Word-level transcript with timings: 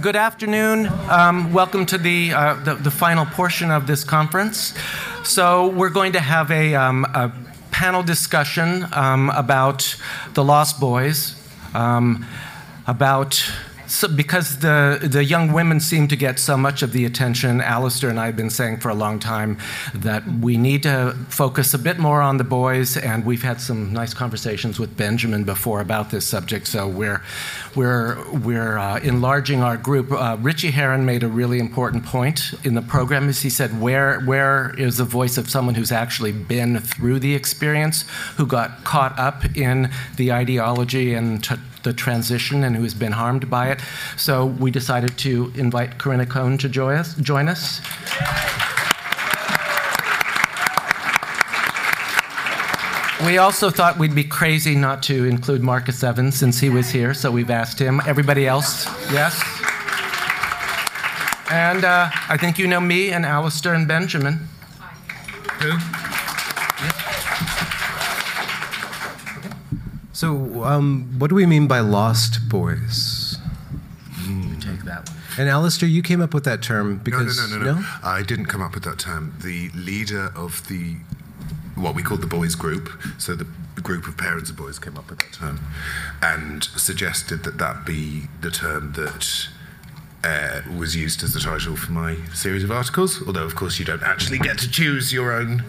good 0.00 0.16
afternoon. 0.16 0.86
Um, 1.10 1.52
welcome 1.52 1.84
to 1.84 1.98
the, 1.98 2.32
uh, 2.32 2.54
the, 2.64 2.74
the 2.74 2.90
final 2.90 3.26
portion 3.26 3.70
of 3.70 3.86
this 3.86 4.02
conference. 4.02 4.72
So 5.24 5.68
we're 5.68 5.90
going 5.90 6.12
to 6.12 6.20
have 6.20 6.50
a, 6.50 6.74
um, 6.74 7.04
a 7.04 7.30
panel 7.70 8.02
discussion 8.02 8.86
um, 8.94 9.28
about 9.30 9.94
the 10.32 10.42
Lost 10.42 10.80
Boys, 10.80 11.36
um, 11.74 12.24
about 12.86 13.44
so 13.90 14.06
because 14.06 14.60
the, 14.60 15.00
the 15.02 15.24
young 15.24 15.52
women 15.52 15.80
seem 15.80 16.06
to 16.08 16.16
get 16.16 16.38
so 16.38 16.56
much 16.56 16.82
of 16.82 16.92
the 16.92 17.04
attention, 17.04 17.60
Alasdair 17.60 18.08
and 18.08 18.20
I 18.20 18.26
have 18.26 18.36
been 18.36 18.50
saying 18.50 18.78
for 18.78 18.88
a 18.88 18.94
long 18.94 19.18
time 19.18 19.58
that 19.94 20.24
we 20.26 20.56
need 20.56 20.84
to 20.84 21.16
focus 21.28 21.74
a 21.74 21.78
bit 21.78 21.98
more 21.98 22.22
on 22.22 22.36
the 22.36 22.44
boys, 22.44 22.96
and 22.96 23.26
we've 23.26 23.42
had 23.42 23.60
some 23.60 23.92
nice 23.92 24.14
conversations 24.14 24.78
with 24.78 24.96
Benjamin 24.96 25.44
before 25.44 25.80
about 25.80 26.10
this 26.10 26.24
subject, 26.24 26.68
so 26.68 26.86
we're, 26.86 27.20
we're, 27.74 28.16
we're 28.38 28.78
uh, 28.78 29.00
enlarging 29.00 29.62
our 29.62 29.76
group. 29.76 30.12
Uh, 30.12 30.36
Richie 30.40 30.70
Herron 30.70 31.04
made 31.04 31.22
a 31.24 31.28
really 31.28 31.58
important 31.58 32.04
point 32.04 32.52
in 32.64 32.74
the 32.74 32.82
program, 32.82 33.28
as 33.28 33.42
he 33.42 33.50
said, 33.50 33.80
where, 33.80 34.20
where 34.20 34.72
is 34.78 34.98
the 34.98 35.04
voice 35.04 35.36
of 35.36 35.50
someone 35.50 35.74
who's 35.74 35.92
actually 35.92 36.32
been 36.32 36.78
through 36.78 37.18
the 37.18 37.34
experience, 37.34 38.04
who 38.36 38.46
got 38.46 38.84
caught 38.84 39.18
up 39.18 39.56
in 39.56 39.90
the 40.16 40.32
ideology 40.32 41.12
and 41.14 41.42
t- 41.42 41.56
the 41.82 41.92
transition 41.92 42.64
and 42.64 42.76
who 42.76 42.82
has 42.82 42.94
been 42.94 43.12
harmed 43.12 43.48
by 43.50 43.70
it. 43.70 43.80
So 44.16 44.46
we 44.46 44.70
decided 44.70 45.16
to 45.18 45.52
invite 45.56 45.98
Corinna 45.98 46.26
Cohn 46.26 46.58
to 46.58 46.68
join 46.68 46.96
us. 46.96 47.14
Join 47.16 47.48
us. 47.48 47.80
We 53.24 53.36
also 53.36 53.68
thought 53.68 53.98
we'd 53.98 54.14
be 54.14 54.24
crazy 54.24 54.74
not 54.74 55.02
to 55.04 55.26
include 55.26 55.62
Marcus 55.62 56.02
Evans 56.02 56.36
since 56.36 56.58
he 56.58 56.70
was 56.70 56.88
here, 56.88 57.12
so 57.12 57.30
we've 57.30 57.50
asked 57.50 57.78
him. 57.78 58.00
Everybody 58.06 58.46
else, 58.46 58.86
yes? 59.12 59.38
And 61.50 61.84
uh, 61.84 62.08
I 62.28 62.38
think 62.38 62.58
you 62.58 62.66
know 62.66 62.80
me 62.80 63.10
and 63.10 63.26
Alasdair 63.26 63.74
and 63.74 63.86
Benjamin. 63.86 64.48
Who? 65.60 66.09
So, 70.20 70.64
um, 70.64 71.14
what 71.18 71.30
do 71.30 71.34
we 71.34 71.46
mean 71.46 71.66
by 71.66 71.80
lost 71.80 72.46
boys? 72.50 73.38
Mm. 74.24 74.62
Take 74.62 74.84
that 74.84 75.08
one. 75.08 75.18
And 75.38 75.48
Alasdair, 75.48 75.90
you 75.90 76.02
came 76.02 76.20
up 76.20 76.34
with 76.34 76.44
that 76.44 76.62
term 76.62 76.98
because 76.98 77.38
no, 77.38 77.56
no, 77.56 77.64
no, 77.64 77.72
no, 77.72 77.80
no. 77.80 77.86
I 78.02 78.20
didn't 78.20 78.44
come 78.44 78.60
up 78.60 78.74
with 78.74 78.84
that 78.84 78.98
term. 78.98 79.34
The 79.42 79.70
leader 79.70 80.30
of 80.36 80.68
the 80.68 80.96
what 81.74 81.94
we 81.94 82.02
called 82.02 82.20
the 82.20 82.26
boys 82.26 82.54
group, 82.54 82.90
so 83.16 83.34
the 83.34 83.46
group 83.80 84.06
of 84.06 84.18
parents 84.18 84.50
of 84.50 84.58
boys 84.58 84.78
came 84.78 84.98
up 84.98 85.08
with 85.08 85.20
that 85.20 85.32
term, 85.32 85.58
and 86.20 86.64
suggested 86.64 87.42
that 87.44 87.56
that 87.56 87.86
be 87.86 88.24
the 88.42 88.50
term 88.50 88.92
that 88.92 89.48
uh, 90.22 90.60
was 90.76 90.94
used 90.94 91.22
as 91.22 91.32
the 91.32 91.40
title 91.40 91.76
for 91.76 91.92
my 91.92 92.16
series 92.34 92.62
of 92.62 92.70
articles. 92.70 93.26
Although, 93.26 93.44
of 93.44 93.56
course, 93.56 93.78
you 93.78 93.86
don't 93.86 94.02
actually 94.02 94.36
get 94.36 94.58
to 94.58 94.70
choose 94.70 95.14
your 95.14 95.32
own 95.32 95.64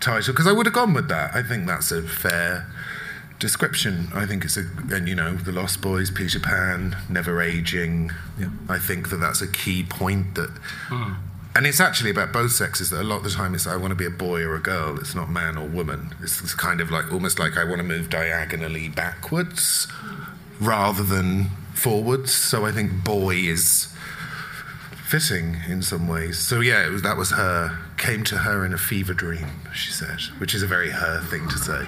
title, 0.00 0.32
because 0.32 0.48
I 0.48 0.52
would 0.52 0.66
have 0.66 0.74
gone 0.74 0.92
with 0.92 1.06
that. 1.06 1.36
I 1.36 1.44
think 1.44 1.68
that's 1.68 1.92
a 1.92 2.02
fair 2.02 2.66
description. 3.42 4.08
I 4.14 4.24
think 4.24 4.44
it's 4.44 4.56
a, 4.56 4.64
and 4.92 5.08
you 5.08 5.16
know, 5.16 5.34
The 5.34 5.50
Lost 5.50 5.82
Boys, 5.82 6.12
Peter 6.12 6.38
Pan, 6.38 6.96
Never 7.10 7.42
Aging. 7.42 8.12
Yeah. 8.38 8.50
I 8.68 8.78
think 8.78 9.10
that 9.10 9.16
that's 9.16 9.42
a 9.42 9.48
key 9.48 9.82
point 9.82 10.36
that. 10.36 10.50
Mm. 10.88 11.16
And 11.54 11.66
it's 11.66 11.80
actually 11.80 12.10
about 12.10 12.32
both 12.32 12.52
sexes. 12.52 12.88
That 12.90 13.02
a 13.02 13.04
lot 13.04 13.16
of 13.16 13.24
the 13.24 13.30
time 13.30 13.54
it's 13.54 13.66
I 13.66 13.76
want 13.76 13.90
to 13.90 13.96
be 13.96 14.06
a 14.06 14.10
boy 14.10 14.42
or 14.42 14.54
a 14.54 14.60
girl. 14.60 14.96
It's 14.98 15.14
not 15.14 15.28
man 15.28 15.58
or 15.58 15.66
woman. 15.66 16.14
It's, 16.22 16.40
it's 16.40 16.54
kind 16.54 16.80
of 16.80 16.90
like 16.90 17.12
almost 17.12 17.38
like 17.38 17.58
I 17.58 17.64
want 17.64 17.78
to 17.78 17.82
move 17.82 18.08
diagonally 18.08 18.88
backwards 18.88 19.88
rather 20.60 21.02
than 21.02 21.50
forwards. 21.74 22.32
So 22.32 22.64
I 22.64 22.70
think 22.70 23.04
boy 23.04 23.34
is 23.34 23.92
fitting 25.12 25.58
in 25.68 25.82
some 25.82 26.08
ways. 26.08 26.38
So 26.38 26.60
yeah, 26.60 26.88
was, 26.88 27.02
that 27.02 27.18
was 27.18 27.32
her. 27.32 27.78
Came 27.98 28.24
to 28.24 28.38
her 28.38 28.64
in 28.64 28.72
a 28.72 28.78
fever 28.78 29.12
dream, 29.12 29.46
she 29.74 29.92
said, 29.92 30.22
which 30.38 30.54
is 30.54 30.62
a 30.62 30.66
very 30.66 30.88
her 30.88 31.20
thing 31.24 31.46
to 31.50 31.58
say. 31.58 31.84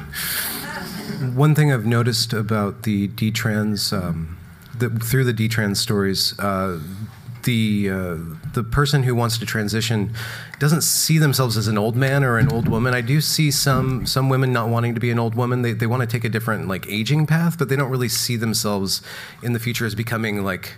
One 1.34 1.54
thing 1.54 1.72
I've 1.72 1.86
noticed 1.86 2.34
about 2.34 2.82
the 2.82 3.08
detrans, 3.08 3.96
um, 3.96 4.36
through 4.78 5.24
the 5.24 5.32
detrans 5.32 5.78
stories, 5.78 6.38
uh, 6.38 6.80
the 7.44 7.88
uh, 7.90 8.16
the 8.52 8.62
person 8.62 9.04
who 9.04 9.14
wants 9.14 9.38
to 9.38 9.46
transition 9.46 10.12
doesn't 10.58 10.82
see 10.82 11.16
themselves 11.16 11.56
as 11.56 11.66
an 11.66 11.78
old 11.78 11.96
man 11.96 12.24
or 12.24 12.36
an 12.36 12.52
old 12.52 12.68
woman. 12.68 12.92
I 12.92 13.00
do 13.00 13.22
see 13.22 13.50
some 13.50 14.04
some 14.04 14.28
women 14.28 14.52
not 14.52 14.68
wanting 14.68 14.92
to 14.94 15.00
be 15.00 15.10
an 15.10 15.18
old 15.18 15.34
woman. 15.34 15.62
They 15.62 15.72
they 15.72 15.86
want 15.86 16.02
to 16.02 16.06
take 16.06 16.24
a 16.24 16.28
different 16.28 16.68
like 16.68 16.86
aging 16.88 17.26
path, 17.26 17.56
but 17.58 17.70
they 17.70 17.76
don't 17.76 17.90
really 17.90 18.10
see 18.10 18.36
themselves 18.36 19.00
in 19.42 19.54
the 19.54 19.58
future 19.58 19.86
as 19.86 19.94
becoming 19.94 20.44
like 20.44 20.74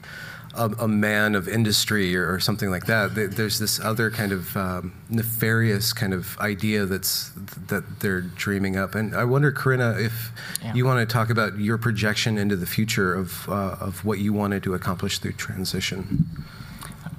a, 0.56 0.84
a 0.84 0.88
man 0.88 1.34
of 1.34 1.48
industry 1.48 2.16
or, 2.16 2.32
or, 2.32 2.40
something 2.40 2.70
like 2.70 2.86
that. 2.86 3.14
There's 3.14 3.58
this 3.58 3.78
other 3.80 4.10
kind 4.10 4.32
of 4.32 4.56
um, 4.56 4.92
nefarious 5.10 5.92
kind 5.92 6.12
of 6.12 6.38
idea 6.38 6.86
that's 6.86 7.30
that 7.68 8.00
they're 8.00 8.22
dreaming 8.22 8.76
up. 8.76 8.94
And 8.94 9.14
I 9.14 9.24
wonder, 9.24 9.52
Corinna, 9.52 9.96
if 9.98 10.32
yeah. 10.62 10.74
you 10.74 10.84
want 10.84 11.06
to 11.06 11.12
talk 11.12 11.30
about 11.30 11.58
your 11.58 11.78
projection 11.78 12.38
into 12.38 12.56
the 12.56 12.66
future 12.66 13.14
of 13.14 13.48
uh, 13.48 13.76
of 13.80 14.04
what 14.04 14.18
you 14.18 14.32
wanted 14.32 14.62
to 14.64 14.74
accomplish 14.74 15.18
through 15.18 15.32
transition. 15.32 16.26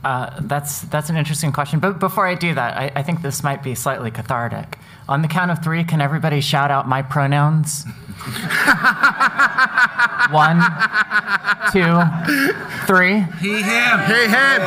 Uh, 0.03 0.39
that's 0.41 0.81
that's 0.83 1.09
an 1.09 1.17
interesting 1.17 1.51
question. 1.51 1.79
But 1.79 1.99
before 1.99 2.27
I 2.27 2.35
do 2.35 2.53
that, 2.53 2.77
I, 2.77 2.91
I, 2.95 3.03
think 3.03 3.21
this 3.21 3.43
might 3.43 3.63
be 3.63 3.75
slightly 3.75 4.11
cathartic. 4.11 4.77
On 5.09 5.21
the 5.21 5.27
count 5.27 5.51
of 5.51 5.63
three, 5.63 5.83
can 5.83 6.01
everybody 6.01 6.39
shout 6.39 6.71
out 6.71 6.87
my 6.87 7.01
pronouns? 7.01 7.85
One, 10.31 10.59
two, 11.71 12.01
three. 12.85 13.21
He, 13.39 13.61
him. 13.61 13.99
He, 14.05 14.27
him. 14.27 14.61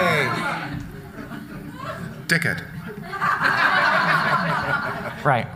Dickhead. 2.27 2.65
Right. 5.25 5.47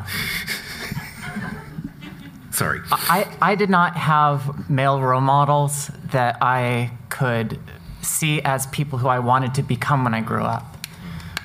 Sorry. 2.50 2.80
I, 2.92 3.36
I 3.40 3.54
did 3.54 3.70
not 3.70 3.96
have 3.96 4.70
male 4.70 5.00
role 5.00 5.20
models 5.20 5.90
that 6.10 6.36
I 6.40 6.92
could 7.08 7.58
see 8.02 8.40
as 8.42 8.66
people 8.68 8.98
who 8.98 9.08
I 9.08 9.18
wanted 9.18 9.54
to 9.54 9.62
become 9.62 10.04
when 10.04 10.14
I 10.14 10.20
grew 10.20 10.42
up. 10.42 10.76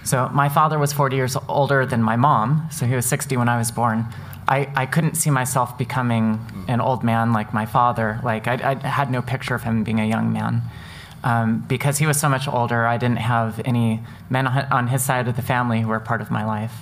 So 0.03 0.29
my 0.29 0.49
father 0.49 0.77
was 0.77 0.91
40 0.91 1.15
years 1.15 1.37
older 1.47 1.85
than 1.85 2.01
my 2.01 2.15
mom, 2.15 2.67
so 2.71 2.85
he 2.85 2.95
was 2.95 3.05
60 3.05 3.37
when 3.37 3.47
I 3.47 3.57
was 3.57 3.71
born. 3.71 4.05
I, 4.49 4.67
I 4.75 4.85
couldn't 4.87 5.13
see 5.13 5.29
myself 5.29 5.77
becoming 5.77 6.39
an 6.67 6.81
old 6.81 7.03
man 7.03 7.33
like 7.33 7.53
my 7.53 7.67
father. 7.67 8.19
Like 8.23 8.47
I, 8.47 8.79
I 8.83 8.87
had 8.87 9.11
no 9.11 9.21
picture 9.21 9.53
of 9.53 9.61
him 9.61 9.83
being 9.83 9.99
a 9.99 10.05
young 10.05 10.33
man. 10.33 10.63
Um, 11.23 11.59
because 11.67 11.99
he 11.99 12.07
was 12.07 12.19
so 12.19 12.29
much 12.29 12.47
older, 12.47 12.87
I 12.87 12.97
didn't 12.97 13.17
have 13.17 13.61
any 13.63 14.01
men 14.29 14.47
on 14.47 14.87
his 14.87 15.03
side 15.03 15.27
of 15.27 15.35
the 15.35 15.43
family 15.43 15.81
who 15.81 15.89
were 15.89 15.99
part 15.99 16.19
of 16.21 16.31
my 16.31 16.45
life. 16.45 16.73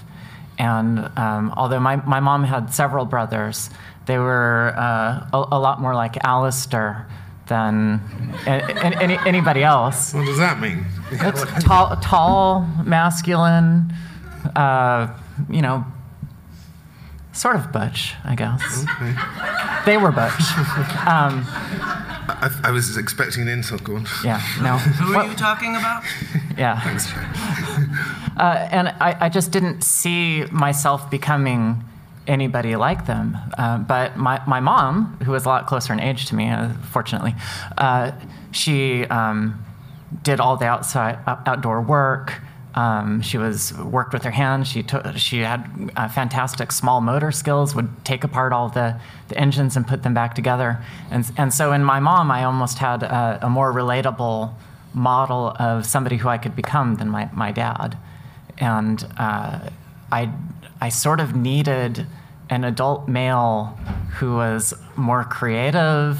And 0.57 1.11
um, 1.17 1.53
although 1.57 1.79
my, 1.79 1.97
my 1.97 2.21
mom 2.21 2.45
had 2.45 2.73
several 2.73 3.05
brothers, 3.05 3.69
they 4.05 4.17
were 4.17 4.73
uh, 4.77 5.27
a, 5.33 5.47
a, 5.51 5.59
lot 5.59 5.81
more 5.81 5.93
like 5.93 6.13
Alasdair 6.13 7.05
than 7.47 8.01
any, 8.47 9.17
anybody 9.25 9.63
else. 9.63 10.13
What 10.13 10.25
does 10.25 10.37
that 10.37 10.59
mean? 10.59 10.85
tall, 11.59 11.97
tall, 11.97 12.61
masculine, 12.85 13.93
uh, 14.55 15.13
you 15.49 15.61
know, 15.61 15.85
sort 17.37 17.55
of 17.55 17.71
butch, 17.71 18.15
I 18.25 18.35
guess. 18.35 18.83
Okay. 18.83 19.13
They 19.85 19.97
were 19.97 20.11
butch. 20.11 20.41
Um, 21.07 21.45
I, 22.29 22.49
I, 22.65 22.71
was 22.71 22.97
expecting 22.97 23.43
an 23.43 23.47
insult. 23.47 23.83
Go 23.83 23.95
on. 23.95 24.07
Yeah. 24.23 24.41
No. 24.61 24.77
Who 24.77 25.15
are 25.15 25.25
you 25.25 25.35
talking 25.35 25.75
about? 25.75 26.03
Yeah. 26.57 26.79
Thanks. 26.81 27.13
Uh, 28.37 28.67
and 28.71 28.89
I, 28.89 29.17
I, 29.19 29.29
just 29.29 29.51
didn't 29.51 29.83
see 29.83 30.45
myself 30.51 31.09
becoming 31.09 31.83
anybody 32.27 32.75
like 32.75 33.07
them. 33.07 33.35
Uh, 33.57 33.79
but 33.79 34.15
my, 34.15 34.39
my 34.45 34.59
mom, 34.59 35.17
who 35.23 35.31
was 35.31 35.45
a 35.45 35.49
lot 35.49 35.65
closer 35.65 35.91
in 35.91 35.99
age 35.99 36.27
to 36.27 36.35
me, 36.35 36.47
uh, 36.47 36.69
fortunately, 36.91 37.33
uh, 37.79 38.11
she 38.51 39.05
um, 39.05 39.65
did 40.21 40.39
all 40.39 40.55
the 40.55 40.67
outside 40.67 41.17
outdoor 41.25 41.81
work. 41.81 42.39
Um, 42.77 43.23
she 43.23 43.39
was 43.39 43.73
worked 43.73 44.13
with 44.13 44.23
her 44.23 44.29
hands. 44.29 44.67
She 44.67 44.83
took, 44.83 45.17
she 45.17 45.39
had 45.39 45.91
uh, 45.95 46.07
fantastic 46.09 46.71
small 46.71 47.01
motor 47.01 47.31
skills. 47.31 47.73
Would 47.73 47.89
take 48.05 48.23
apart 48.23 48.53
all 48.53 48.69
the, 48.69 48.99
the 49.29 49.37
engines 49.37 49.75
and 49.75 49.87
put 49.87 50.03
them 50.03 50.13
back 50.13 50.35
together. 50.35 50.77
And 51.09 51.25
and 51.37 51.51
so 51.51 51.73
in 51.73 51.83
my 51.83 51.99
mom, 51.99 52.29
I 52.29 52.43
almost 52.43 52.77
had 52.77 53.01
a, 53.01 53.39
a 53.41 53.49
more 53.49 53.73
relatable 53.73 54.53
model 54.93 55.55
of 55.59 55.87
somebody 55.87 56.17
who 56.17 56.29
I 56.29 56.37
could 56.37 56.55
become 56.55 56.95
than 56.97 57.09
my 57.09 57.29
my 57.33 57.51
dad. 57.51 57.97
And 58.59 59.03
uh, 59.17 59.71
I 60.11 60.31
I 60.79 60.89
sort 60.89 61.19
of 61.19 61.35
needed 61.35 62.05
an 62.51 62.63
adult 62.63 63.07
male 63.07 63.77
who 64.19 64.35
was 64.35 64.75
more 64.95 65.23
creative, 65.23 66.19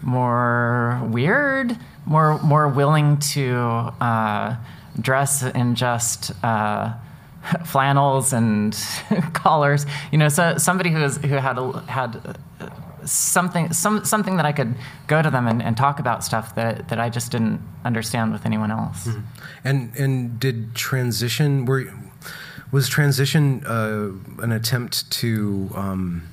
more 0.00 0.98
weird, 1.10 1.76
more 2.06 2.38
more 2.42 2.68
willing 2.68 3.18
to 3.34 3.92
uh, 4.00 4.56
dress 5.00 5.42
in 5.42 5.74
just 5.74 6.32
uh, 6.44 6.92
flannels 7.64 8.32
and 8.32 8.76
collars. 9.32 9.86
You 10.12 10.18
know, 10.18 10.28
so 10.28 10.58
somebody 10.58 10.90
who 10.90 11.00
was 11.00 11.16
who 11.18 11.34
had 11.34 11.58
had 11.88 12.38
something, 13.04 13.72
some, 13.72 14.04
something 14.04 14.36
that 14.36 14.46
I 14.46 14.52
could 14.52 14.74
go 15.06 15.22
to 15.22 15.30
them 15.30 15.46
and, 15.46 15.62
and 15.62 15.76
talk 15.76 15.98
about 15.98 16.24
stuff 16.24 16.54
that, 16.54 16.88
that 16.88 17.00
I 17.00 17.08
just 17.08 17.32
didn't 17.32 17.60
understand 17.84 18.32
with 18.32 18.46
anyone 18.46 18.70
else. 18.70 19.06
Mm-hmm. 19.06 19.20
And 19.64 19.96
and 19.96 20.40
did 20.40 20.74
transition 20.74 21.64
were 21.64 21.92
was 22.72 22.88
transition 22.88 23.64
uh, 23.66 24.10
an 24.42 24.52
attempt 24.52 25.10
to 25.10 25.70
um, 25.74 26.28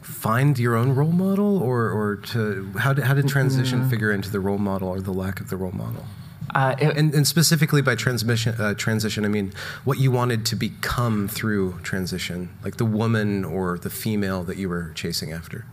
find 0.00 0.58
your 0.58 0.76
own 0.76 0.94
role 0.94 1.12
model, 1.12 1.62
or 1.62 1.90
or 1.90 2.16
to 2.16 2.72
how 2.78 2.92
did 2.92 3.04
how 3.04 3.14
did 3.14 3.28
transition 3.28 3.80
mm-hmm. 3.80 3.90
figure 3.90 4.12
into 4.12 4.30
the 4.30 4.40
role 4.40 4.58
model 4.58 4.88
or 4.88 5.00
the 5.00 5.12
lack 5.12 5.40
of 5.40 5.50
the 5.50 5.56
role 5.56 5.72
model? 5.72 6.06
Uh, 6.54 6.74
and, 6.80 7.14
and, 7.14 7.26
specifically 7.26 7.80
by 7.80 7.94
transmission, 7.94 8.54
uh, 8.60 8.74
transition, 8.74 9.24
I 9.24 9.28
mean 9.28 9.54
what 9.84 9.98
you 9.98 10.10
wanted 10.10 10.44
to 10.46 10.56
become 10.56 11.26
through 11.26 11.78
transition, 11.82 12.50
like 12.62 12.76
the 12.76 12.84
woman 12.84 13.42
or 13.42 13.78
the 13.78 13.88
female 13.88 14.42
that 14.44 14.58
you 14.58 14.68
were 14.68 14.92
chasing 14.94 15.32
after. 15.32 15.64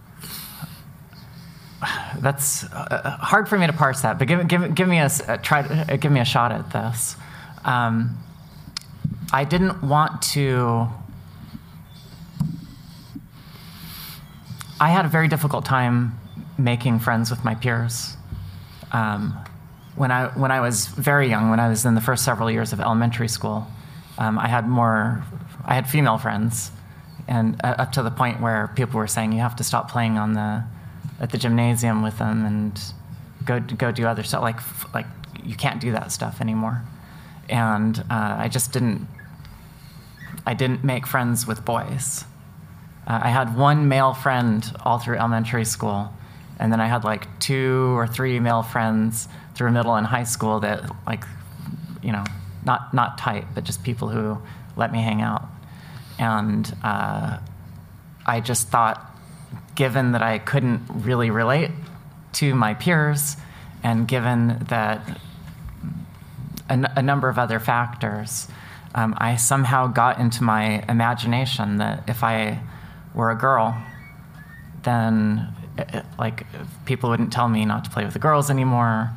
That's 2.19 2.63
uh, 2.63 3.17
hard 3.19 3.49
for 3.49 3.57
me 3.57 3.67
to 3.67 3.73
parse 3.73 4.01
that, 4.01 4.17
but 4.19 4.29
give, 4.29 4.47
give, 4.47 4.73
give 4.73 4.87
me 4.87 4.99
a, 4.99 5.09
uh, 5.27 5.37
try 5.37 5.61
uh, 5.61 5.97
give 5.97 6.13
me 6.13 6.21
a 6.21 6.25
shot 6.25 6.53
at 6.53 6.71
this. 6.71 7.17
Um, 7.65 8.17
I 9.33 9.43
didn't 9.43 9.83
want 9.83 10.21
to. 10.33 10.87
I 14.79 14.89
had 14.89 15.03
a 15.03 15.09
very 15.09 15.27
difficult 15.27 15.65
time 15.65 16.17
making 16.57 16.99
friends 16.99 17.29
with 17.29 17.43
my 17.43 17.53
peers. 17.53 18.15
Um, 18.93 19.37
when 19.99 20.11
I 20.11 20.27
when 20.27 20.49
I 20.49 20.61
was 20.61 20.87
very 20.87 21.27
young, 21.27 21.49
when 21.49 21.59
I 21.59 21.67
was 21.67 21.85
in 21.85 21.93
the 21.93 22.01
first 22.01 22.23
several 22.23 22.49
years 22.49 22.71
of 22.71 22.79
elementary 22.79 23.27
school, 23.27 23.67
um, 24.17 24.39
I 24.39 24.47
had 24.47 24.65
more, 24.65 25.21
I 25.65 25.75
had 25.75 25.89
female 25.89 26.17
friends, 26.17 26.71
and 27.27 27.59
uh, 27.65 27.75
up 27.77 27.91
to 27.93 28.01
the 28.01 28.09
point 28.09 28.39
where 28.39 28.71
people 28.75 28.97
were 28.97 29.07
saying 29.07 29.33
you 29.33 29.41
have 29.41 29.57
to 29.57 29.63
stop 29.63 29.91
playing 29.91 30.17
on 30.17 30.33
the 30.33 30.63
at 31.19 31.31
the 31.31 31.37
gymnasium 31.37 32.01
with 32.01 32.17
them 32.17 32.45
and 32.45 32.81
go 33.43 33.59
go 33.59 33.91
do 33.91 34.07
other 34.07 34.23
stuff. 34.23 34.41
Like 34.41 34.61
like 34.93 35.05
you 35.43 35.55
can't 35.55 35.81
do 35.81 35.91
that 35.91 36.13
stuff 36.13 36.39
anymore, 36.39 36.81
and 37.49 37.99
uh, 38.09 38.35
I 38.39 38.47
just 38.47 38.71
didn't. 38.71 39.05
I 40.45 40.53
didn't 40.53 40.81
make 40.81 41.05
friends 41.05 41.45
with 41.45 41.65
boys. 41.65 42.23
Uh, 43.05 43.19
I 43.23 43.29
had 43.31 43.57
one 43.57 43.89
male 43.89 44.13
friend 44.13 44.63
all 44.85 44.97
through 44.97 45.17
elementary 45.17 45.65
school, 45.65 46.13
and 46.57 46.71
then 46.71 46.79
I 46.79 46.87
had 46.87 47.03
like 47.03 47.27
two 47.39 47.97
or 47.97 48.07
three 48.07 48.39
male 48.39 48.63
friends 48.63 49.27
through 49.59 49.71
middle 49.71 49.93
and 49.93 50.07
high 50.07 50.23
school 50.23 50.61
that 50.61 50.89
like 51.05 51.25
you 52.01 52.13
know 52.13 52.23
not 52.63 52.93
not 52.93 53.17
tight 53.17 53.45
but 53.53 53.65
just 53.65 53.83
people 53.83 54.07
who 54.07 54.41
let 54.77 54.89
me 54.89 55.01
hang 55.01 55.21
out. 55.21 55.45
And 56.17 56.73
uh, 56.81 57.39
i 58.25 58.39
just 58.39 58.69
thought 58.69 59.17
given 59.75 60.13
that 60.13 60.21
i 60.21 60.39
couldn't 60.39 60.81
really 60.89 61.29
relate 61.29 61.71
to 62.33 62.55
my 62.55 62.73
peers 62.73 63.35
and 63.83 64.07
given 64.07 64.65
that 64.69 65.19
a, 66.69 66.73
n- 66.73 66.93
a 66.95 67.01
number 67.01 67.27
of 67.27 67.37
other 67.37 67.59
factors 67.59 68.47
um, 68.95 69.13
i 69.17 69.35
somehow 69.35 69.87
got 69.87 70.19
into 70.19 70.41
my 70.41 70.83
imagination 70.87 71.77
that 71.77 72.03
if 72.07 72.23
i 72.23 72.61
were 73.13 73.29
a 73.31 73.35
girl 73.35 73.75
then 74.83 75.47
it, 75.77 76.05
like 76.17 76.45
people 76.85 77.09
wouldn't 77.09 77.33
tell 77.33 77.49
me 77.49 77.65
not 77.65 77.83
to 77.85 77.89
play 77.89 78.05
with 78.05 78.13
the 78.13 78.19
girls 78.19 78.49
anymore 78.49 79.11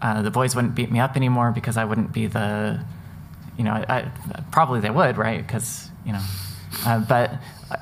uh, 0.00 0.22
the 0.22 0.30
boys 0.30 0.54
wouldn't 0.54 0.74
beat 0.74 0.90
me 0.90 1.00
up 1.00 1.16
anymore 1.16 1.50
because 1.50 1.76
I 1.76 1.84
wouldn't 1.84 2.12
be 2.12 2.26
the, 2.26 2.84
you 3.56 3.64
know, 3.64 3.72
I, 3.72 4.10
probably 4.52 4.80
they 4.80 4.90
would, 4.90 5.16
right? 5.16 5.44
Because 5.44 5.90
you 6.06 6.12
know, 6.12 6.22
uh, 6.86 7.00
but 7.00 7.34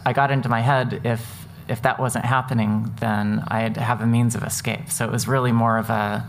I 0.05 0.13
got 0.13 0.31
into 0.31 0.49
my 0.49 0.61
head 0.61 1.01
if 1.05 1.47
if 1.69 1.83
that 1.83 1.99
wasn't 1.99 2.25
happening, 2.25 2.93
then 3.01 3.43
I'd 3.49 3.77
have 3.77 4.01
a 4.01 4.07
means 4.07 4.35
of 4.35 4.43
escape. 4.45 4.91
So 4.91 5.05
it 5.05 5.11
was 5.11 5.27
really 5.27 5.53
more 5.53 5.79
of 5.79 5.91
a, 5.91 6.25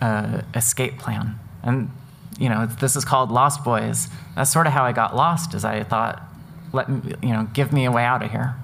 a 0.00 0.44
escape 0.54 0.98
plan. 0.98 1.38
And 1.62 1.90
you 2.38 2.48
know, 2.48 2.66
this 2.66 2.96
is 2.96 3.04
called 3.04 3.30
Lost 3.30 3.62
Boys. 3.62 4.08
That's 4.34 4.52
sort 4.52 4.66
of 4.66 4.72
how 4.72 4.84
I 4.84 4.92
got 4.92 5.14
lost. 5.14 5.54
Is 5.54 5.64
I 5.64 5.84
thought, 5.84 6.22
let 6.72 6.88
me, 6.88 7.14
you 7.22 7.30
know, 7.30 7.48
give 7.52 7.72
me 7.72 7.84
a 7.84 7.92
way 7.92 8.04
out 8.04 8.22
of 8.22 8.30
here. 8.30 8.56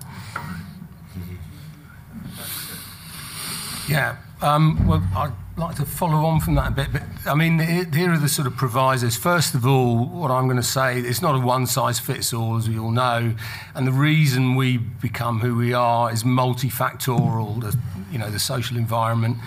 Yeah. 3.89 4.17
Um, 4.43 4.87
well, 4.87 5.03
I 5.17 5.31
like 5.59 5.77
to 5.77 5.85
follow 5.85 6.25
on 6.25 6.41
from 6.41 6.55
that 6.55 6.69
a 6.69 6.71
bit. 6.71 6.93
But 6.93 7.03
I 7.27 7.35
mean, 7.35 7.59
here 7.59 8.13
are 8.13 8.19
the 8.19 8.29
sort 8.29 8.47
of 8.47 8.57
provisos. 8.57 9.17
First 9.17 9.55
of 9.55 9.67
all, 9.67 10.05
what 10.07 10.31
I'm 10.31 10.45
going 10.45 10.57
to 10.57 10.63
say, 10.63 11.01
it's 11.01 11.21
not 11.21 11.35
a 11.35 11.39
one 11.39 11.67
size 11.67 11.99
fits 11.99 12.33
all, 12.33 12.57
as 12.57 12.69
we 12.69 12.79
all 12.79 12.91
know. 12.91 13.35
And 13.75 13.87
the 13.87 13.93
reason 13.93 14.55
we 14.55 14.77
become 14.79 15.41
who 15.41 15.57
we 15.57 15.73
are 15.73 16.13
is 16.13 16.23
multifactorial, 16.23 17.61
the, 17.61 17.79
you 18.11 18.19
know, 18.19 18.31
the 18.31 18.39
social 18.39 18.77
environment. 18.77 19.39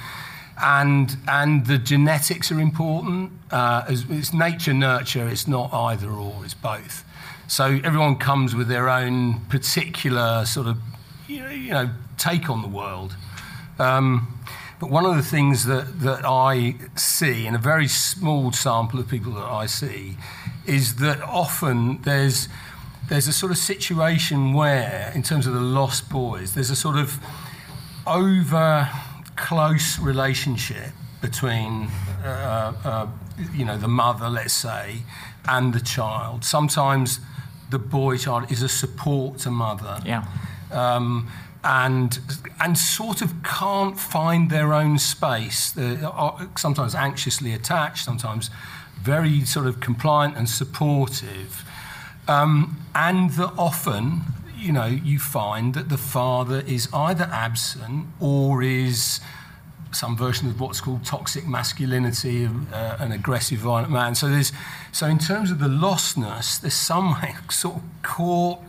And, 0.61 1.17
and 1.27 1.65
the 1.65 1.77
genetics 1.77 2.51
are 2.51 2.59
important. 2.59 3.31
Uh, 3.49 3.85
it's 3.87 4.33
nature, 4.33 4.73
nurture, 4.73 5.27
it's 5.27 5.47
not 5.47 5.73
either 5.73 6.09
or, 6.09 6.43
it's 6.43 6.53
both. 6.53 7.03
So 7.47 7.79
everyone 7.83 8.17
comes 8.17 8.55
with 8.55 8.67
their 8.67 8.89
own 8.89 9.41
particular 9.45 10.45
sort 10.45 10.67
of, 10.67 10.77
you 11.27 11.71
know, 11.71 11.89
take 12.17 12.49
on 12.49 12.61
the 12.61 12.67
world. 12.67 13.15
Um, 13.79 14.40
but 14.81 14.89
one 14.89 15.05
of 15.05 15.15
the 15.15 15.21
things 15.21 15.65
that, 15.65 15.99
that 15.99 16.25
I 16.25 16.73
see 16.95 17.45
in 17.45 17.53
a 17.53 17.59
very 17.59 17.87
small 17.87 18.51
sample 18.51 18.99
of 18.99 19.07
people 19.07 19.33
that 19.33 19.45
I 19.45 19.67
see 19.67 20.17
is 20.65 20.95
that 20.95 21.21
often 21.21 22.01
there's, 22.01 22.49
there's 23.07 23.27
a 23.27 23.31
sort 23.31 23.51
of 23.51 23.59
situation 23.59 24.53
where, 24.53 25.11
in 25.13 25.21
terms 25.21 25.45
of 25.45 25.53
the 25.53 25.61
lost 25.61 26.09
boys, 26.09 26.55
there's 26.55 26.71
a 26.71 26.75
sort 26.75 26.95
of 26.97 27.19
over 28.07 28.89
close 29.35 29.99
relationship 29.99 30.89
between, 31.21 31.87
uh, 32.23 32.73
uh, 32.83 33.07
you 33.53 33.63
know, 33.63 33.77
the 33.77 33.87
mother, 33.87 34.29
let's 34.29 34.51
say, 34.51 35.03
and 35.47 35.75
the 35.75 35.79
child. 35.79 36.43
Sometimes 36.43 37.19
the 37.69 37.77
boy 37.77 38.17
child 38.17 38.51
is 38.51 38.63
a 38.63 38.69
support 38.69 39.37
to 39.39 39.51
mother. 39.51 39.99
Yeah. 40.03 40.25
Um, 40.71 41.29
and 41.63 42.19
and 42.59 42.77
sort 42.77 43.21
of 43.21 43.43
can't 43.43 43.99
find 43.99 44.49
their 44.49 44.73
own 44.73 44.97
space. 44.97 45.71
They're 45.71 46.11
sometimes 46.55 46.95
anxiously 46.95 47.53
attached, 47.53 48.05
sometimes 48.05 48.49
very 49.01 49.45
sort 49.45 49.67
of 49.67 49.79
compliant 49.79 50.37
and 50.37 50.49
supportive, 50.49 51.63
um, 52.27 52.83
and 52.95 53.31
that 53.31 53.53
often, 53.57 54.21
you 54.57 54.71
know, 54.71 54.85
you 54.85 55.19
find 55.19 55.73
that 55.73 55.89
the 55.89 55.97
father 55.97 56.63
is 56.67 56.87
either 56.93 57.29
absent 57.31 58.07
or 58.19 58.63
is 58.63 59.19
some 59.91 60.15
version 60.15 60.47
of 60.47 60.59
what's 60.59 60.79
called 60.79 61.03
toxic 61.03 61.47
masculinity, 61.47 62.47
uh, 62.71 62.95
an 62.99 63.11
aggressive, 63.11 63.59
violent 63.59 63.91
man. 63.91 64.15
So 64.15 64.29
there's, 64.29 64.51
so 64.91 65.05
in 65.07 65.19
terms 65.19 65.51
of 65.51 65.59
the 65.59 65.67
lostness, 65.67 66.59
there's 66.61 66.73
some 66.73 67.15
sort 67.49 67.75
of 67.77 67.81
caught 68.01 68.59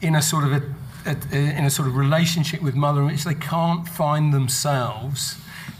in 0.00 0.14
a 0.14 0.22
sort 0.22 0.44
of 0.44 0.52
a 0.52 0.62
in 1.06 1.64
a 1.64 1.70
sort 1.70 1.88
of 1.88 1.96
relationship 1.96 2.60
with 2.62 2.74
mother 2.74 3.00
in 3.00 3.06
which 3.06 3.24
they 3.24 3.34
can't 3.34 3.88
find 3.88 4.32
themselves, 4.32 5.36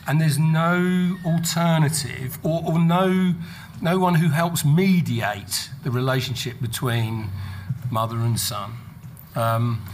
and 0.06 0.20
there's 0.20 0.38
no 0.38 1.16
alternative 1.24 2.38
or, 2.42 2.62
or 2.64 2.78
no, 2.78 3.34
no 3.80 3.98
one 3.98 4.16
who 4.16 4.28
helps 4.28 4.64
mediate 4.64 5.68
the 5.82 5.90
relationship 5.90 6.60
between 6.60 7.30
mother 7.90 8.16
and 8.16 8.38
son. 8.38 8.72
Um, 9.34 9.84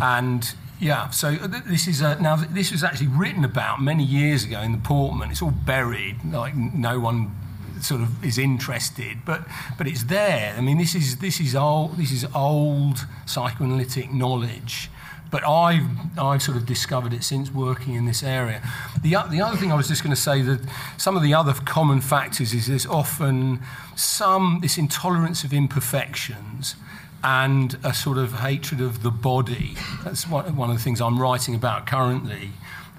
and 0.00 0.54
yeah, 0.80 1.10
so 1.10 1.32
this 1.32 1.86
is 1.86 2.00
a, 2.00 2.20
now 2.20 2.36
this 2.36 2.72
was 2.72 2.82
actually 2.82 3.06
written 3.06 3.44
about 3.44 3.80
many 3.80 4.04
years 4.04 4.44
ago 4.44 4.60
in 4.60 4.72
the 4.72 4.78
Portman. 4.78 5.30
It's 5.30 5.40
all 5.40 5.52
buried, 5.52 6.16
like 6.24 6.56
no 6.56 6.98
one 6.98 7.36
sort 7.82 8.00
of 8.00 8.24
is 8.24 8.38
interested, 8.38 9.18
but 9.24 9.46
but 9.78 9.86
it's 9.86 10.04
there. 10.04 10.54
I 10.56 10.60
mean, 10.60 10.78
this 10.78 10.94
is 10.94 11.16
this 11.18 11.40
is 11.40 11.54
old 11.54 11.96
this 11.96 12.12
is 12.12 12.26
old 12.34 13.06
psychoanalytic 13.26 14.12
knowledge. 14.12 14.90
But 15.32 15.48
I've, 15.48 15.86
I've 16.18 16.42
sort 16.42 16.58
of 16.58 16.66
discovered 16.66 17.14
it 17.14 17.24
since 17.24 17.50
working 17.50 17.94
in 17.94 18.04
this 18.04 18.22
area. 18.22 18.60
The, 19.00 19.16
the 19.30 19.40
other 19.40 19.56
thing 19.56 19.72
I 19.72 19.74
was 19.74 19.88
just 19.88 20.02
going 20.02 20.14
to 20.14 20.20
say 20.20 20.42
that 20.42 20.60
some 20.98 21.16
of 21.16 21.22
the 21.22 21.32
other 21.32 21.54
common 21.54 22.02
factors 22.02 22.52
is 22.52 22.66
there's 22.66 22.84
often 22.84 23.62
some, 23.96 24.58
this 24.60 24.76
intolerance 24.76 25.42
of 25.42 25.54
imperfections 25.54 26.76
and 27.24 27.78
a 27.82 27.94
sort 27.94 28.18
of 28.18 28.40
hatred 28.40 28.82
of 28.82 29.02
the 29.02 29.10
body. 29.10 29.74
That's 30.04 30.28
one, 30.28 30.54
one 30.54 30.68
of 30.68 30.76
the 30.76 30.82
things 30.82 31.00
I'm 31.00 31.18
writing 31.18 31.54
about 31.54 31.86
currently. 31.86 32.50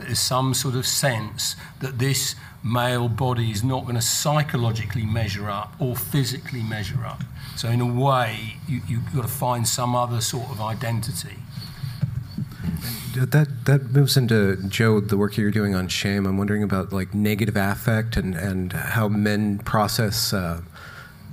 There's 0.06 0.20
some 0.20 0.54
sort 0.54 0.76
of 0.76 0.86
sense 0.86 1.56
that 1.80 2.00
this 2.00 2.36
male 2.64 3.10
body 3.10 3.52
is 3.52 3.64
not 3.64 3.84
going 3.84 3.96
to 3.96 4.02
psychologically 4.02 5.06
measure 5.06 5.50
up 5.50 5.74
or 5.80 5.96
physically 5.96 6.64
measure 6.64 7.06
up. 7.06 7.24
So, 7.56 7.70
in 7.70 7.82
a 7.82 7.86
way, 7.86 8.56
you, 8.68 8.82
you've 8.88 9.14
got 9.14 9.24
to 9.24 9.28
find 9.28 9.68
some 9.68 9.96
other 9.96 10.22
sort 10.22 10.50
of 10.50 10.62
identity. 10.62 11.38
That 13.16 13.66
that 13.66 13.92
moves 13.92 14.18
into 14.18 14.56
Joe 14.68 15.00
the 15.00 15.18
work 15.18 15.38
you're 15.38 15.52
doing 15.52 15.76
on 15.76 15.88
shame. 15.88 16.26
I'm 16.26 16.38
wondering 16.38 16.64
about 16.64 16.92
like 16.92 17.14
negative 17.14 17.56
affect 17.56 18.18
and 18.18 18.34
and 18.34 18.74
how 18.74 19.08
men 19.08 19.60
process 19.60 20.34
uh, 20.34 20.62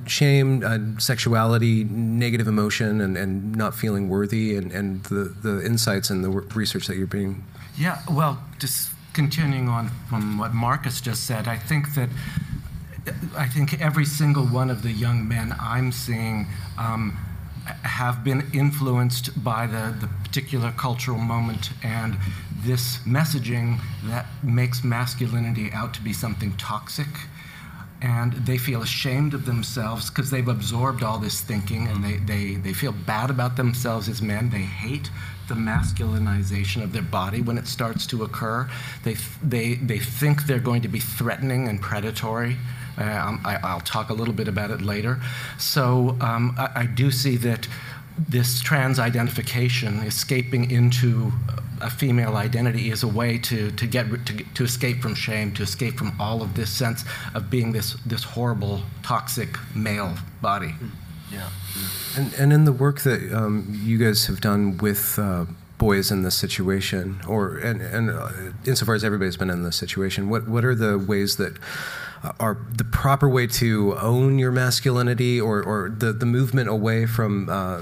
shame, 0.06 0.62
uh, 0.64 1.00
sexuality, 1.00 1.84
negative 1.84 2.48
emotion, 2.48 3.00
and, 3.00 3.16
and 3.16 3.54
not 3.56 3.74
feeling 3.74 4.08
worthy, 4.08 4.56
and, 4.56 4.72
and 4.72 5.04
the 5.04 5.34
the 5.42 5.64
insights 5.64 6.10
and 6.10 6.22
the 6.22 6.30
research 6.30 6.86
that 6.86 6.96
you're 6.96 7.06
being 7.06 7.44
Yeah, 7.80 8.02
well, 8.10 8.38
just 8.58 8.90
continuing 9.14 9.70
on 9.70 9.88
from 10.10 10.36
what 10.36 10.52
Marcus 10.52 11.00
just 11.00 11.24
said, 11.24 11.48
I 11.48 11.56
think 11.56 11.94
that 11.94 12.10
I 13.34 13.48
think 13.48 13.80
every 13.80 14.04
single 14.04 14.44
one 14.44 14.68
of 14.68 14.82
the 14.82 14.92
young 14.92 15.26
men 15.26 15.54
I'm 15.58 15.90
seeing 15.90 16.46
um, 16.76 17.16
have 17.64 18.22
been 18.22 18.46
influenced 18.52 19.42
by 19.42 19.66
the, 19.66 19.96
the 19.98 20.08
particular 20.24 20.72
cultural 20.72 21.16
moment 21.16 21.70
and 21.82 22.18
this 22.58 22.98
messaging 22.98 23.78
that 24.04 24.26
makes 24.42 24.84
masculinity 24.84 25.72
out 25.72 25.94
to 25.94 26.02
be 26.02 26.12
something 26.12 26.52
toxic. 26.58 27.08
And 28.02 28.34
they 28.34 28.58
feel 28.58 28.82
ashamed 28.82 29.32
of 29.32 29.46
themselves 29.46 30.10
because 30.10 30.30
they've 30.30 30.48
absorbed 30.48 31.02
all 31.02 31.18
this 31.18 31.40
thinking 31.40 31.88
and 31.88 32.04
they, 32.04 32.18
they, 32.18 32.54
they 32.56 32.74
feel 32.74 32.92
bad 32.92 33.30
about 33.30 33.56
themselves 33.56 34.06
as 34.06 34.20
men. 34.20 34.50
They 34.50 34.58
hate 34.58 35.08
the 35.50 35.56
masculinization 35.56 36.82
of 36.82 36.92
their 36.92 37.02
body 37.02 37.42
when 37.42 37.58
it 37.58 37.66
starts 37.66 38.06
to 38.06 38.22
occur. 38.22 38.70
They, 39.02 39.16
they, 39.42 39.74
they 39.74 39.98
think 39.98 40.46
they're 40.46 40.60
going 40.60 40.82
to 40.82 40.88
be 40.88 41.00
threatening 41.00 41.68
and 41.68 41.82
predatory. 41.82 42.56
Uh, 42.96 43.02
um, 43.04 43.40
I, 43.44 43.74
will 43.74 43.80
talk 43.80 44.10
a 44.10 44.14
little 44.14 44.32
bit 44.32 44.46
about 44.46 44.70
it 44.70 44.80
later. 44.80 45.20
So 45.58 46.16
um, 46.20 46.54
I, 46.56 46.82
I, 46.82 46.86
do 46.86 47.10
see 47.10 47.36
that 47.38 47.66
this 48.28 48.60
trans 48.60 48.98
identification, 48.98 49.98
escaping 50.00 50.70
into 50.70 51.32
a 51.80 51.90
female 51.90 52.36
identity, 52.36 52.90
is 52.90 53.02
a 53.02 53.08
way 53.08 53.38
to, 53.38 53.70
to 53.72 53.86
get 53.86 54.06
to, 54.26 54.44
to 54.54 54.64
escape 54.64 55.00
from 55.00 55.14
shame, 55.14 55.52
to 55.54 55.62
escape 55.62 55.94
from 55.94 56.12
all 56.20 56.42
of 56.42 56.54
this 56.54 56.70
sense 56.70 57.04
of 57.34 57.50
being 57.50 57.72
this 57.72 57.94
this 58.06 58.22
horrible, 58.22 58.82
toxic 59.02 59.48
male 59.74 60.14
body. 60.42 60.74
Yeah. 61.32 61.48
And, 62.16 62.34
and 62.34 62.52
in 62.52 62.64
the 62.64 62.72
work 62.72 63.00
that 63.02 63.32
um, 63.32 63.80
you 63.84 63.98
guys 63.98 64.26
have 64.26 64.40
done 64.40 64.78
with 64.78 65.18
uh, 65.18 65.46
boys 65.78 66.10
in 66.10 66.22
this 66.22 66.34
situation, 66.34 67.20
or 67.26 67.56
and, 67.56 67.80
and 67.80 68.10
uh, 68.10 68.28
insofar 68.66 68.94
as 68.94 69.04
everybody's 69.04 69.36
been 69.36 69.50
in 69.50 69.62
this 69.62 69.76
situation, 69.76 70.28
what, 70.28 70.48
what 70.48 70.64
are 70.64 70.74
the 70.74 70.98
ways 70.98 71.36
that 71.36 71.56
are 72.38 72.58
the 72.70 72.84
proper 72.84 73.28
way 73.28 73.46
to 73.46 73.96
own 73.98 74.38
your 74.38 74.52
masculinity 74.52 75.40
or, 75.40 75.62
or 75.62 75.88
the, 75.88 76.12
the 76.12 76.26
movement 76.26 76.68
away 76.68 77.06
from 77.06 77.48
uh, 77.48 77.80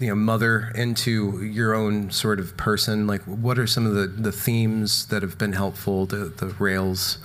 you 0.00 0.08
know 0.08 0.14
mother 0.14 0.72
into 0.74 1.42
your 1.42 1.74
own 1.74 2.10
sort 2.10 2.40
of 2.40 2.56
person 2.56 3.06
like 3.06 3.22
what 3.22 3.58
are 3.58 3.66
some 3.66 3.86
of 3.86 3.94
the, 3.94 4.06
the 4.08 4.32
themes 4.32 5.06
that 5.06 5.22
have 5.22 5.38
been 5.38 5.52
helpful 5.52 6.04
the, 6.04 6.16
the 6.16 6.48
rails 6.58 7.18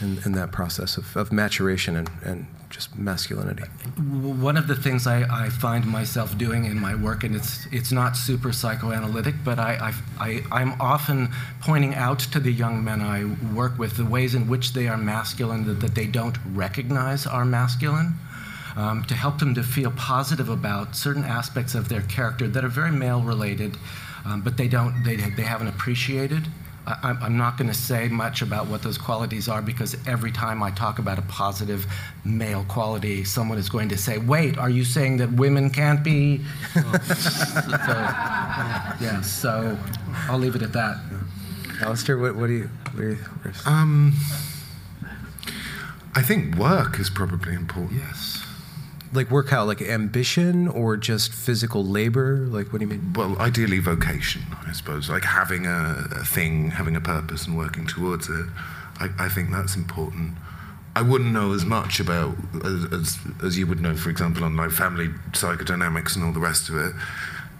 in, 0.00 0.20
in 0.24 0.32
that 0.32 0.52
process 0.52 0.96
of, 0.96 1.16
of 1.16 1.32
maturation 1.32 1.96
and, 1.96 2.10
and 2.24 2.46
just 2.70 2.96
masculinity? 2.96 3.62
One 3.62 4.56
of 4.56 4.66
the 4.66 4.74
things 4.74 5.06
I, 5.06 5.46
I, 5.46 5.48
find 5.48 5.86
myself 5.86 6.36
doing 6.36 6.64
in 6.64 6.78
my 6.78 6.94
work, 6.94 7.24
and 7.24 7.34
it's 7.34 7.66
it's 7.72 7.92
not 7.92 8.16
super 8.16 8.52
psychoanalytic, 8.52 9.34
but 9.44 9.58
I, 9.58 9.92
I, 10.20 10.42
I 10.50 10.62
am 10.62 10.80
often 10.80 11.30
pointing 11.60 11.94
out 11.94 12.18
to 12.20 12.40
the 12.40 12.52
young 12.52 12.84
men 12.84 13.00
I 13.00 13.24
work 13.54 13.78
with 13.78 13.96
the 13.96 14.04
ways 14.04 14.34
in 14.34 14.48
which 14.48 14.72
they 14.72 14.88
are 14.88 14.96
masculine 14.96 15.66
that, 15.66 15.80
that 15.80 15.94
they 15.94 16.06
don't 16.06 16.36
recognize 16.52 17.26
are 17.26 17.44
masculine. 17.44 18.14
Um, 18.76 19.02
to 19.06 19.14
help 19.14 19.40
them 19.40 19.56
to 19.56 19.64
feel 19.64 19.90
positive 19.90 20.48
about 20.48 20.94
certain 20.94 21.24
aspects 21.24 21.74
of 21.74 21.88
their 21.88 22.02
character 22.02 22.46
that 22.46 22.64
are 22.64 22.68
very 22.68 22.92
male 22.92 23.20
related, 23.20 23.76
um, 24.24 24.40
but 24.40 24.56
they 24.56 24.68
don't 24.68 25.02
they, 25.02 25.16
they 25.16 25.42
haven't 25.42 25.66
appreciated. 25.66 26.46
I, 27.02 27.26
am 27.26 27.36
not 27.36 27.58
going 27.58 27.68
to 27.68 27.74
say 27.74 28.08
much 28.08 28.40
about 28.40 28.66
what 28.68 28.82
those 28.82 28.96
qualities 28.96 29.48
are 29.48 29.60
because 29.60 29.96
every 30.06 30.32
time 30.32 30.62
I 30.62 30.70
talk 30.70 30.98
about 30.98 31.18
a 31.18 31.22
positive 31.22 31.86
male 32.24 32.64
quality, 32.68 33.24
someone 33.24 33.58
is 33.58 33.68
going 33.68 33.90
to 33.90 33.98
say, 33.98 34.18
Wait, 34.18 34.56
are 34.56 34.70
you 34.70 34.84
saying 34.84 35.18
that 35.18 35.32
women 35.32 35.70
can't 35.70 36.02
be? 36.02 36.38
so, 36.74 36.82
yeah, 39.00 39.20
so 39.22 39.78
I'll 40.28 40.38
leave 40.38 40.56
it 40.56 40.62
at 40.62 40.72
that. 40.72 40.96
Alasdair, 41.80 42.20
what, 42.20 42.36
what 42.36 42.46
do 42.46 42.54
you. 42.54 42.70
What 42.94 43.04
you 43.04 43.18
um, 43.66 44.14
I 46.14 46.22
think 46.22 46.56
work 46.56 46.98
is 46.98 47.10
probably 47.10 47.54
important. 47.54 48.00
Yes 48.00 48.47
like 49.12 49.30
work 49.30 49.48
how 49.48 49.64
like 49.64 49.80
ambition 49.82 50.68
or 50.68 50.96
just 50.96 51.32
physical 51.32 51.84
labor? 51.84 52.46
Like 52.46 52.72
what 52.72 52.80
do 52.80 52.84
you 52.84 52.90
mean? 52.90 53.12
Well 53.14 53.38
ideally 53.38 53.78
vocation 53.78 54.42
i 54.66 54.72
suppose. 54.72 55.08
Like 55.08 55.24
having 55.24 55.66
a, 55.66 56.06
a 56.12 56.24
thing 56.24 56.70
having 56.70 56.96
a 56.96 57.00
purpose 57.00 57.46
and 57.46 57.56
working 57.56 57.86
towards 57.86 58.28
it. 58.28 58.46
I, 59.00 59.10
I, 59.18 59.28
think 59.28 59.50
that's 59.52 59.76
important. 59.76 60.34
I 60.96 61.02
wouldn't 61.02 61.32
know 61.32 61.52
as 61.52 61.64
much 61.64 62.00
about 62.00 62.36
as, 62.64 62.92
as, 62.92 63.18
as 63.44 63.58
you 63.58 63.66
would 63.66 63.80
know 63.80 63.94
for 63.96 64.10
example 64.10 64.44
on 64.44 64.56
like 64.56 64.70
family 64.70 65.08
psychodynamics 65.32 66.16
and 66.16 66.24
all 66.24 66.32
the 66.32 66.40
rest 66.40 66.68
of 66.68 66.76
it. 66.76 66.92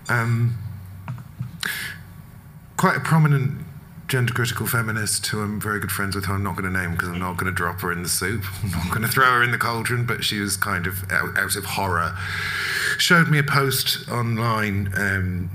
Um, 0.09 0.59
quite 2.77 2.97
a 2.97 3.01
prominent 3.01 3.68
gender 4.09 4.33
critical 4.33 4.67
feminist 4.67 5.27
who 5.27 5.41
I'm 5.41 5.61
very 5.61 5.79
good 5.79 5.93
friends 5.93 6.17
with, 6.17 6.25
who 6.25 6.33
I'm 6.33 6.43
not 6.43 6.57
going 6.57 6.73
to 6.73 6.77
name 6.77 6.93
because 6.93 7.11
I'm 7.11 7.19
not 7.19 7.37
going 7.37 7.53
to 7.53 7.57
drop 7.57 7.81
her 7.83 7.93
in 7.93 8.03
the 8.03 8.09
soup. 8.09 8.43
I'm 8.63 8.71
not 8.71 8.89
going 8.89 9.03
to 9.03 9.09
throw 9.09 9.27
her 9.27 9.43
in 9.43 9.51
the 9.51 9.59
cauldron, 9.59 10.07
but 10.07 10.25
she 10.25 10.41
was 10.41 10.57
kind 10.57 10.87
of 10.87 11.11
out, 11.13 11.37
out 11.39 11.57
of 11.57 11.65
horror. 11.65 12.17
Showed 12.97 13.29
me 13.29 13.39
a 13.39 13.43
post 13.43 14.09
online 14.09 14.91
um, 14.97 15.51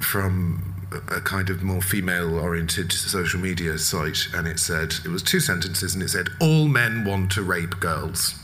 from 0.00 0.74
a 0.92 1.20
kind 1.20 1.48
of 1.48 1.62
more 1.62 1.80
female 1.80 2.38
oriented 2.38 2.92
social 2.92 3.40
media 3.40 3.78
site, 3.78 4.26
and 4.34 4.46
it 4.46 4.58
said, 4.58 4.94
it 5.04 5.08
was 5.08 5.22
two 5.22 5.40
sentences, 5.40 5.94
and 5.94 6.02
it 6.02 6.08
said, 6.08 6.28
All 6.40 6.66
men 6.66 7.04
want 7.04 7.30
to 7.32 7.42
rape 7.42 7.78
girls 7.80 8.34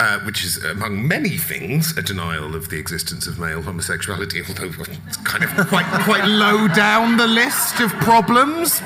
uh, 0.00 0.18
which 0.20 0.44
is, 0.44 0.62
among 0.64 1.06
many 1.06 1.36
things, 1.36 1.96
a 1.96 2.02
denial 2.02 2.54
of 2.54 2.68
the 2.68 2.78
existence 2.78 3.26
of 3.26 3.38
male 3.38 3.62
homosexuality, 3.62 4.42
although 4.48 4.72
it's 5.06 5.16
kind 5.18 5.44
of 5.44 5.50
quite, 5.68 5.86
quite 6.04 6.24
low 6.26 6.66
down 6.68 7.16
the 7.16 7.26
list 7.26 7.80
of 7.80 7.90
problems. 8.00 8.80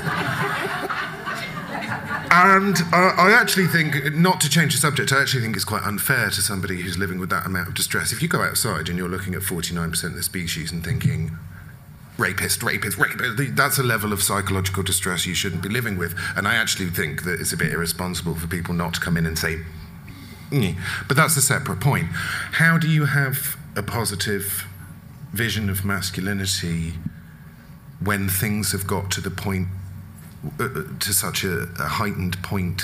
And 2.30 2.76
uh, 2.92 3.14
I 3.16 3.32
actually 3.32 3.68
think, 3.68 4.14
not 4.14 4.40
to 4.42 4.50
change 4.50 4.74
the 4.74 4.78
subject, 4.78 5.12
I 5.12 5.22
actually 5.22 5.42
think 5.42 5.56
it's 5.56 5.64
quite 5.64 5.82
unfair 5.84 6.28
to 6.28 6.42
somebody 6.42 6.82
who's 6.82 6.98
living 6.98 7.18
with 7.18 7.30
that 7.30 7.46
amount 7.46 7.68
of 7.68 7.74
distress. 7.74 8.12
If 8.12 8.20
you 8.20 8.28
go 8.28 8.42
outside 8.42 8.90
and 8.90 8.98
you're 8.98 9.08
looking 9.08 9.34
at 9.34 9.40
49% 9.40 10.04
of 10.04 10.14
the 10.14 10.22
species 10.22 10.70
and 10.70 10.84
thinking, 10.84 11.30
rapist, 12.18 12.62
rapist, 12.62 12.98
rapist. 12.98 13.56
That's 13.56 13.78
a 13.78 13.82
level 13.82 14.12
of 14.12 14.22
psychological 14.22 14.82
distress 14.82 15.24
you 15.24 15.34
shouldn't 15.34 15.62
be 15.62 15.68
living 15.70 15.96
with. 15.96 16.14
And 16.36 16.46
I 16.46 16.56
actually 16.56 16.90
think 16.90 17.22
that 17.22 17.40
it's 17.40 17.52
a 17.52 17.56
bit 17.56 17.72
irresponsible 17.72 18.34
for 18.34 18.46
people 18.46 18.74
not 18.74 18.94
to 18.94 19.00
come 19.00 19.16
in 19.16 19.24
and 19.24 19.38
say, 19.38 19.60
but 20.50 21.16
that's 21.16 21.36
a 21.36 21.42
separate 21.42 21.80
point. 21.80 22.06
How 22.52 22.78
do 22.78 22.88
you 22.88 23.06
have 23.06 23.56
a 23.76 23.82
positive 23.82 24.64
vision 25.32 25.68
of 25.68 25.84
masculinity 25.84 26.94
when 28.00 28.28
things 28.28 28.72
have 28.72 28.86
got 28.86 29.10
to 29.12 29.20
the 29.20 29.30
point, 29.30 29.68
uh, 30.60 30.64
uh, 30.64 30.82
to 31.00 31.12
such 31.12 31.44
a, 31.44 31.68
a 31.78 31.88
heightened 31.88 32.42
point 32.42 32.82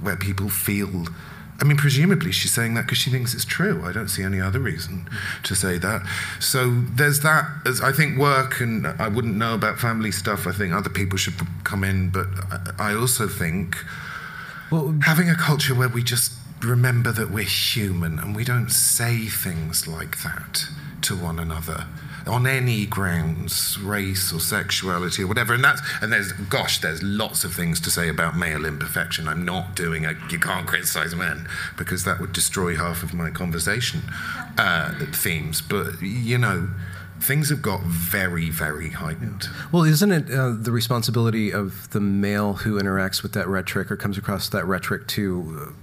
where 0.00 0.16
people 0.16 0.48
feel 0.48 1.06
I 1.60 1.64
mean, 1.64 1.76
presumably 1.76 2.32
she's 2.32 2.52
saying 2.52 2.74
that 2.74 2.86
because 2.86 2.98
she 2.98 3.08
thinks 3.08 3.34
it's 3.34 3.44
true. 3.44 3.84
I 3.84 3.92
don't 3.92 4.08
see 4.08 4.24
any 4.24 4.40
other 4.40 4.58
reason 4.58 5.08
to 5.44 5.54
say 5.54 5.78
that. 5.78 6.02
So 6.40 6.82
there's 6.94 7.20
that. 7.20 7.48
As 7.64 7.80
I 7.80 7.92
think 7.92 8.18
work, 8.18 8.60
and 8.60 8.84
I 8.84 9.06
wouldn't 9.06 9.36
know 9.36 9.54
about 9.54 9.78
family 9.78 10.10
stuff. 10.10 10.48
I 10.48 10.50
think 10.50 10.72
other 10.72 10.90
people 10.90 11.18
should 11.18 11.34
come 11.62 11.84
in, 11.84 12.10
but 12.10 12.26
I 12.80 12.96
also 12.96 13.28
think 13.28 13.76
well, 14.72 14.92
having 15.04 15.30
a 15.30 15.36
culture 15.36 15.72
where 15.72 15.88
we 15.88 16.02
just 16.02 16.32
remember 16.64 17.12
that 17.12 17.30
we're 17.30 17.44
human 17.44 18.18
and 18.18 18.34
we 18.36 18.44
don't 18.44 18.70
say 18.70 19.26
things 19.26 19.86
like 19.88 20.22
that 20.22 20.66
to 21.02 21.16
one 21.16 21.38
another 21.38 21.86
on 22.26 22.46
any 22.46 22.86
grounds, 22.86 23.78
race 23.80 24.32
or 24.32 24.40
sexuality 24.40 25.22
or 25.22 25.26
whatever. 25.26 25.54
And 25.54 25.64
that's 25.64 25.82
and 26.00 26.12
there's 26.12 26.32
gosh, 26.32 26.78
there's 26.78 27.02
lots 27.02 27.44
of 27.44 27.54
things 27.54 27.80
to 27.80 27.90
say 27.90 28.08
about 28.08 28.36
male 28.36 28.64
imperfection. 28.64 29.28
I'm 29.28 29.44
not 29.44 29.74
doing 29.74 30.04
a 30.04 30.14
you 30.30 30.38
can't 30.38 30.66
criticize 30.66 31.14
men 31.14 31.48
because 31.76 32.04
that 32.04 32.20
would 32.20 32.32
destroy 32.32 32.76
half 32.76 33.02
of 33.02 33.14
my 33.14 33.30
conversation 33.30 34.02
uh, 34.58 34.94
themes. 35.12 35.60
But 35.60 36.00
you 36.00 36.38
know. 36.38 36.68
Things 37.20 37.50
have 37.50 37.62
got 37.62 37.82
very, 37.82 38.50
very 38.50 38.90
heightened. 38.90 39.48
Well, 39.70 39.84
isn't 39.84 40.10
it 40.10 40.28
uh, 40.28 40.56
the 40.58 40.72
responsibility 40.72 41.52
of 41.52 41.88
the 41.90 42.00
male 42.00 42.54
who 42.54 42.82
interacts 42.82 43.22
with 43.22 43.32
that 43.34 43.46
rhetoric 43.46 43.92
or 43.92 43.96
comes 43.96 44.18
across 44.18 44.48
that 44.48 44.66
rhetoric 44.66 45.06
to 45.08 45.68
uh, 45.68 45.81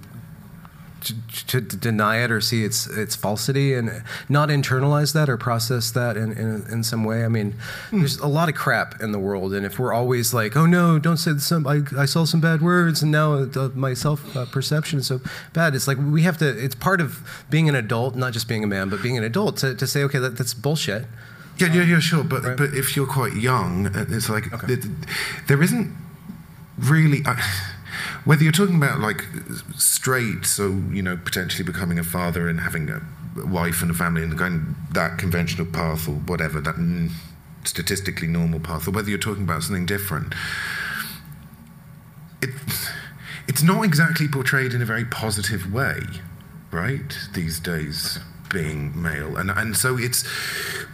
to, 1.00 1.60
to, 1.60 1.60
deny 1.60 2.22
it 2.22 2.30
or 2.30 2.40
see 2.40 2.64
its 2.64 2.86
its 2.86 3.16
falsity 3.16 3.74
and 3.74 4.02
not 4.28 4.48
internalize 4.48 5.12
that 5.14 5.28
or 5.28 5.36
process 5.36 5.90
that 5.92 6.16
in, 6.16 6.32
in, 6.32 6.64
in 6.70 6.84
some 6.84 7.04
way. 7.04 7.24
I 7.24 7.28
mean, 7.28 7.54
mm. 7.90 8.00
there's 8.00 8.18
a 8.18 8.26
lot 8.26 8.48
of 8.48 8.54
crap 8.54 9.00
in 9.00 9.12
the 9.12 9.18
world, 9.18 9.54
and 9.54 9.64
if 9.64 9.78
we're 9.78 9.92
always 9.92 10.34
like, 10.34 10.56
"Oh 10.56 10.66
no, 10.66 10.98
don't 10.98 11.16
say 11.16 11.36
some," 11.38 11.66
I, 11.66 11.80
I 11.96 12.04
saw 12.04 12.24
some 12.24 12.40
bad 12.40 12.60
words, 12.60 13.02
and 13.02 13.10
now 13.10 13.44
the, 13.44 13.70
my 13.74 13.94
self 13.94 14.36
uh, 14.36 14.46
perception 14.46 14.98
is 14.98 15.06
so 15.06 15.20
bad. 15.52 15.74
It's 15.74 15.88
like 15.88 15.98
we 15.98 16.22
have 16.22 16.38
to. 16.38 16.48
It's 16.48 16.74
part 16.74 17.00
of 17.00 17.44
being 17.50 17.68
an 17.68 17.74
adult, 17.74 18.14
not 18.14 18.32
just 18.32 18.48
being 18.48 18.64
a 18.64 18.66
man, 18.66 18.88
but 18.88 19.02
being 19.02 19.16
an 19.16 19.24
adult 19.24 19.56
to, 19.58 19.74
to 19.74 19.86
say, 19.86 20.02
okay, 20.04 20.18
that, 20.18 20.36
that's 20.36 20.54
bullshit. 20.54 21.06
Yeah, 21.58 21.72
yeah, 21.74 21.82
yeah, 21.82 21.98
sure. 21.98 22.24
But 22.24 22.42
right. 22.42 22.56
but 22.56 22.74
if 22.74 22.96
you're 22.96 23.06
quite 23.06 23.34
young, 23.34 23.86
uh, 23.86 24.06
it's 24.08 24.28
like 24.28 24.52
okay. 24.52 24.76
there 25.46 25.62
isn't 25.62 25.94
really. 26.78 27.22
Uh, 27.24 27.36
whether 28.24 28.42
you're 28.42 28.52
talking 28.52 28.76
about 28.76 29.00
like 29.00 29.24
straight, 29.76 30.44
so 30.44 30.68
you 30.90 31.02
know 31.02 31.16
potentially 31.16 31.64
becoming 31.64 31.98
a 31.98 32.04
father 32.04 32.48
and 32.48 32.60
having 32.60 32.90
a 32.90 33.00
wife 33.46 33.82
and 33.82 33.90
a 33.90 33.94
family 33.94 34.22
and 34.22 34.36
going 34.36 34.74
that 34.92 35.18
conventional 35.18 35.66
path 35.66 36.08
or 36.08 36.12
whatever, 36.12 36.60
that 36.60 36.74
mm, 36.76 37.10
statistically 37.64 38.28
normal 38.28 38.60
path 38.60 38.88
or 38.88 38.90
whether 38.90 39.08
you're 39.08 39.18
talking 39.18 39.44
about 39.44 39.62
something 39.62 39.86
different, 39.86 40.34
it, 42.42 42.50
it's 43.48 43.62
not 43.62 43.84
exactly 43.84 44.28
portrayed 44.28 44.72
in 44.72 44.82
a 44.82 44.84
very 44.84 45.04
positive 45.04 45.72
way, 45.72 46.00
right? 46.70 47.18
These 47.34 47.60
days, 47.60 48.18
okay. 48.18 48.26
Being 48.50 49.00
male, 49.00 49.36
and 49.36 49.50
and 49.50 49.76
so 49.76 49.96
it's 49.96 50.24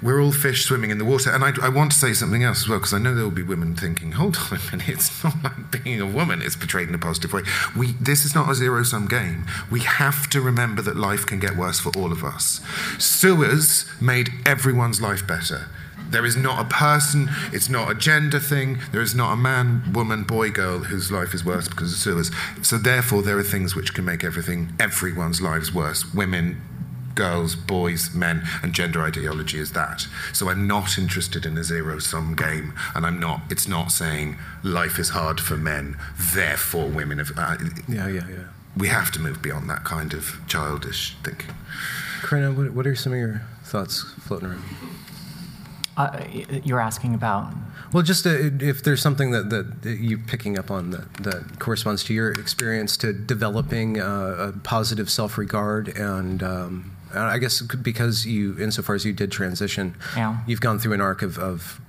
we're 0.03 0.23
all 0.23 0.33
fish 0.33 0.65
swimming 0.65 0.91
in 0.91 0.99
the 0.99 1.05
water. 1.05 1.31
And 1.31 1.43
I, 1.43 1.53
I 1.63 1.69
want 1.69 1.93
to 1.93 1.99
say 1.99 2.13
something 2.13 2.45
else 2.45 2.63
as 2.63 2.69
well 2.69 2.79
because 2.79 2.93
I 2.93 2.99
know 2.99 3.15
there 3.15 3.25
will 3.25 3.31
be 3.31 3.43
women 3.43 3.75
thinking, 3.75 4.13
hold 4.13 4.37
on 4.37 4.59
a 4.59 4.71
minute, 4.71 4.89
it's 4.89 5.25
not 5.25 5.35
like 5.43 5.83
being 5.83 6.01
a 6.01 6.07
woman 6.07 6.43
is 6.43 6.57
portrayed 6.57 6.89
in 6.89 6.95
a 6.95 6.99
positive 6.99 7.33
way. 7.33 7.43
We 7.77 7.93
this 7.93 8.25
is 8.25 8.35
not 8.35 8.51
a 8.51 8.55
zero 8.55 8.83
sum 8.83 9.07
game. 9.07 9.47
We 9.71 9.81
have 9.81 10.29
to 10.31 10.41
remember 10.41 10.83
that 10.83 10.97
life 10.97 11.27
can 11.27 11.39
get 11.39 11.57
worse 11.57 11.81
for 11.81 11.91
all 11.97 12.13
of 12.13 12.23
us. 12.23 12.61
Sewers 12.99 13.87
made 14.01 14.31
everyone's 14.45 15.01
life 15.01 15.27
better. 15.27 15.69
There 16.09 16.25
is 16.25 16.37
not 16.37 16.61
a 16.65 16.69
person, 16.69 17.31
it's 17.53 17.69
not 17.69 17.91
a 17.91 17.95
gender 17.95 18.39
thing, 18.39 18.79
there 18.93 19.01
is 19.01 19.15
not 19.15 19.33
a 19.33 19.37
man, 19.37 19.93
woman, 19.93 20.23
boy, 20.23 20.51
girl 20.51 20.79
whose 20.79 21.11
life 21.11 21.35
is 21.35 21.45
worse 21.45 21.69
because 21.69 21.93
of 21.93 21.99
sewers. 21.99 22.31
So, 22.63 22.79
therefore, 22.79 23.23
there 23.23 23.37
are 23.39 23.43
things 23.43 23.75
which 23.75 23.93
can 23.93 24.05
make 24.05 24.23
everything, 24.23 24.73
everyone's 24.79 25.41
lives 25.41 25.75
worse. 25.75 26.15
Women, 26.15 26.63
girls, 27.16 27.56
boys, 27.56 28.14
men, 28.14 28.46
and 28.62 28.73
gender 28.73 29.02
ideology 29.02 29.58
is 29.58 29.73
that. 29.73 30.06
So 30.32 30.49
I'm 30.49 30.68
not 30.68 30.96
interested 30.96 31.44
in 31.44 31.58
a 31.58 31.64
zero 31.64 31.99
sum 31.99 32.37
game, 32.37 32.73
and 32.94 33.04
I'm 33.04 33.18
not. 33.18 33.40
It's 33.50 33.66
not 33.66 33.90
saying 33.90 34.37
life 34.62 35.00
is 35.00 35.08
hard 35.08 35.40
for 35.40 35.56
men, 35.56 35.96
therefore 36.35 36.87
women 36.87 37.18
have. 37.18 37.32
Uh, 37.37 37.56
yeah, 37.88 38.06
yeah, 38.06 38.28
yeah. 38.28 38.44
We 38.76 38.88
have 38.88 39.11
to 39.12 39.20
move 39.20 39.42
beyond 39.42 39.68
that 39.70 39.85
kind 39.85 40.12
of 40.12 40.38
childish 40.46 41.16
thinking. 41.25 41.54
Corinna, 42.23 42.52
what, 42.52 42.73
what 42.73 42.87
are 42.87 42.94
some 42.94 43.12
of 43.12 43.18
your 43.18 43.42
thoughts 43.64 44.02
floating 44.20 44.50
around? 44.50 44.62
Uh, 45.96 46.25
you're 46.62 46.80
asking 46.80 47.14
about? 47.14 47.54
Well, 47.92 48.02
just 48.02 48.26
uh, 48.26 48.50
if 48.61 48.82
there's 48.82 49.00
something 49.00 49.30
that, 49.30 49.49
that 49.49 49.96
you're 49.99 50.18
picking 50.18 50.58
up 50.58 50.70
on 50.70 50.90
that, 50.90 51.14
that 51.23 51.58
corresponds 51.58 52.04
to 52.04 52.14
your 52.14 52.32
experience 52.32 52.99
to 52.99 53.14
developing 53.14 53.99
uh, 53.99 54.52
a 54.54 54.58
positive 54.58 55.11
self 55.11 55.38
regard 55.38 55.88
and. 55.96 56.42
Um, 56.42 56.96
I 57.15 57.39
guess 57.39 57.63
because 57.63 58.27
you, 58.27 58.59
insofar 58.59 58.95
as 58.95 59.05
you 59.05 59.13
did 59.13 59.31
transition, 59.31 59.95
yeah. 60.17 60.39
you've 60.47 60.61
gone 60.61 60.79
through 60.79 60.95
an 60.95 61.01
arc 61.01 61.23
of, 61.23 61.39
of 61.39 61.81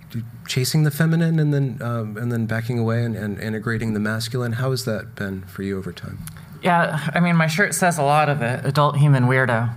chasing 0.47 0.83
the 0.83 0.91
feminine 0.91 1.39
and 1.39 1.53
then 1.53 1.79
um, 1.81 2.17
and 2.17 2.31
then 2.31 2.45
backing 2.45 2.79
away 2.79 3.03
and, 3.03 3.15
and 3.15 3.39
integrating 3.39 3.93
the 3.93 3.99
masculine. 3.99 4.53
How 4.53 4.71
has 4.71 4.85
that 4.85 5.15
been 5.15 5.43
for 5.43 5.63
you 5.63 5.77
over 5.77 5.91
time? 5.91 6.19
Yeah, 6.63 7.09
I 7.13 7.19
mean, 7.19 7.35
my 7.35 7.47
shirt 7.47 7.75
says 7.75 7.97
a 7.97 8.03
lot 8.03 8.29
of 8.29 8.41
it. 8.41 8.65
Adult 8.65 8.97
human 8.97 9.25
weirdo. 9.25 9.73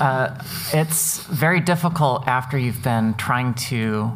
Uh, 0.00 0.42
it's 0.72 1.22
very 1.24 1.60
difficult 1.60 2.26
after 2.26 2.58
you've 2.58 2.82
been 2.82 3.14
trying 3.14 3.54
to 3.54 4.12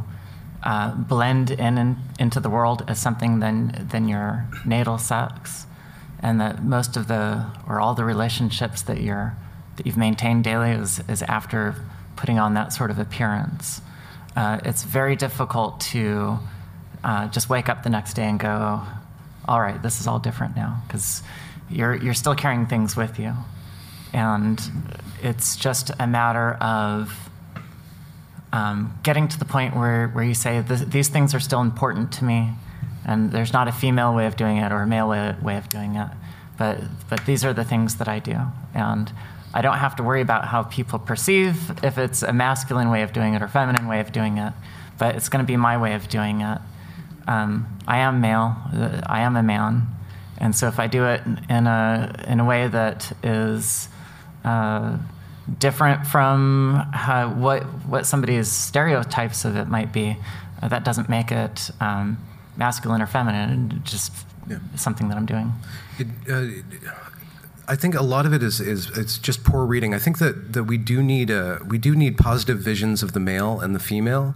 uh, 0.62 0.94
blend 0.94 1.50
in, 1.50 1.76
in, 1.76 1.96
into 2.18 2.40
the 2.40 2.48
world 2.48 2.84
as 2.88 2.98
something 2.98 3.40
than, 3.40 3.86
than 3.90 4.08
your 4.08 4.46
natal 4.64 4.96
sex, 4.96 5.66
and 6.20 6.40
that 6.40 6.64
most 6.64 6.96
of 6.96 7.06
the 7.06 7.46
or 7.68 7.80
all 7.80 7.94
the 7.94 8.04
relationships 8.04 8.80
that 8.82 9.00
you're 9.00 9.36
that 9.76 9.86
you've 9.86 9.96
maintained 9.96 10.44
daily 10.44 10.70
is, 10.70 11.00
is 11.08 11.22
after 11.22 11.74
putting 12.16 12.38
on 12.38 12.54
that 12.54 12.72
sort 12.72 12.90
of 12.90 12.98
appearance. 12.98 13.80
Uh, 14.36 14.58
it's 14.64 14.82
very 14.82 15.16
difficult 15.16 15.80
to 15.80 16.38
uh, 17.02 17.28
just 17.28 17.48
wake 17.48 17.68
up 17.68 17.82
the 17.82 17.90
next 17.90 18.14
day 18.14 18.24
and 18.24 18.38
go, 18.38 18.82
all 19.46 19.60
right, 19.60 19.82
this 19.82 20.00
is 20.00 20.06
all 20.06 20.18
different 20.18 20.56
now, 20.56 20.82
because 20.86 21.22
you're, 21.70 21.94
you're 21.94 22.14
still 22.14 22.34
carrying 22.34 22.66
things 22.66 22.96
with 22.96 23.18
you. 23.18 23.32
And 24.12 24.60
it's 25.22 25.56
just 25.56 25.90
a 25.98 26.06
matter 26.06 26.54
of 26.54 27.12
um, 28.52 28.98
getting 29.02 29.26
to 29.28 29.38
the 29.38 29.44
point 29.44 29.76
where, 29.76 30.08
where 30.08 30.24
you 30.24 30.34
say, 30.34 30.60
these 30.60 31.08
things 31.08 31.34
are 31.34 31.40
still 31.40 31.60
important 31.60 32.12
to 32.12 32.24
me, 32.24 32.50
and 33.04 33.32
there's 33.32 33.52
not 33.52 33.68
a 33.68 33.72
female 33.72 34.14
way 34.14 34.26
of 34.26 34.36
doing 34.36 34.58
it 34.58 34.72
or 34.72 34.82
a 34.82 34.86
male 34.86 35.08
way, 35.08 35.34
way 35.42 35.56
of 35.56 35.68
doing 35.68 35.96
it, 35.96 36.08
but, 36.56 36.78
but 37.10 37.26
these 37.26 37.44
are 37.44 37.52
the 37.52 37.64
things 37.64 37.96
that 37.96 38.08
I 38.08 38.20
do. 38.20 38.36
And 38.72 39.12
I 39.54 39.62
don't 39.62 39.78
have 39.78 39.94
to 39.96 40.02
worry 40.02 40.20
about 40.20 40.46
how 40.46 40.64
people 40.64 40.98
perceive 40.98 41.84
if 41.84 41.96
it's 41.96 42.22
a 42.24 42.32
masculine 42.32 42.90
way 42.90 43.02
of 43.02 43.12
doing 43.12 43.34
it 43.34 43.40
or 43.40 43.46
feminine 43.46 43.86
way 43.86 44.00
of 44.00 44.10
doing 44.10 44.36
it, 44.36 44.52
but 44.98 45.14
it's 45.14 45.28
going 45.28 45.44
to 45.44 45.46
be 45.46 45.56
my 45.56 45.78
way 45.78 45.94
of 45.94 46.08
doing 46.08 46.40
it. 46.40 46.58
Um, 47.28 47.68
I 47.86 47.98
am 47.98 48.20
male, 48.20 48.56
I 49.06 49.20
am 49.20 49.36
a 49.36 49.44
man, 49.44 49.86
and 50.38 50.56
so 50.56 50.66
if 50.66 50.80
I 50.80 50.88
do 50.88 51.04
it 51.06 51.22
in 51.48 51.68
a, 51.68 52.24
in 52.26 52.40
a 52.40 52.44
way 52.44 52.66
that 52.66 53.16
is 53.22 53.88
uh, 54.44 54.98
different 55.60 56.04
from 56.04 56.88
how, 56.92 57.32
what, 57.32 57.62
what 57.86 58.06
somebody's 58.06 58.50
stereotypes 58.50 59.44
of 59.44 59.56
it 59.56 59.68
might 59.68 59.92
be, 59.92 60.16
uh, 60.62 60.68
that 60.68 60.84
doesn't 60.84 61.08
make 61.08 61.30
it 61.30 61.70
um, 61.80 62.18
masculine 62.56 63.00
or 63.00 63.06
feminine, 63.06 63.82
just 63.84 64.12
yeah. 64.50 64.58
something 64.74 65.08
that 65.08 65.16
I'm 65.16 65.26
doing. 65.26 65.52
It, 65.98 66.08
uh, 66.28 66.90
I 67.66 67.76
think 67.76 67.94
a 67.94 68.02
lot 68.02 68.26
of 68.26 68.34
it 68.34 68.42
is, 68.42 68.60
is 68.60 68.90
it's 68.96 69.16
just 69.16 69.42
poor 69.42 69.64
reading. 69.64 69.94
I 69.94 69.98
think 69.98 70.18
that, 70.18 70.52
that 70.52 70.64
we 70.64 70.76
do 70.76 71.02
need 71.02 71.30
a, 71.30 71.60
we 71.66 71.78
do 71.78 71.94
need 71.94 72.18
positive 72.18 72.58
visions 72.58 73.02
of 73.02 73.12
the 73.12 73.20
male 73.20 73.60
and 73.60 73.74
the 73.74 73.78
female, 73.78 74.34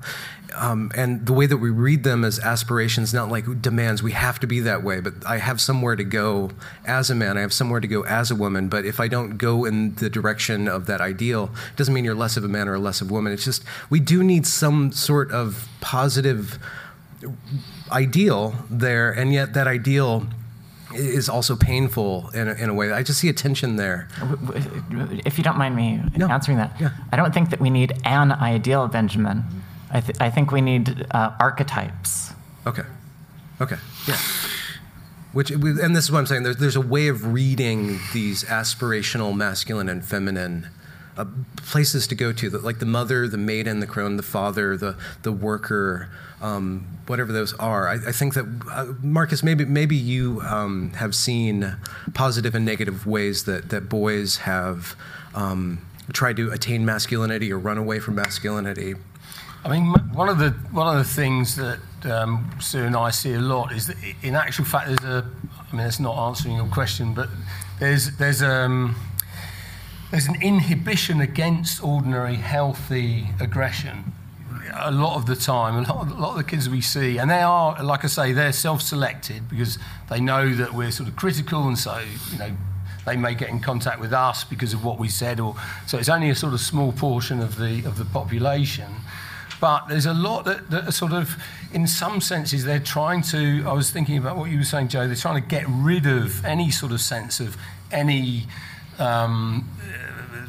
um, 0.57 0.91
and 0.95 1.27
the 1.27 1.35
way 1.35 1.47
that 1.47 1.59
we 1.59 1.69
read 1.69 2.05
them 2.05 2.25
as 2.25 2.39
aspirations, 2.39 3.13
not 3.13 3.29
like 3.29 3.61
demands. 3.61 4.03
We 4.03 4.13
have 4.13 4.41
to 4.41 4.47
be 4.47 4.61
that 4.61 4.83
way, 4.83 5.01
but 5.01 5.15
I 5.27 5.39
have 5.39 5.61
somewhere 5.61 5.95
to 5.95 6.05
go 6.05 6.51
as 6.87 7.11
a 7.11 7.15
man. 7.15 7.37
I 7.37 7.43
have 7.43 7.53
somewhere 7.53 7.81
to 7.81 7.87
go 7.87 8.03
as 8.05 8.31
a 8.31 8.35
woman. 8.35 8.69
But 8.69 8.87
if 8.87 8.99
I 8.99 9.09
don't 9.09 9.37
go 9.37 9.65
in 9.67 9.95
the 9.97 10.09
direction 10.09 10.67
of 10.67 10.87
that 10.87 11.01
ideal, 11.01 11.51
it 11.73 11.77
doesn't 11.77 11.93
mean 11.93 12.05
you're 12.05 12.15
less 12.15 12.37
of 12.37 12.45
a 12.45 12.49
man 12.49 12.67
or 12.67 12.79
less 12.79 13.01
of 13.03 13.11
a 13.11 13.13
woman. 13.13 13.33
It's 13.33 13.45
just 13.45 13.63
we 13.91 14.01
do 14.01 14.25
need 14.25 14.47
some 14.47 14.91
sort 14.93 15.31
of 15.31 15.69
positive 15.81 16.59
ideal 17.93 18.55
there, 18.71 19.11
and 19.11 19.33
yet 19.33 19.53
that 19.53 19.67
ideal 19.67 20.27
is 20.95 21.29
also 21.29 21.57
painful 21.57 22.31
in 22.35 22.49
a, 22.49 22.55
in 22.55 22.69
a 22.69 22.75
way. 22.75 22.93
I 22.93 23.03
just 23.03 23.21
see 23.21 23.29
a 23.29 23.33
tension 23.33 23.77
there. 23.77 24.09
If 25.25 25.39
you 25.39 25.45
don't 25.45 25.59
mind 25.59 25.77
me 25.77 26.01
no. 26.17 26.29
answering 26.29 26.59
that, 26.59 26.75
yeah. 26.81 26.91
I 27.13 27.17
don't 27.17 27.33
think 27.33 27.51
that 27.51 27.61
we 27.61 27.71
need 27.71 27.93
an 28.05 28.33
ideal, 28.33 28.89
Benjamin. 28.89 29.45
I, 29.91 30.01
th- 30.01 30.19
I 30.21 30.31
think 30.31 30.53
we 30.53 30.61
need 30.61 31.07
uh, 31.11 31.33
archetypes. 31.41 32.33
Okay. 32.67 32.83
Okay. 33.61 33.77
Yeah. 34.07 34.19
Which, 35.33 35.51
and 35.51 35.95
this 35.95 36.05
is 36.05 36.13
what 36.13 36.19
I'm 36.21 36.27
saying. 36.27 36.43
There's, 36.43 36.57
there's 36.57 36.77
a 36.77 36.81
way 36.81 37.09
of 37.09 37.33
reading 37.33 37.99
these 38.13 38.45
aspirational 38.45 39.37
masculine 39.37 39.89
and 39.89 40.05
feminine 40.05 40.69
uh, 41.19 41.25
places 41.57 42.07
to 42.07 42.15
go 42.15 42.33
to, 42.33 42.51
like 42.51 42.79
the 42.79 42.87
mother, 42.87 43.29
the 43.29 43.37
maiden, 43.37 43.81
the 43.81 43.87
crone, 43.87 44.17
the 44.17 44.23
father, 44.23 44.77
the 44.77 44.97
the 45.23 45.33
worker, 45.33 46.09
um, 46.41 46.87
whatever 47.07 47.33
those 47.33 47.53
are. 47.55 47.89
I, 47.89 47.95
I 47.95 48.13
think 48.13 48.35
that 48.35 48.47
uh, 48.71 48.87
Marcus, 49.03 49.43
maybe 49.43 49.65
maybe 49.65 49.97
you 49.97 50.41
um, 50.43 50.93
have 50.95 51.15
seen 51.15 51.77
positive 52.15 52.55
and 52.55 52.65
negative 52.65 53.07
ways 53.07 53.45
that 53.45 53.69
that 53.71 53.89
boys 53.89 54.39
have 54.39 54.97
um, 55.35 55.85
tried 56.13 56.37
to 56.37 56.51
attain 56.53 56.85
masculinity 56.85 57.53
or 57.53 57.59
run 57.59 57.79
away 57.79 57.99
from 57.99 58.15
masculinity. 58.15 58.95
I 59.65 59.69
mean, 59.69 59.93
one 60.15 60.29
of 60.29 60.39
the 60.39 60.51
one 60.71 60.87
of 60.87 61.05
the 61.05 61.13
things 61.13 61.57
that 61.57 61.81
um, 62.05 62.51
Sue 62.61 62.85
and 62.85 62.97
I 62.97 63.11
see 63.11 63.35
a 63.35 63.41
lot 63.41 63.73
is 63.73 63.89
that, 63.89 63.97
in 64.23 64.35
actual 64.37 64.65
fact, 64.65 64.87
there's 64.87 65.05
a. 65.05 65.29
I 65.71 65.77
mean, 65.77 65.87
it's 65.87 66.01
not 66.01 66.17
answering 66.29 66.57
your 66.57 66.69
question, 66.69 67.13
but 67.13 67.29
there's 67.81 68.17
there's 68.17 68.43
um, 68.43 68.95
there's 70.11 70.27
an 70.27 70.41
inhibition 70.43 71.21
against 71.21 71.83
ordinary 71.83 72.37
healthy 72.37 73.29
aggression 73.41 74.13
a 74.81 74.91
lot 74.91 75.17
of 75.17 75.27
the 75.27 75.37
time, 75.37 75.77
a 75.77 75.93
lot, 75.93 76.09
a 76.09 76.15
lot, 76.15 76.31
of 76.33 76.37
the 76.37 76.45
kids 76.45 76.69
we 76.69 76.81
see, 76.81 77.19
and 77.19 77.31
they 77.31 77.41
are, 77.41 77.83
like 77.83 78.05
I 78.05 78.09
say, 78.09 78.33
they're 78.33 78.53
self-selected 78.53 79.49
because 79.49 79.79
they 80.11 80.21
know 80.21 80.55
that 80.55 80.75
we're 80.75 80.91
sort 80.91 81.09
of 81.09 81.17
critical, 81.17 81.67
and 81.67 81.79
so 81.79 82.01
you 82.33 82.39
know 82.39 82.57
they 83.07 83.17
may 83.17 83.35
get 83.35 83.49
in 83.49 83.61
contact 83.61 84.01
with 84.01 84.13
us 84.13 84.45
because 84.45 84.75
of 84.75 84.85
what 84.85 84.99
we 84.99 85.09
said, 85.09 85.41
or 85.41 85.55
so 85.87 85.99
it's 85.99 86.09
only 86.09 86.31
a 86.31 86.35
sort 86.35 86.53
of 86.53 86.61
small 86.61 86.93
portion 86.93 87.41
of 87.41 87.57
the 87.59 87.85
of 87.85 87.99
the 87.99 88.05
population. 88.05 88.91
But 89.61 89.89
there's 89.89 90.07
a 90.07 90.15
lot 90.15 90.45
that, 90.45 90.71
that 90.71 90.87
are 90.87 90.93
sort 90.93 91.13
of, 91.13 91.35
in 91.73 91.89
some 91.89 92.21
senses, 92.21 92.65
they're 92.65 92.79
trying 92.79 93.23
to. 93.23 93.65
I 93.67 93.73
was 93.73 93.91
thinking 93.91 94.17
about 94.17 94.37
what 94.37 94.51
you 94.51 94.59
were 94.59 94.65
saying, 94.65 94.89
Joe. 94.89 95.07
They're 95.07 95.17
trying 95.17 95.43
to 95.43 95.49
get 95.49 95.65
rid 95.69 96.07
of 96.07 96.45
any 96.45 96.71
sort 96.71 96.93
of 96.93 97.01
sense 97.01 97.41
of 97.41 97.57
any 97.91 98.47
um, 98.99 99.69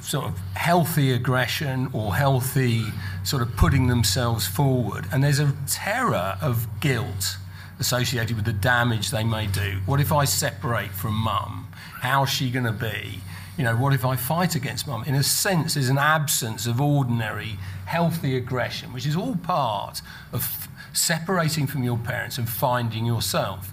sort 0.01 0.25
of 0.25 0.37
healthy 0.55 1.11
aggression 1.11 1.89
or 1.93 2.15
healthy 2.15 2.83
sort 3.23 3.41
of 3.41 3.55
putting 3.55 3.87
themselves 3.87 4.47
forward. 4.47 5.05
And 5.11 5.23
there's 5.23 5.39
a 5.39 5.53
terror 5.67 6.37
of 6.41 6.67
guilt 6.79 7.37
associated 7.79 8.35
with 8.35 8.45
the 8.45 8.53
damage 8.53 9.11
they 9.11 9.23
may 9.23 9.47
do. 9.47 9.79
What 9.85 9.99
if 9.99 10.11
I 10.11 10.25
separate 10.25 10.91
from 10.91 11.13
mum? 11.13 11.67
How's 12.01 12.29
she 12.29 12.49
going 12.49 12.65
to 12.65 12.71
be? 12.71 13.21
You 13.57 13.63
know, 13.65 13.75
what 13.75 13.93
if 13.93 14.05
I 14.05 14.15
fight 14.15 14.55
against 14.55 14.87
mum? 14.87 15.03
In 15.05 15.15
a 15.15 15.23
sense, 15.23 15.73
there's 15.73 15.89
an 15.89 15.97
absence 15.97 16.65
of 16.65 16.79
ordinary, 16.79 17.57
healthy 17.85 18.37
aggression, 18.37 18.93
which 18.93 19.05
is 19.05 19.15
all 19.15 19.35
part 19.35 20.01
of 20.31 20.67
separating 20.93 21.67
from 21.67 21.83
your 21.83 21.97
parents 21.97 22.37
and 22.37 22.47
finding 22.47 23.05
yourself. 23.05 23.71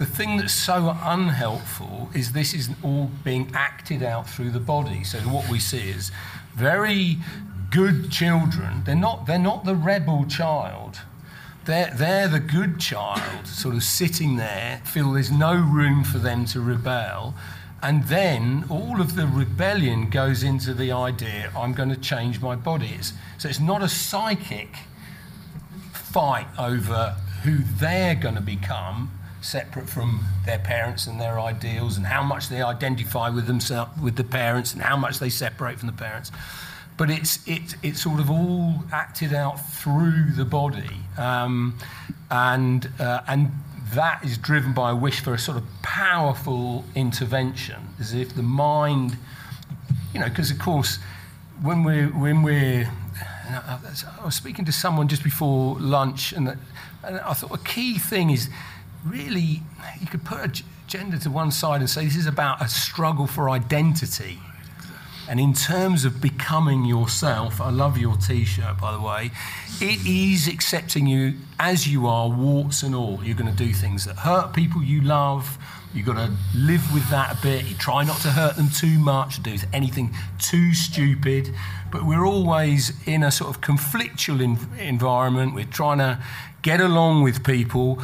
The 0.00 0.06
thing 0.06 0.38
that's 0.38 0.54
so 0.54 0.96
unhelpful 1.02 2.08
is 2.14 2.32
this 2.32 2.54
is 2.54 2.70
all 2.82 3.10
being 3.22 3.50
acted 3.52 4.02
out 4.02 4.26
through 4.26 4.50
the 4.50 4.58
body. 4.58 5.04
So 5.04 5.18
what 5.18 5.46
we 5.50 5.58
see 5.58 5.90
is 5.90 6.10
very 6.54 7.18
good 7.70 8.10
children, 8.10 8.82
they're 8.86 8.94
not, 8.94 9.26
they're 9.26 9.38
not 9.38 9.66
the 9.66 9.74
rebel 9.74 10.24
child. 10.24 11.00
They're, 11.66 11.92
they're 11.94 12.28
the 12.28 12.40
good 12.40 12.80
child, 12.80 13.46
sort 13.46 13.74
of 13.74 13.82
sitting 13.82 14.36
there, 14.36 14.80
feel 14.86 15.12
there's 15.12 15.30
no 15.30 15.54
room 15.54 16.02
for 16.02 16.16
them 16.16 16.46
to 16.46 16.62
rebel. 16.62 17.34
And 17.82 18.04
then 18.04 18.64
all 18.70 19.02
of 19.02 19.16
the 19.16 19.26
rebellion 19.26 20.08
goes 20.08 20.42
into 20.42 20.72
the 20.72 20.92
idea 20.92 21.52
I'm 21.54 21.74
going 21.74 21.90
to 21.90 22.00
change 22.00 22.40
my 22.40 22.56
body. 22.56 22.96
So 23.36 23.50
it's 23.50 23.60
not 23.60 23.82
a 23.82 23.88
psychic 23.88 24.76
fight 25.92 26.46
over 26.58 27.16
who 27.42 27.58
they're 27.58 28.14
going 28.14 28.36
to 28.36 28.40
become, 28.40 29.10
separate 29.40 29.88
from 29.88 30.20
their 30.44 30.58
parents 30.58 31.06
and 31.06 31.20
their 31.20 31.40
ideals, 31.40 31.96
and 31.96 32.06
how 32.06 32.22
much 32.22 32.48
they 32.48 32.62
identify 32.62 33.28
with 33.28 33.46
themselves, 33.46 33.90
with 34.00 34.16
the 34.16 34.24
parents, 34.24 34.72
and 34.72 34.82
how 34.82 34.96
much 34.96 35.18
they 35.18 35.30
separate 35.30 35.78
from 35.78 35.86
the 35.86 35.94
parents. 35.94 36.30
But 36.96 37.10
it's 37.10 37.46
it, 37.48 37.76
it's 37.82 38.02
sort 38.02 38.20
of 38.20 38.30
all 38.30 38.84
acted 38.92 39.32
out 39.32 39.56
through 39.72 40.32
the 40.36 40.44
body, 40.44 40.96
um, 41.16 41.78
and 42.30 42.88
uh, 42.98 43.22
and 43.26 43.50
that 43.94 44.22
is 44.24 44.38
driven 44.38 44.72
by 44.72 44.90
a 44.90 44.96
wish 44.96 45.20
for 45.20 45.34
a 45.34 45.38
sort 45.38 45.56
of 45.56 45.64
powerful 45.82 46.84
intervention, 46.94 47.80
as 47.98 48.12
if 48.12 48.34
the 48.34 48.42
mind, 48.42 49.16
you 50.12 50.20
know, 50.20 50.28
because 50.28 50.50
of 50.50 50.58
course, 50.58 50.98
when 51.62 51.84
we're 51.84 52.08
when 52.08 52.42
we're 52.42 52.90
I 53.50 54.24
was 54.24 54.34
speaking 54.34 54.64
to 54.66 54.72
someone 54.72 55.08
just 55.08 55.24
before 55.24 55.78
lunch, 55.80 56.32
and, 56.32 56.56
and 57.02 57.20
I 57.20 57.32
thought 57.32 57.52
a 57.52 57.62
key 57.64 57.98
thing 57.98 58.30
is 58.30 58.48
really 59.04 59.62
you 60.00 60.06
could 60.06 60.24
put 60.24 60.38
a 60.60 60.62
gender 60.86 61.18
to 61.18 61.30
one 61.30 61.50
side 61.50 61.80
and 61.80 61.88
say 61.88 62.04
this 62.04 62.16
is 62.16 62.26
about 62.26 62.62
a 62.62 62.68
struggle 62.68 63.26
for 63.26 63.48
identity. 63.50 64.38
And 65.28 65.38
in 65.38 65.52
terms 65.52 66.04
of 66.04 66.20
becoming 66.20 66.84
yourself, 66.84 67.60
I 67.60 67.70
love 67.70 67.96
your 67.96 68.16
t 68.16 68.44
shirt, 68.44 68.80
by 68.80 68.90
the 68.90 69.00
way, 69.00 69.30
it 69.80 70.04
is 70.04 70.48
accepting 70.48 71.06
you 71.06 71.34
as 71.60 71.86
you 71.86 72.08
are, 72.08 72.28
warts 72.28 72.82
and 72.82 72.96
all. 72.96 73.20
You're 73.22 73.36
going 73.36 73.50
to 73.50 73.56
do 73.56 73.72
things 73.72 74.04
that 74.06 74.16
hurt 74.16 74.52
people 74.52 74.82
you 74.82 75.02
love. 75.02 75.56
You've 75.94 76.06
got 76.06 76.14
to 76.16 76.32
live 76.54 76.92
with 76.92 77.08
that 77.10 77.38
a 77.38 77.42
bit. 77.42 77.64
You 77.64 77.76
try 77.76 78.02
not 78.02 78.20
to 78.22 78.30
hurt 78.30 78.56
them 78.56 78.70
too 78.70 78.98
much, 78.98 79.40
do 79.42 79.56
anything 79.72 80.14
too 80.40 80.74
stupid. 80.74 81.54
But 81.92 82.04
we're 82.04 82.26
always 82.26 82.92
in 83.06 83.22
a 83.22 83.30
sort 83.30 83.54
of 83.54 83.60
conflictual 83.60 84.40
environment. 84.80 85.54
We're 85.54 85.64
trying 85.64 85.98
to 85.98 86.22
get 86.62 86.80
along 86.80 87.22
with 87.22 87.44
people, 87.44 88.02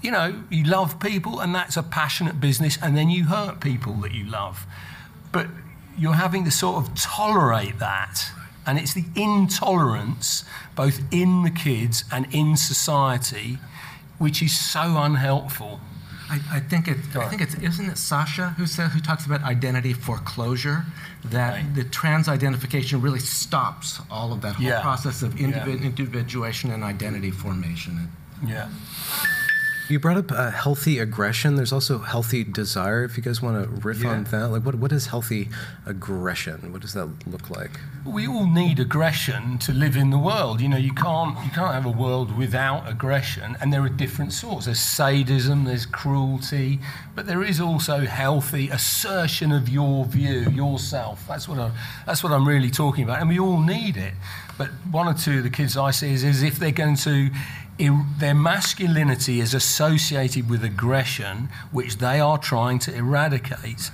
you 0.00 0.10
know, 0.10 0.42
you 0.50 0.64
love 0.64 1.00
people, 1.00 1.40
and 1.40 1.54
that's 1.54 1.76
a 1.76 1.82
passionate 1.82 2.40
business, 2.40 2.78
and 2.82 2.96
then 2.96 3.10
you 3.10 3.24
hurt 3.24 3.60
people 3.60 3.94
that 3.94 4.12
you 4.12 4.24
love. 4.24 4.66
But 5.32 5.48
you're 5.98 6.14
having 6.14 6.44
to 6.44 6.50
sort 6.50 6.76
of 6.76 6.94
tolerate 6.94 7.78
that. 7.80 8.30
And 8.66 8.78
it's 8.78 8.94
the 8.94 9.04
intolerance, 9.16 10.44
both 10.76 11.00
in 11.10 11.42
the 11.42 11.50
kids 11.50 12.04
and 12.12 12.32
in 12.32 12.56
society, 12.56 13.58
which 14.18 14.42
is 14.42 14.56
so 14.56 14.98
unhelpful. 14.98 15.80
I, 16.30 16.40
I, 16.52 16.60
think 16.60 16.88
it. 16.88 16.98
I 17.16 17.26
think 17.28 17.40
it's. 17.40 17.54
Isn't 17.54 17.88
it 17.88 17.96
Sasha 17.96 18.50
who 18.50 18.66
says 18.66 18.92
who 18.92 19.00
talks 19.00 19.24
about 19.24 19.42
identity 19.42 19.94
foreclosure? 19.94 20.84
That 21.24 21.54
right. 21.54 21.74
the 21.74 21.84
trans 21.84 22.28
identification 22.28 23.00
really 23.00 23.18
stops 23.18 24.00
all 24.10 24.34
of 24.34 24.42
that 24.42 24.56
whole 24.56 24.66
yeah. 24.66 24.82
process 24.82 25.22
of 25.22 25.34
individ- 25.36 25.80
yeah. 25.80 25.86
individuation 25.86 26.70
and 26.70 26.84
identity 26.84 27.30
formation. 27.30 28.12
Yeah. 28.46 28.68
You 29.88 29.98
brought 29.98 30.18
up 30.18 30.30
uh, 30.30 30.50
healthy 30.50 30.98
aggression. 30.98 31.54
There's 31.54 31.72
also 31.72 31.98
healthy 31.98 32.44
desire. 32.44 33.04
If 33.04 33.16
you 33.16 33.22
guys 33.22 33.40
want 33.40 33.64
to 33.64 33.70
riff 33.86 34.02
yeah. 34.02 34.10
on 34.10 34.24
that, 34.24 34.48
like 34.48 34.62
what 34.62 34.74
what 34.74 34.92
is 34.92 35.06
healthy 35.06 35.48
aggression? 35.86 36.72
What 36.72 36.82
does 36.82 36.92
that 36.92 37.08
look 37.26 37.48
like? 37.48 37.80
We 38.04 38.26
all 38.26 38.46
need 38.46 38.80
aggression 38.80 39.56
to 39.60 39.72
live 39.72 39.96
in 39.96 40.10
the 40.10 40.18
world. 40.18 40.60
You 40.60 40.68
know, 40.68 40.76
you 40.76 40.92
can't 40.92 41.42
you 41.42 41.50
can't 41.50 41.72
have 41.72 41.86
a 41.86 41.90
world 41.90 42.36
without 42.36 42.86
aggression, 42.86 43.56
and 43.62 43.72
there 43.72 43.82
are 43.82 43.88
different 43.88 44.34
sorts. 44.34 44.66
There's 44.66 44.78
sadism, 44.78 45.64
there's 45.64 45.86
cruelty, 45.86 46.80
but 47.14 47.26
there 47.26 47.42
is 47.42 47.58
also 47.58 48.00
healthy 48.00 48.68
assertion 48.68 49.52
of 49.52 49.70
your 49.70 50.04
view, 50.04 50.50
yourself. 50.50 51.26
That's 51.26 51.48
what 51.48 51.58
I, 51.58 51.70
that's 52.04 52.22
what 52.22 52.32
I'm 52.32 52.46
really 52.46 52.70
talking 52.70 53.04
about, 53.04 53.20
and 53.20 53.28
we 53.30 53.38
all 53.38 53.60
need 53.60 53.96
it. 53.96 54.12
But 54.58 54.68
one 54.90 55.06
or 55.06 55.14
two 55.14 55.38
of 55.38 55.44
the 55.44 55.50
kids 55.50 55.76
I 55.76 55.92
see 55.92 56.12
is, 56.12 56.24
is 56.24 56.42
if 56.42 56.58
they're 56.58 56.72
going 56.72 56.96
to 56.96 57.30
their 57.78 58.34
masculinity 58.34 59.40
is 59.40 59.54
associated 59.54 60.50
with 60.50 60.64
aggression, 60.64 61.48
which 61.70 61.98
they 61.98 62.20
are 62.20 62.38
trying 62.38 62.78
to 62.80 62.94
eradicate. 62.94 63.90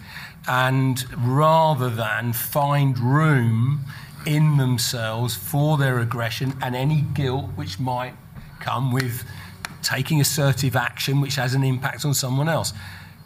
And 0.49 1.05
rather 1.17 1.91
than 1.91 2.33
find 2.33 2.99
room 2.99 3.85
in 4.27 4.57
themselves 4.57 5.37
for 5.37 5.77
their 5.77 5.99
aggression 5.99 6.55
and 6.63 6.75
any 6.75 7.03
guilt 7.03 7.51
which 7.57 7.79
might 7.79 8.15
come 8.61 8.91
with 8.93 9.25
taking 9.83 10.21
assertive 10.21 10.77
action, 10.77 11.21
which 11.21 11.37
has 11.37 11.55
an 11.55 11.63
impact 11.63 12.05
on 12.05 12.15
someone 12.15 12.49
else. 12.49 12.73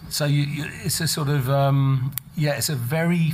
So 0.08 0.24
you, 0.24 0.42
you, 0.42 0.64
it's 0.84 1.00
a 1.00 1.06
sort 1.06 1.28
of, 1.28 1.48
um, 1.48 2.12
yeah, 2.36 2.56
it's 2.56 2.68
a 2.68 2.74
very, 2.74 3.32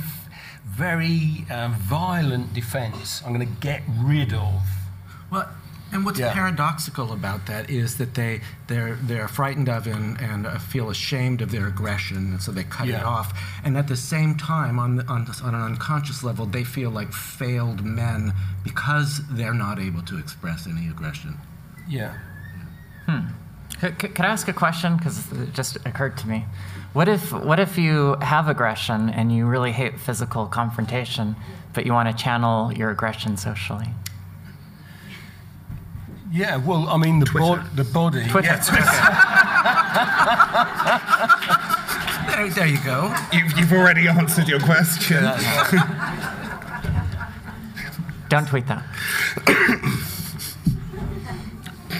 very 0.65 1.45
uh, 1.49 1.69
violent 1.77 2.53
defense. 2.53 3.23
I'm 3.25 3.33
going 3.33 3.47
to 3.47 3.61
get 3.61 3.81
rid 3.99 4.33
of. 4.33 4.61
Well, 5.31 5.49
and 5.95 6.03
what's 6.03 6.19
yeah. 6.19 6.33
paradoxical 6.33 7.13
about 7.13 7.45
that 7.45 7.69
is 7.69 7.97
that 7.97 8.15
they 8.15 8.41
they're 8.67 8.95
they're 9.03 9.29
frightened 9.29 9.69
of 9.69 9.87
and, 9.87 10.19
and 10.19 10.45
uh, 10.45 10.59
feel 10.59 10.89
ashamed 10.89 11.41
of 11.41 11.51
their 11.51 11.67
aggression, 11.67 12.17
and 12.17 12.41
so 12.41 12.51
they 12.51 12.65
cut 12.65 12.87
yeah. 12.87 12.99
it 12.99 13.05
off. 13.05 13.39
And 13.63 13.77
at 13.77 13.87
the 13.87 13.95
same 13.95 14.35
time, 14.35 14.77
on 14.77 15.07
on 15.07 15.25
on 15.41 15.55
an 15.55 15.61
unconscious 15.61 16.21
level, 16.21 16.45
they 16.45 16.65
feel 16.65 16.91
like 16.91 17.13
failed 17.13 17.85
men 17.85 18.33
because 18.63 19.21
they're 19.31 19.53
not 19.53 19.79
able 19.79 20.01
to 20.03 20.19
express 20.19 20.67
any 20.67 20.89
aggression. 20.89 21.37
Yeah. 21.87 22.17
Hmm. 23.05 23.27
Could, 23.79 23.97
could 23.97 24.25
I 24.25 24.29
ask 24.29 24.47
a 24.49 24.53
question? 24.53 24.97
Because 24.97 25.31
it 25.31 25.53
just 25.53 25.77
occurred 25.85 26.17
to 26.17 26.27
me. 26.27 26.45
What 26.91 27.07
if 27.07 27.31
what 27.31 27.59
if 27.61 27.77
you 27.77 28.17
have 28.21 28.49
aggression 28.49 29.09
and 29.09 29.31
you 29.31 29.45
really 29.45 29.71
hate 29.71 29.97
physical 29.97 30.45
confrontation, 30.47 31.37
but 31.73 31.85
you 31.85 31.93
want 31.93 32.09
to 32.09 32.21
channel 32.21 32.73
your 32.73 32.89
aggression 32.91 33.37
socially? 33.37 33.87
Yeah, 36.35 36.57
well, 36.57 36.89
I 36.89 36.97
mean, 36.97 37.19
the, 37.19 37.31
bo- 37.31 37.63
the 37.75 37.85
body. 37.85 38.27
Twitter. 38.27 38.47
Yeah, 38.47 38.59
there, 42.27 42.49
there, 42.49 42.67
you 42.67 42.77
go. 42.83 43.15
You've, 43.31 43.57
you've 43.57 43.71
already 43.71 44.09
answered 44.09 44.49
your 44.49 44.59
question. 44.59 45.23
Don't 48.27 48.49
tweet 48.49 48.67
that. 48.67 48.83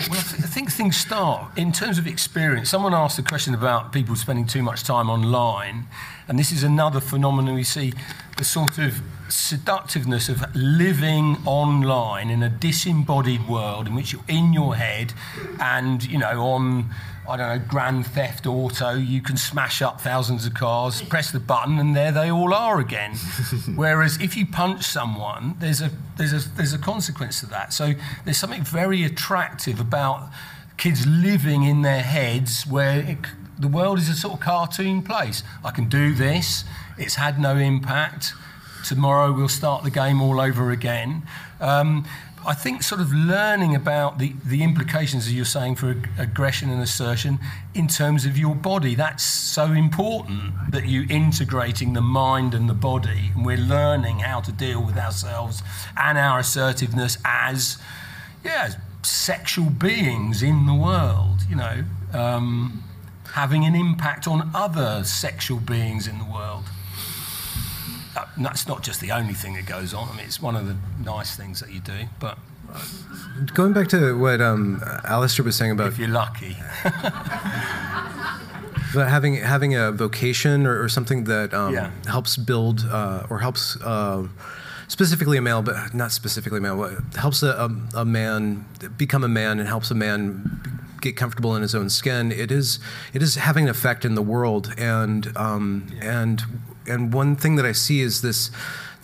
well, 0.09 0.19
I 0.19 0.49
think 0.51 0.69
things 0.69 0.97
start 0.97 1.57
in 1.57 1.71
terms 1.71 1.97
of 1.97 2.05
experience. 2.05 2.69
Someone 2.69 2.93
asked 2.93 3.17
a 3.17 3.23
question 3.23 3.53
about 3.53 3.93
people 3.93 4.17
spending 4.17 4.45
too 4.45 4.61
much 4.61 4.83
time 4.83 5.09
online, 5.09 5.87
and 6.27 6.37
this 6.37 6.51
is 6.51 6.61
another 6.61 6.99
phenomenon 6.99 7.55
we 7.55 7.63
see 7.63 7.93
the 8.35 8.43
sort 8.43 8.79
of 8.79 8.99
seductiveness 9.29 10.29
of 10.29 10.43
living 10.55 11.37
online 11.45 12.29
in 12.29 12.43
a 12.43 12.49
disembodied 12.49 13.47
world 13.47 13.87
in 13.87 13.95
which 13.95 14.13
you're 14.13 14.23
in 14.27 14.53
your 14.53 14.75
head 14.75 15.13
and, 15.59 16.03
you 16.03 16.17
know, 16.17 16.41
on, 16.41 16.89
I 17.27 17.37
don't 17.37 17.57
know, 17.57 17.65
Grand 17.67 18.05
Theft 18.05 18.45
Auto, 18.45 18.91
you 18.91 19.21
can 19.21 19.37
smash 19.37 19.81
up 19.81 19.99
thousands 19.99 20.45
of 20.45 20.53
cars, 20.53 21.01
press 21.01 21.31
the 21.31 21.39
button, 21.39 21.79
and 21.79 21.95
there 21.95 22.11
they 22.11 22.29
all 22.29 22.53
are 22.53 22.79
again. 22.79 23.15
Whereas 23.75 24.21
if 24.21 24.37
you 24.37 24.45
punch 24.45 24.83
someone, 24.83 25.55
there's 25.59 25.81
a, 25.81 25.91
there's, 26.17 26.33
a, 26.33 26.49
there's 26.55 26.73
a 26.73 26.79
consequence 26.79 27.39
to 27.39 27.47
that. 27.47 27.73
So 27.73 27.93
there's 28.23 28.37
something 28.37 28.63
very 28.63 29.03
attractive 29.03 29.79
about 29.79 30.29
kids 30.77 31.05
living 31.07 31.63
in 31.63 31.81
their 31.81 32.03
heads 32.03 32.67
where 32.67 32.99
it, 32.99 33.17
the 33.57 33.67
world 33.67 33.97
is 33.97 34.09
a 34.09 34.13
sort 34.13 34.35
of 34.35 34.39
cartoon 34.41 35.01
place. 35.01 35.41
I 35.63 35.71
can 35.71 35.89
do 35.89 36.13
this, 36.13 36.63
it's 36.97 37.15
had 37.15 37.39
no 37.39 37.57
impact 37.57 38.33
tomorrow 38.85 39.31
we'll 39.31 39.49
start 39.49 39.83
the 39.83 39.91
game 39.91 40.21
all 40.21 40.39
over 40.39 40.71
again. 40.71 41.23
Um, 41.59 42.05
I 42.47 42.53
think 42.53 42.83
sort 42.83 43.01
of 43.01 43.11
learning 43.11 43.73
about 43.75 44.19
the, 44.19 44.33
the 44.45 44.61
implications, 44.61 45.25
as 45.25 45.33
you're 45.33 45.45
saying, 45.45 45.75
for 45.75 45.89
ag- 45.89 46.09
aggression 46.19 46.69
and 46.69 46.81
assertion 46.81 47.39
in 47.73 47.87
terms 47.87 48.25
of 48.25 48.37
your 48.37 48.53
body, 48.53 48.93
that's 48.93 49.23
so 49.23 49.71
important 49.71 50.53
that 50.69 50.87
you're 50.87 51.09
integrating 51.09 51.93
the 51.93 52.01
mind 52.01 52.53
and 52.53 52.69
the 52.69 52.75
body, 52.75 53.31
and 53.33 53.45
we're 53.45 53.57
learning 53.57 54.19
how 54.19 54.41
to 54.41 54.51
deal 54.51 54.83
with 54.83 54.95
ourselves 54.95 55.63
and 55.97 56.19
our 56.19 56.37
assertiveness 56.39 57.17
as, 57.25 57.79
yeah, 58.43 58.65
as 58.67 58.77
sexual 59.01 59.71
beings 59.71 60.43
in 60.43 60.67
the 60.67 60.75
world, 60.75 61.39
you 61.49 61.55
know, 61.55 61.83
um, 62.13 62.83
having 63.33 63.65
an 63.65 63.73
impact 63.73 64.27
on 64.27 64.51
other 64.53 65.03
sexual 65.03 65.59
beings 65.59 66.07
in 66.07 66.19
the 66.19 66.25
world 66.25 66.65
that's 68.37 68.67
not 68.67 68.83
just 68.83 69.01
the 69.01 69.11
only 69.11 69.33
thing 69.33 69.53
that 69.55 69.65
goes 69.65 69.93
on. 69.93 70.09
I 70.09 70.15
mean, 70.15 70.25
it's 70.25 70.41
one 70.41 70.55
of 70.55 70.67
the 70.67 70.75
nice 71.03 71.35
things 71.35 71.59
that 71.59 71.71
you 71.71 71.79
do. 71.79 72.05
But 72.19 72.37
going 73.53 73.73
back 73.73 73.87
to 73.89 74.17
what 74.17 74.41
um, 74.41 74.79
Alasdair 75.03 75.43
was 75.43 75.55
saying 75.55 75.71
about 75.71 75.87
if 75.87 75.99
you're 75.99 76.07
lucky. 76.07 76.55
but 78.93 79.09
having 79.09 79.35
having 79.35 79.75
a 79.75 79.91
vocation 79.91 80.65
or, 80.65 80.81
or 80.81 80.89
something 80.89 81.25
that 81.25 81.53
um, 81.53 81.73
yeah. 81.73 81.91
helps 82.07 82.37
build 82.37 82.85
uh, 82.89 83.27
or 83.29 83.39
helps 83.39 83.79
uh, 83.81 84.27
specifically 84.87 85.37
a 85.37 85.41
male, 85.41 85.61
but 85.61 85.93
not 85.93 86.11
specifically 86.11 86.59
a 86.59 86.61
male, 86.61 86.77
but 86.77 87.15
helps 87.17 87.43
a, 87.43 87.49
a, 87.49 87.99
a 87.99 88.05
man 88.05 88.65
become 88.97 89.23
a 89.23 89.29
man 89.29 89.59
and 89.59 89.67
helps 89.67 89.91
a 89.91 89.95
man 89.95 90.61
get 91.05 91.15
comfortable 91.15 91.55
in 91.55 91.61
his 91.61 91.75
own 91.75 91.89
skin, 91.89 92.31
it 92.31 92.51
is 92.51 92.79
it 93.13 93.21
is 93.21 93.35
having 93.35 93.65
an 93.65 93.69
effect 93.69 94.03
in 94.03 94.15
the 94.15 94.21
world. 94.21 94.73
And 94.77 95.31
um, 95.37 95.87
and 96.01 96.43
and 96.87 97.13
one 97.13 97.35
thing 97.35 97.55
that 97.55 97.65
I 97.65 97.71
see 97.71 98.01
is 98.01 98.21
this 98.21 98.51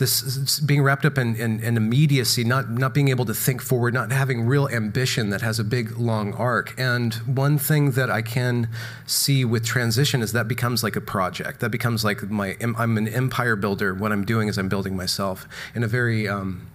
this 0.01 0.59
being 0.59 0.81
wrapped 0.81 1.05
up 1.05 1.17
in, 1.19 1.35
in, 1.35 1.59
in, 1.59 1.77
immediacy, 1.77 2.43
not, 2.43 2.71
not 2.71 2.91
being 2.91 3.09
able 3.09 3.23
to 3.25 3.35
think 3.35 3.61
forward, 3.61 3.93
not 3.93 4.11
having 4.11 4.47
real 4.47 4.67
ambition 4.67 5.29
that 5.29 5.41
has 5.41 5.59
a 5.59 5.63
big, 5.63 5.95
long 5.95 6.33
arc. 6.33 6.73
And 6.77 7.13
one 7.13 7.59
thing 7.59 7.91
that 7.91 8.09
I 8.09 8.23
can 8.23 8.67
see 9.05 9.45
with 9.45 9.63
transition 9.63 10.23
is 10.23 10.31
that 10.31 10.47
becomes 10.47 10.83
like 10.83 10.95
a 10.95 11.01
project. 11.01 11.59
That 11.59 11.69
becomes 11.69 12.03
like 12.03 12.29
my, 12.31 12.57
I'm 12.61 12.97
an 12.97 13.07
empire 13.07 13.55
builder. 13.55 13.93
What 13.93 14.11
I'm 14.11 14.25
doing 14.25 14.47
is 14.47 14.57
I'm 14.57 14.69
building 14.69 14.97
myself 14.97 15.47
in 15.75 15.83
a 15.83 15.87
very, 15.87 16.27
um, 16.27 16.67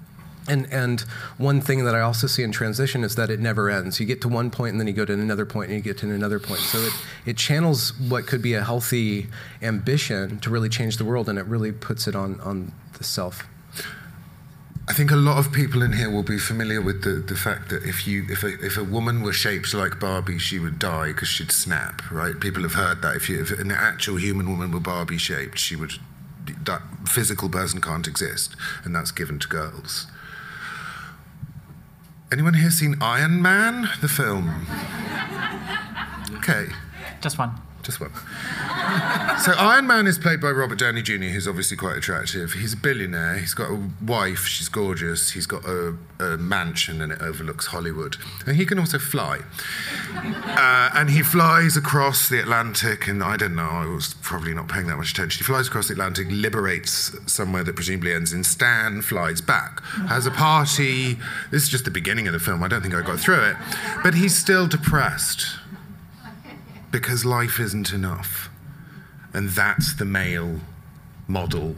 and, 0.49 0.73
and 0.73 1.01
one 1.39 1.61
thing 1.61 1.85
that 1.85 1.95
I 1.95 2.01
also 2.01 2.27
see 2.27 2.43
in 2.43 2.53
transition 2.53 3.05
is 3.05 3.17
that 3.17 3.31
it 3.31 3.41
never 3.41 3.69
ends. 3.69 3.99
You 4.01 4.07
get 4.07 4.21
to 4.23 4.29
one 4.29 4.51
point 4.51 4.73
and 4.73 4.81
then 4.81 4.87
you 4.87 4.93
go 4.93 5.05
to 5.05 5.13
another 5.13 5.47
point 5.47 5.71
and 5.71 5.77
you 5.77 5.83
get 5.83 5.99
to 5.99 6.11
another 6.11 6.39
point. 6.39 6.61
So 6.61 6.79
it, 6.79 6.93
it 7.25 7.37
channels 7.37 7.99
what 7.99 8.27
could 8.27 8.43
be 8.43 8.55
a 8.55 8.63
healthy 8.63 9.27
ambition 9.63 10.39
to 10.41 10.51
really 10.51 10.69
change 10.69 10.97
the 10.97 11.05
world 11.05 11.29
and 11.29 11.39
it 11.39 11.47
really 11.47 11.73
puts 11.73 12.07
it 12.07 12.15
on, 12.15 12.41
on 12.41 12.73
the 12.99 13.05
self. 13.05 13.47
I 14.89 14.93
think 14.93 15.11
a 15.11 15.17
lot 15.17 15.39
of 15.39 15.53
people 15.53 15.83
in 15.83 15.93
here 15.93 16.09
will 16.09 16.23
be 16.23 16.39
familiar 16.39 16.81
with 16.81 17.03
the, 17.03 17.15
the 17.15 17.35
fact 17.35 17.71
that 17.71 17.83
if 17.83 18.07
you 18.07 18.25
if 18.29 18.45
a, 18.45 18.55
if 18.65 18.77
a 18.77 18.85
woman 18.85 19.21
were 19.23 19.33
shaped 19.33 19.75
like 19.75 19.99
Barbie, 19.99 20.39
she 20.39 20.61
would 20.61 20.79
die 20.79 21.09
because 21.09 21.27
she'd 21.27 21.51
snap. 21.51 22.09
Right? 22.13 22.39
People 22.39 22.63
have 22.63 22.75
heard 22.75 23.03
that. 23.03 23.17
If, 23.17 23.29
you, 23.29 23.41
if 23.41 23.51
an 23.51 23.73
actual 23.73 24.17
human 24.17 24.49
woman 24.49 24.71
were 24.71 24.79
Barbie 24.79 25.19
shaped, 25.19 25.59
she 25.59 25.75
would 25.75 25.95
that 26.65 26.83
physical 27.09 27.49
person 27.49 27.81
can't 27.81 28.07
exist, 28.07 28.55
and 28.85 28.95
that's 28.95 29.11
given 29.11 29.41
to 29.41 29.49
girls. 29.49 30.07
Anyone 32.33 32.55
here 32.55 32.71
seen 32.71 32.97
Iron 33.01 33.41
Man, 33.41 33.89
the 34.01 34.09
film? 34.09 34.67
Okay. 36.39 36.67
Just 37.21 37.39
one. 37.39 37.53
Just 37.87 38.01
one. 38.01 38.11
so 39.45 39.53
Iron 39.53 39.87
Man 39.87 40.09
is 40.09 40.19
played 40.19 40.41
by 40.41 40.51
Robert 40.51 40.81
Downey 40.81 41.03
Jr., 41.03 41.27
who's 41.27 41.47
obviously 41.47 41.77
quite 41.77 41.97
attractive. 41.97 42.55
He's 42.55 42.73
a 42.73 42.77
billionaire. 42.77 43.39
He's 43.39 43.55
got 43.55 43.71
a 43.71 43.81
wife. 44.05 44.45
She's 44.45 44.69
gorgeous. 44.69 45.31
He's 45.31 45.47
got 45.47 45.65
a, 45.65 45.97
a 46.19 46.37
mansion, 46.37 47.01
and 47.01 47.13
it 47.13 47.23
overlooks 47.23 47.67
Hollywood. 47.67 48.17
And 48.45 48.57
he 48.57 48.67
can 48.67 48.81
also 48.81 48.99
fly. 48.99 49.39
Uh, 50.17 50.91
and 50.95 51.11
he 51.11 51.23
flies 51.23 51.77
across 51.77 52.29
the 52.29 52.41
Atlantic. 52.41 53.07
And 53.07 53.23
I 53.23 53.37
don't 53.37 53.55
know. 53.55 53.69
I 53.69 53.87
was 53.87 54.15
probably 54.15 54.53
not 54.53 54.67
paying 54.67 54.89
that 54.89 54.97
much 54.97 55.13
attention. 55.13 55.39
He 55.39 55.45
flies 55.45 55.69
across 55.69 55.87
the 55.87 55.93
Atlantic, 55.93 56.27
liberates 56.29 57.17
somewhere 57.33 57.63
that 57.63 57.77
presumably 57.77 58.15
ends 58.15 58.33
in 58.33 58.43
Stan, 58.43 59.01
flies 59.01 59.41
back, 59.41 59.81
has 60.09 60.27
a 60.27 60.33
party. 60.33 61.19
This 61.53 61.63
is 61.63 61.69
just 61.69 61.85
the 61.85 61.93
beginning 61.93 62.27
of 62.27 62.33
the 62.33 62.41
film. 62.41 62.65
I 62.65 62.69
don't 62.69 62.83
think 62.83 62.95
I 62.95 63.03
got 63.03 63.21
through 63.21 63.45
it. 63.45 63.57
But 64.03 64.15
he's 64.15 64.37
still 64.37 64.67
depressed 64.67 65.47
because 67.01 67.27
life 67.27 67.61
isn't 67.61 67.93
enough. 67.93 68.49
And 69.35 69.51
that's 69.51 69.93
the 69.93 70.07
male 70.07 70.61
model 71.29 71.77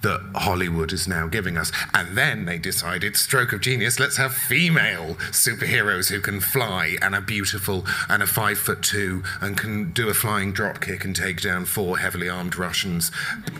that 0.00 0.22
Hollywood 0.34 0.90
is 0.90 1.06
now 1.06 1.26
giving 1.26 1.58
us. 1.58 1.70
And 1.92 2.16
then 2.16 2.46
they 2.46 2.56
decided, 2.56 3.14
stroke 3.14 3.52
of 3.52 3.60
genius, 3.60 4.00
let's 4.00 4.16
have 4.16 4.32
female 4.32 5.16
superheroes 5.32 6.08
who 6.08 6.22
can 6.22 6.40
fly 6.40 6.96
and 7.02 7.14
are 7.14 7.20
beautiful 7.20 7.84
and 8.08 8.22
are 8.22 8.26
five 8.26 8.56
foot 8.56 8.82
two 8.82 9.22
and 9.42 9.58
can 9.58 9.92
do 9.92 10.08
a 10.08 10.14
flying 10.14 10.50
drop 10.50 10.80
kick 10.80 11.04
and 11.04 11.14
take 11.14 11.42
down 11.42 11.66
four 11.66 11.98
heavily 11.98 12.30
armed 12.30 12.56
Russians. 12.56 13.10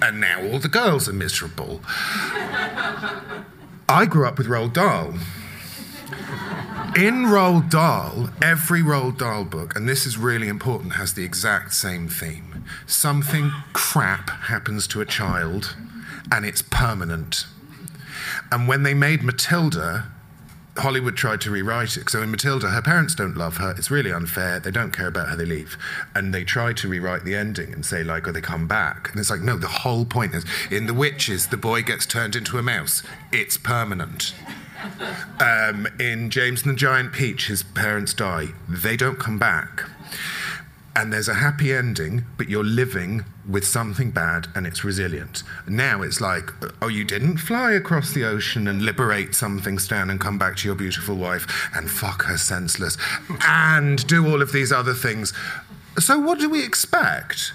And 0.01 0.23
now 0.23 0.43
all 0.43 0.59
the 0.59 0.69
girls 0.69 1.07
are 1.07 1.12
miserable. 1.12 1.83
I 3.90 4.07
grew 4.09 4.27
up 4.27 4.38
with 4.38 4.47
Roald 4.47 4.73
Dahl 4.73 5.12
in 6.96 7.24
Roald 7.24 7.70
Dahl, 7.70 8.30
every 8.40 8.80
Roald 8.80 9.18
Dahl 9.18 9.44
book, 9.44 9.74
and 9.74 9.88
this 9.88 10.07
is 10.07 10.16
really 10.16 10.46
important, 10.46 10.92
has 10.94 11.14
the 11.14 11.24
exact 11.24 11.72
same 11.74 12.09
theme. 12.09 12.64
Something 12.87 13.50
crap 13.72 14.30
happens 14.30 14.87
to 14.88 15.00
a 15.00 15.04
child, 15.04 15.74
and 16.30 16.46
it's 16.46 16.62
permanent. 16.62 17.46
And 18.52 18.68
when 18.68 18.85
they 18.85 18.94
made 18.94 19.24
Matilda, 19.24 20.07
Hollywood 20.76 21.16
tried 21.16 21.40
to 21.42 21.50
rewrite 21.50 21.96
it. 21.96 22.11
So 22.11 22.22
in 22.22 22.30
Matilda, 22.30 22.70
her 22.70 22.83
parents 22.83 23.14
don't 23.14 23.37
love 23.37 23.57
her. 23.57 23.74
It's 23.76 23.90
really 23.90 24.12
unfair. 24.12 24.61
They 24.61 24.70
don't 24.70 24.92
care 24.92 25.09
about 25.09 25.28
her. 25.28 25.37
They 25.37 25.46
leave. 25.46 25.76
And 26.14 26.33
they 26.33 26.44
try 26.44 26.72
to 26.74 26.88
rewrite 26.88 27.24
the 27.24 27.35
ending 27.35 27.72
and 27.72 27.85
say, 27.85 28.04
like, 28.04 28.26
oh, 28.28 28.33
they 28.33 28.40
come 28.40 28.66
back. 28.68 29.11
And 29.11 29.20
it's 29.20 29.30
like, 29.30 29.40
no, 29.40 29.57
the 29.57 29.68
whole 29.68 30.04
point 30.04 30.35
is 30.35 30.44
in 30.70 30.87
The 30.87 30.94
Witches, 30.94 31.48
the 31.48 31.57
boy 31.57 31.83
gets 31.83 32.07
turned 32.07 32.37
into 32.37 32.59
a 32.59 32.62
mouse. 32.62 33.02
It's 33.33 33.57
permanent. 33.57 34.35
Um, 35.40 35.87
in 35.99 36.31
James 36.31 36.62
and 36.62 36.73
the 36.73 36.79
Giant 36.79 37.12
Peach, 37.12 37.49
his 37.49 37.62
parents 37.62 38.14
die. 38.14 38.49
They 38.68 38.97
don't 38.97 39.18
come 39.18 39.38
back. 39.38 39.85
And 40.97 41.12
there's 41.12 41.29
a 41.29 41.35
happy 41.35 41.73
ending, 41.73 42.25
but 42.37 42.49
you're 42.49 42.62
living 42.62 43.25
with 43.49 43.66
something 43.66 44.12
bad 44.12 44.47
and 44.55 44.64
it's 44.64 44.85
resilient. 44.85 45.42
Now 45.66 46.03
it's 46.03 46.20
like, 46.20 46.51
oh, 46.81 46.88
you 46.88 47.05
didn't 47.05 47.38
fly 47.38 47.73
across 47.73 48.12
the 48.12 48.25
ocean 48.25 48.68
and 48.68 48.83
liberate 48.83 49.35
something, 49.35 49.79
Stan, 49.81 50.09
and 50.09 50.20
come 50.20 50.38
back 50.38 50.57
to 50.59 50.68
your 50.68 50.77
beautiful 50.77 51.16
wife 51.16 51.68
and 51.75 51.90
fuck 51.90 52.23
her 52.25 52.38
senseless 52.38 52.97
and 53.44 54.07
do 54.07 54.27
all 54.27 54.40
of 54.40 54.53
these 54.53 54.70
other 54.70 54.94
things. 54.94 55.33
So, 55.99 56.18
what 56.18 56.38
do 56.38 56.49
we 56.49 56.64
expect? 56.64 57.53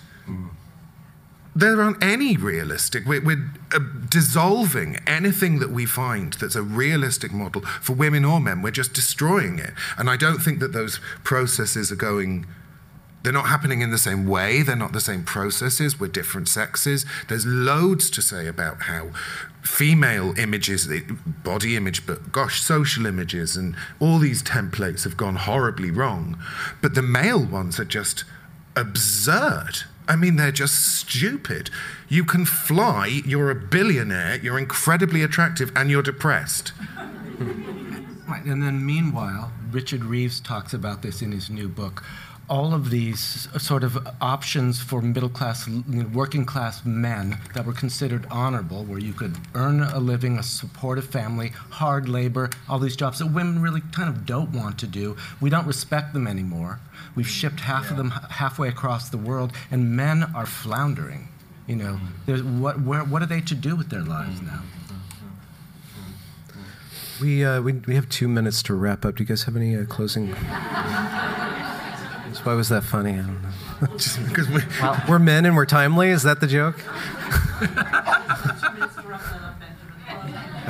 There 1.56 1.82
aren't 1.82 2.04
any 2.04 2.38
realistic. 2.38 3.06
We're, 3.06 3.24
we're 3.24 3.50
uh, 3.74 3.80
dissolving 4.10 4.98
anything 5.08 5.60
that 5.60 5.72
we 5.72 5.86
find 5.86 6.34
that's 6.34 6.56
a 6.56 6.62
realistic 6.62 7.32
model 7.34 7.62
for 7.62 7.94
women 7.94 8.24
or 8.24 8.40
men. 8.40 8.62
We're 8.62 8.72
just 8.72 8.94
destroying 8.94 9.60
it. 9.60 9.72
And 9.98 10.10
I 10.10 10.18
don't 10.18 10.40
think 10.40 10.60
that 10.60 10.74
those 10.74 11.00
processes 11.24 11.92
are 11.92 11.98
going. 11.98 12.46
They're 13.22 13.34
not 13.34 13.48
happening 13.48 13.82
in 13.82 13.92
the 13.92 13.98
same 13.98 14.28
way. 14.28 14.62
They're 14.62 14.78
not 14.78 14.94
the 14.94 15.02
same 15.02 15.24
processes. 15.24 16.00
We're 16.00 16.08
different 16.08 16.48
sexes. 16.48 17.06
There's 17.28 17.46
loads 17.46 18.10
to 18.12 18.22
say 18.22 18.48
about 18.48 18.84
how 18.84 19.10
female 19.62 20.34
images, 20.40 20.88
body 21.44 21.76
image, 21.76 22.06
but 22.06 22.32
gosh, 22.32 22.62
social 22.62 23.06
images, 23.06 23.58
and 23.58 23.76
all 24.00 24.20
these 24.20 24.42
templates 24.42 25.04
have 25.04 25.18
gone 25.18 25.36
horribly 25.36 25.92
wrong. 25.92 26.38
But 26.82 26.96
the 26.96 27.02
male 27.02 27.44
ones 27.44 27.78
are 27.78 27.86
just 27.86 28.24
absurd. 28.78 29.80
I 30.10 30.16
mean, 30.16 30.38
they're 30.38 30.52
just 30.52 30.98
stupid. 30.98 31.70
You 32.10 32.26
can 32.26 32.44
fly, 32.44 33.22
you're 33.26 33.52
a 33.52 33.56
billionaire, 33.56 34.40
you're 34.42 34.58
incredibly 34.58 35.22
attractive, 35.22 35.72
and 35.76 35.92
you're 35.92 36.02
depressed. 36.02 36.74
Right, 38.28 38.44
and 38.44 38.64
then 38.64 38.84
meanwhile, 38.84 39.52
Richard 39.72 40.04
Reeves 40.04 40.40
talks 40.40 40.74
about 40.74 41.04
this 41.04 41.22
in 41.22 41.32
his 41.32 41.52
new 41.52 41.68
book. 41.68 42.04
All 42.50 42.74
of 42.74 42.90
these 42.90 43.48
sort 43.60 43.84
of 43.84 44.08
options 44.20 44.82
for 44.82 45.02
middle 45.02 45.30
class, 45.30 45.70
working 46.14 46.46
class 46.46 46.84
men 46.84 47.38
that 47.54 47.66
were 47.66 47.74
considered 47.74 48.26
honorable, 48.32 48.84
where 48.86 49.00
you 49.00 49.14
could 49.14 49.38
earn 49.54 49.82
a 49.82 50.00
living, 50.00 50.38
a 50.38 50.44
supportive 50.44 51.06
family, 51.06 51.50
hard 51.70 52.10
labor, 52.10 52.50
all 52.68 52.80
these 52.80 52.96
jobs 52.96 53.20
that 53.20 53.28
women 53.28 53.62
really 53.62 53.82
kind 53.92 54.10
of 54.10 54.26
don't 54.26 54.52
want 54.52 54.80
to 54.80 54.88
do. 54.88 55.16
We 55.40 55.52
don't 55.52 55.68
respect 55.68 56.14
them 56.14 56.26
anymore. 56.26 56.80
We've 57.16 57.28
shipped 57.28 57.60
half 57.60 57.86
yeah. 57.86 57.92
of 57.92 57.98
them 57.98 58.10
halfway 58.10 58.68
across 58.68 59.10
the 59.10 59.18
world, 59.18 59.54
and 59.70 59.96
men 59.96 60.24
are 60.36 60.48
floundering. 60.48 61.28
You 61.68 61.76
know, 61.76 62.00
mm-hmm. 62.26 62.62
what, 62.62 62.82
where, 62.82 63.04
what 63.04 63.22
are 63.22 63.28
they 63.28 63.42
to 63.42 63.54
do 63.54 63.76
with 63.76 63.90
their 63.90 64.02
lives 64.02 64.42
now? 64.42 64.64
We, 67.22 67.46
uh, 67.46 67.62
we, 67.62 67.74
we 67.74 67.96
have 67.96 68.10
two 68.10 68.28
minutes 68.28 68.64
to 68.64 68.74
wrap 68.74 69.06
up. 69.06 69.18
Do 69.18 69.24
you 69.24 69.28
guys 69.28 69.44
have 69.44 69.56
any 69.56 69.76
uh, 69.76 69.86
closing? 69.86 70.34
Why 72.44 72.54
was 72.54 72.70
that 72.70 72.84
funny? 72.84 73.14
I 73.14 73.18
don't 73.18 73.42
know. 73.42 73.88
Just 73.98 74.24
because 74.28 74.50
we, 74.50 74.62
well, 74.82 75.02
we're 75.08 75.20
men 75.20 75.46
and 75.46 75.56
we're 75.56 75.66
timely. 75.66 76.10
Is 76.10 76.24
that 76.24 76.40
the 76.40 76.48
joke? 76.48 76.76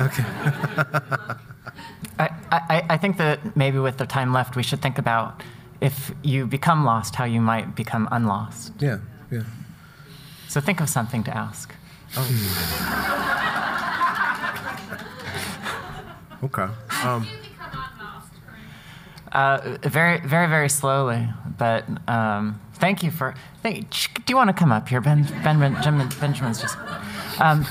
okay. 0.00 0.24
I, 2.18 2.28
I, 2.50 2.86
I 2.90 2.96
think 2.96 3.16
that 3.18 3.56
maybe 3.56 3.78
with 3.78 3.96
the 3.98 4.06
time 4.06 4.32
left, 4.32 4.56
we 4.56 4.62
should 4.62 4.82
think 4.82 4.98
about 4.98 5.42
if 5.80 6.12
you 6.22 6.46
become 6.46 6.84
lost, 6.84 7.14
how 7.14 7.24
you 7.24 7.40
might 7.40 7.74
become 7.74 8.08
unlost. 8.10 8.72
Yeah, 8.80 8.98
yeah. 9.30 9.42
So 10.48 10.60
think 10.60 10.80
of 10.80 10.88
something 10.88 11.22
to 11.24 11.36
ask. 11.36 11.74
Oh. 12.16 12.26
okay. 16.44 16.68
Um, 17.04 17.26
uh, 19.32 19.78
very, 19.82 20.20
very, 20.20 20.48
very 20.48 20.68
slowly. 20.68 21.28
But 21.60 21.84
um, 22.08 22.58
thank 22.76 23.02
you 23.02 23.10
for. 23.10 23.34
Thank, 23.62 23.90
do 23.90 24.22
you 24.28 24.36
want 24.36 24.48
to 24.48 24.54
come 24.54 24.72
up 24.72 24.88
here, 24.88 25.02
Ben? 25.02 25.24
Ben, 25.44 25.60
ben 25.60 26.08
Benjamin's 26.18 26.58
just. 26.58 26.76
Um, 27.38 27.66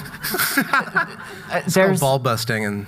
there's 1.68 2.00
ball 2.00 2.20
busting 2.20 2.66
and 2.66 2.86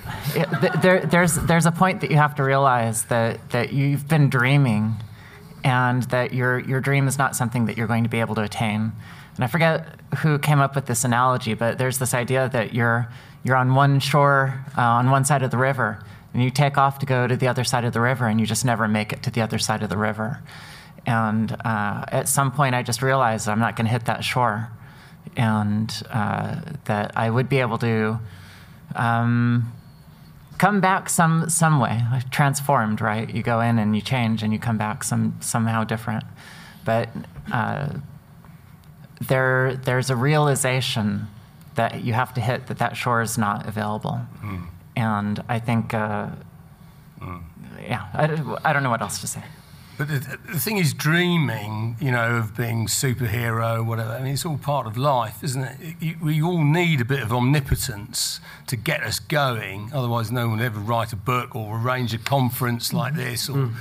there, 0.82 1.00
there's 1.00 1.34
there's 1.34 1.66
a 1.66 1.72
point 1.72 2.00
that 2.00 2.10
you 2.10 2.16
have 2.16 2.36
to 2.36 2.44
realize 2.44 3.04
that 3.04 3.50
that 3.50 3.72
you've 3.72 4.06
been 4.06 4.30
dreaming 4.30 4.94
and 5.64 6.04
that 6.04 6.32
your, 6.32 6.58
your 6.60 6.80
dream 6.80 7.06
is 7.06 7.18
not 7.18 7.36
something 7.36 7.66
that 7.66 7.76
you're 7.76 7.86
going 7.86 8.04
to 8.04 8.10
be 8.10 8.20
able 8.20 8.34
to 8.36 8.42
attain. 8.42 8.92
and 9.34 9.44
I 9.44 9.46
forget 9.46 10.00
who 10.18 10.38
came 10.38 10.60
up 10.60 10.74
with 10.74 10.86
this 10.86 11.04
analogy, 11.04 11.54
but 11.54 11.78
there's 11.78 11.98
this 11.98 12.14
idea 12.14 12.48
that 12.50 12.74
you're 12.74 13.08
you're 13.44 13.56
on 13.56 13.74
one 13.74 13.98
shore, 13.98 14.64
uh, 14.78 14.82
on 14.82 15.10
one 15.10 15.24
side 15.24 15.42
of 15.42 15.50
the 15.50 15.58
river, 15.58 15.98
and 16.32 16.44
you 16.44 16.50
take 16.50 16.78
off 16.78 17.00
to 17.00 17.06
go 17.06 17.26
to 17.26 17.36
the 17.36 17.48
other 17.48 17.64
side 17.64 17.84
of 17.84 17.92
the 17.92 18.00
river, 18.00 18.26
and 18.26 18.38
you 18.38 18.46
just 18.46 18.64
never 18.64 18.86
make 18.86 19.12
it 19.12 19.22
to 19.24 19.30
the 19.32 19.40
other 19.40 19.58
side 19.58 19.82
of 19.82 19.90
the 19.90 19.96
river. 19.96 20.40
And 21.06 21.52
uh, 21.64 22.04
at 22.08 22.28
some 22.28 22.52
point, 22.52 22.74
I 22.74 22.82
just 22.82 23.02
realized 23.02 23.48
I'm 23.48 23.58
not 23.58 23.76
going 23.76 23.86
to 23.86 23.92
hit 23.92 24.04
that 24.04 24.24
shore, 24.24 24.70
and 25.36 26.02
uh, 26.10 26.60
that 26.84 27.16
I 27.16 27.28
would 27.30 27.48
be 27.48 27.58
able 27.58 27.78
to 27.78 28.20
um, 28.94 29.72
come 30.58 30.80
back 30.80 31.08
some 31.08 31.48
some 31.48 31.80
way, 31.80 32.02
transformed. 32.30 33.00
Right? 33.00 33.28
You 33.28 33.42
go 33.42 33.60
in 33.60 33.78
and 33.78 33.96
you 33.96 34.02
change, 34.02 34.42
and 34.42 34.52
you 34.52 34.58
come 34.58 34.78
back 34.78 35.02
some 35.04 35.36
somehow 35.40 35.84
different. 35.84 36.24
But 36.84 37.08
uh, 37.52 37.94
there 39.20 39.74
there's 39.74 40.10
a 40.10 40.16
realization 40.16 41.26
that 41.74 42.04
you 42.04 42.12
have 42.12 42.34
to 42.34 42.40
hit 42.40 42.66
that 42.66 42.78
that 42.78 42.96
shore 42.96 43.22
is 43.22 43.38
not 43.38 43.66
available. 43.66 44.20
Mm. 44.42 44.66
And 44.94 45.42
I 45.48 45.58
think, 45.58 45.94
uh, 45.94 46.28
mm. 47.20 47.42
yeah, 47.80 48.06
I, 48.12 48.24
I 48.68 48.72
don't 48.72 48.82
know 48.82 48.90
what 48.90 49.00
else 49.00 49.20
to 49.20 49.26
say. 49.26 49.42
But 50.02 50.20
the, 50.20 50.38
the, 50.54 50.58
thing 50.58 50.78
is, 50.78 50.92
dreaming, 50.92 51.96
you 52.00 52.10
know, 52.10 52.34
of 52.34 52.56
being 52.56 52.88
superhero, 52.88 53.86
whatever. 53.86 54.10
I 54.10 54.20
mean, 54.20 54.32
it's 54.32 54.44
all 54.44 54.58
part 54.58 54.88
of 54.88 54.96
life, 54.96 55.44
isn't 55.44 55.62
it? 55.62 56.20
we 56.20 56.42
all 56.42 56.64
need 56.64 57.00
a 57.00 57.04
bit 57.04 57.22
of 57.22 57.32
omnipotence 57.32 58.40
to 58.66 58.74
get 58.74 59.04
us 59.04 59.20
going. 59.20 59.92
Otherwise, 59.94 60.32
no 60.32 60.48
one 60.48 60.58
would 60.58 60.64
ever 60.64 60.80
write 60.80 61.12
a 61.12 61.16
book 61.16 61.54
or 61.54 61.78
arrange 61.78 62.12
a 62.14 62.18
conference 62.18 62.92
like 62.92 63.14
this. 63.14 63.48
Or, 63.48 63.52
mm. 63.52 63.74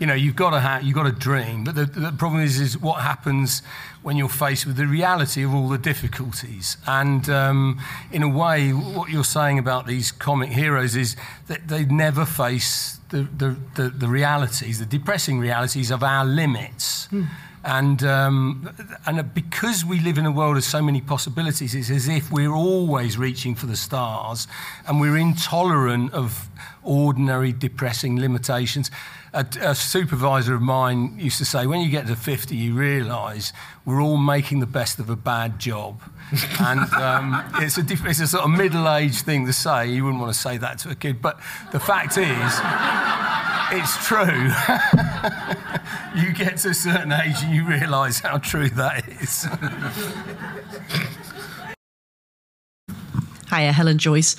you 0.00 0.06
know, 0.06 0.14
you've 0.14 0.34
got 0.34 0.52
to 0.52 0.60
have, 0.60 0.82
you've 0.82 0.94
got 0.94 1.02
to 1.02 1.12
dream. 1.12 1.64
But 1.64 1.74
the, 1.74 1.84
the 1.84 2.12
problem 2.12 2.40
is, 2.40 2.58
is 2.58 2.78
what 2.78 3.02
happens 3.02 3.60
when 4.00 4.16
you're 4.16 4.30
faced 4.30 4.64
with 4.64 4.76
the 4.76 4.86
reality 4.86 5.42
of 5.42 5.54
all 5.54 5.68
the 5.68 5.76
difficulties. 5.76 6.78
And 6.86 7.28
um, 7.28 7.82
in 8.10 8.22
a 8.22 8.30
way, 8.30 8.70
what 8.70 9.10
you're 9.10 9.24
saying 9.24 9.58
about 9.58 9.86
these 9.86 10.10
comic 10.10 10.52
heroes 10.52 10.96
is 10.96 11.16
that 11.48 11.68
they 11.68 11.84
never 11.84 12.24
face 12.24 12.95
the, 13.10 13.28
the, 13.36 13.56
the, 13.74 13.88
the 13.90 14.08
realities, 14.08 14.78
the 14.78 14.86
depressing 14.86 15.38
realities 15.38 15.90
of 15.90 16.02
our 16.02 16.24
limits. 16.24 17.06
Hmm. 17.06 17.24
And, 17.64 18.04
um, 18.04 18.70
and 19.06 19.34
because 19.34 19.84
we 19.84 19.98
live 19.98 20.18
in 20.18 20.26
a 20.26 20.30
world 20.30 20.56
of 20.56 20.62
so 20.62 20.80
many 20.80 21.00
possibilities, 21.00 21.74
it's 21.74 21.90
as 21.90 22.06
if 22.06 22.30
we're 22.30 22.52
always 22.52 23.18
reaching 23.18 23.56
for 23.56 23.66
the 23.66 23.74
stars 23.74 24.46
and 24.86 25.00
we're 25.00 25.16
intolerant 25.16 26.12
of 26.12 26.48
ordinary 26.84 27.50
depressing 27.50 28.20
limitations. 28.20 28.92
A, 29.36 29.46
a, 29.60 29.74
supervisor 29.74 30.54
of 30.54 30.62
mine 30.62 31.18
used 31.18 31.36
to 31.38 31.44
say, 31.44 31.66
when 31.66 31.82
you 31.82 31.90
get 31.90 32.06
to 32.06 32.16
50, 32.16 32.56
you 32.56 32.72
realise 32.72 33.52
we're 33.84 34.00
all 34.00 34.16
making 34.16 34.60
the 34.60 34.66
best 34.66 34.98
of 34.98 35.10
a 35.10 35.16
bad 35.16 35.58
job. 35.58 36.00
and 36.60 36.80
um, 36.94 37.44
it's, 37.56 37.76
a 37.76 37.82
diff- 37.82 38.06
it's 38.06 38.20
a 38.20 38.26
sort 38.26 38.44
of 38.44 38.50
middle 38.50 38.88
aged 38.88 39.26
thing 39.26 39.44
to 39.44 39.52
say. 39.52 39.88
You 39.88 40.04
wouldn't 40.04 40.22
want 40.22 40.32
to 40.32 40.40
say 40.40 40.56
that 40.56 40.78
to 40.78 40.88
a 40.88 40.94
kid. 40.94 41.20
But 41.20 41.38
the 41.70 41.78
fact 41.78 42.16
is, 42.16 42.60
it's 43.72 44.06
true. 44.06 44.50
you 46.22 46.32
get 46.32 46.56
to 46.58 46.70
a 46.70 46.74
certain 46.74 47.12
age 47.12 47.36
and 47.42 47.54
you 47.54 47.66
realise 47.66 48.20
how 48.20 48.38
true 48.38 48.70
that 48.70 49.06
is. 49.06 49.46
Hiya, 53.50 53.72
Helen 53.72 53.98
Joyce. 53.98 54.36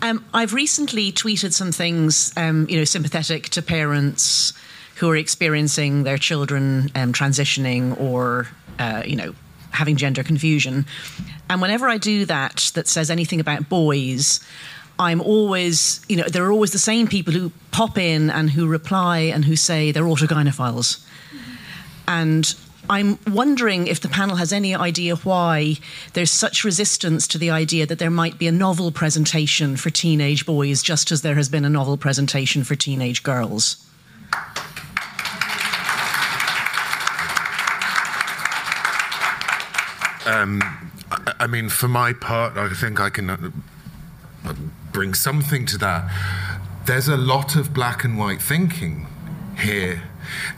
Um, 0.00 0.24
I've 0.32 0.54
recently 0.54 1.12
tweeted 1.12 1.52
some 1.52 1.72
things, 1.72 2.32
um, 2.36 2.66
you 2.68 2.78
know, 2.78 2.84
sympathetic 2.84 3.48
to 3.50 3.62
parents 3.62 4.52
who 4.96 5.10
are 5.10 5.16
experiencing 5.16 6.04
their 6.04 6.18
children 6.18 6.90
um, 6.94 7.12
transitioning 7.12 7.98
or, 8.00 8.48
uh, 8.78 9.02
you 9.04 9.16
know, 9.16 9.34
having 9.70 9.96
gender 9.96 10.22
confusion. 10.22 10.86
And 11.50 11.60
whenever 11.60 11.88
I 11.88 11.98
do 11.98 12.24
that, 12.26 12.70
that 12.74 12.88
says 12.88 13.10
anything 13.10 13.40
about 13.40 13.68
boys, 13.68 14.40
I'm 14.98 15.20
always, 15.20 16.00
you 16.08 16.16
know, 16.16 16.24
there 16.24 16.44
are 16.44 16.52
always 16.52 16.72
the 16.72 16.78
same 16.78 17.06
people 17.06 17.32
who 17.32 17.52
pop 17.70 17.96
in 17.98 18.30
and 18.30 18.50
who 18.50 18.66
reply 18.66 19.18
and 19.18 19.44
who 19.44 19.56
say 19.56 19.92
they're 19.92 20.02
autogynephiles. 20.02 21.04
And 22.08 22.54
I'm 22.90 23.18
wondering 23.26 23.86
if 23.86 24.00
the 24.00 24.08
panel 24.08 24.36
has 24.36 24.52
any 24.52 24.74
idea 24.74 25.16
why 25.16 25.76
there's 26.14 26.30
such 26.30 26.64
resistance 26.64 27.28
to 27.28 27.38
the 27.38 27.50
idea 27.50 27.84
that 27.86 27.98
there 27.98 28.10
might 28.10 28.38
be 28.38 28.46
a 28.46 28.52
novel 28.52 28.90
presentation 28.90 29.76
for 29.76 29.90
teenage 29.90 30.46
boys, 30.46 30.82
just 30.82 31.12
as 31.12 31.20
there 31.20 31.34
has 31.34 31.48
been 31.50 31.64
a 31.66 31.70
novel 31.70 31.98
presentation 31.98 32.64
for 32.64 32.74
teenage 32.74 33.22
girls. 33.22 33.84
Um, 40.24 40.62
I, 41.10 41.34
I 41.40 41.46
mean, 41.46 41.68
for 41.68 41.88
my 41.88 42.14
part, 42.14 42.56
I 42.56 42.72
think 42.72 43.00
I 43.00 43.10
can 43.10 43.30
uh, 43.30 43.50
bring 44.92 45.12
something 45.12 45.66
to 45.66 45.78
that. 45.78 46.10
There's 46.86 47.08
a 47.08 47.18
lot 47.18 47.54
of 47.54 47.74
black 47.74 48.04
and 48.04 48.18
white 48.18 48.40
thinking 48.40 49.06
here. 49.58 50.07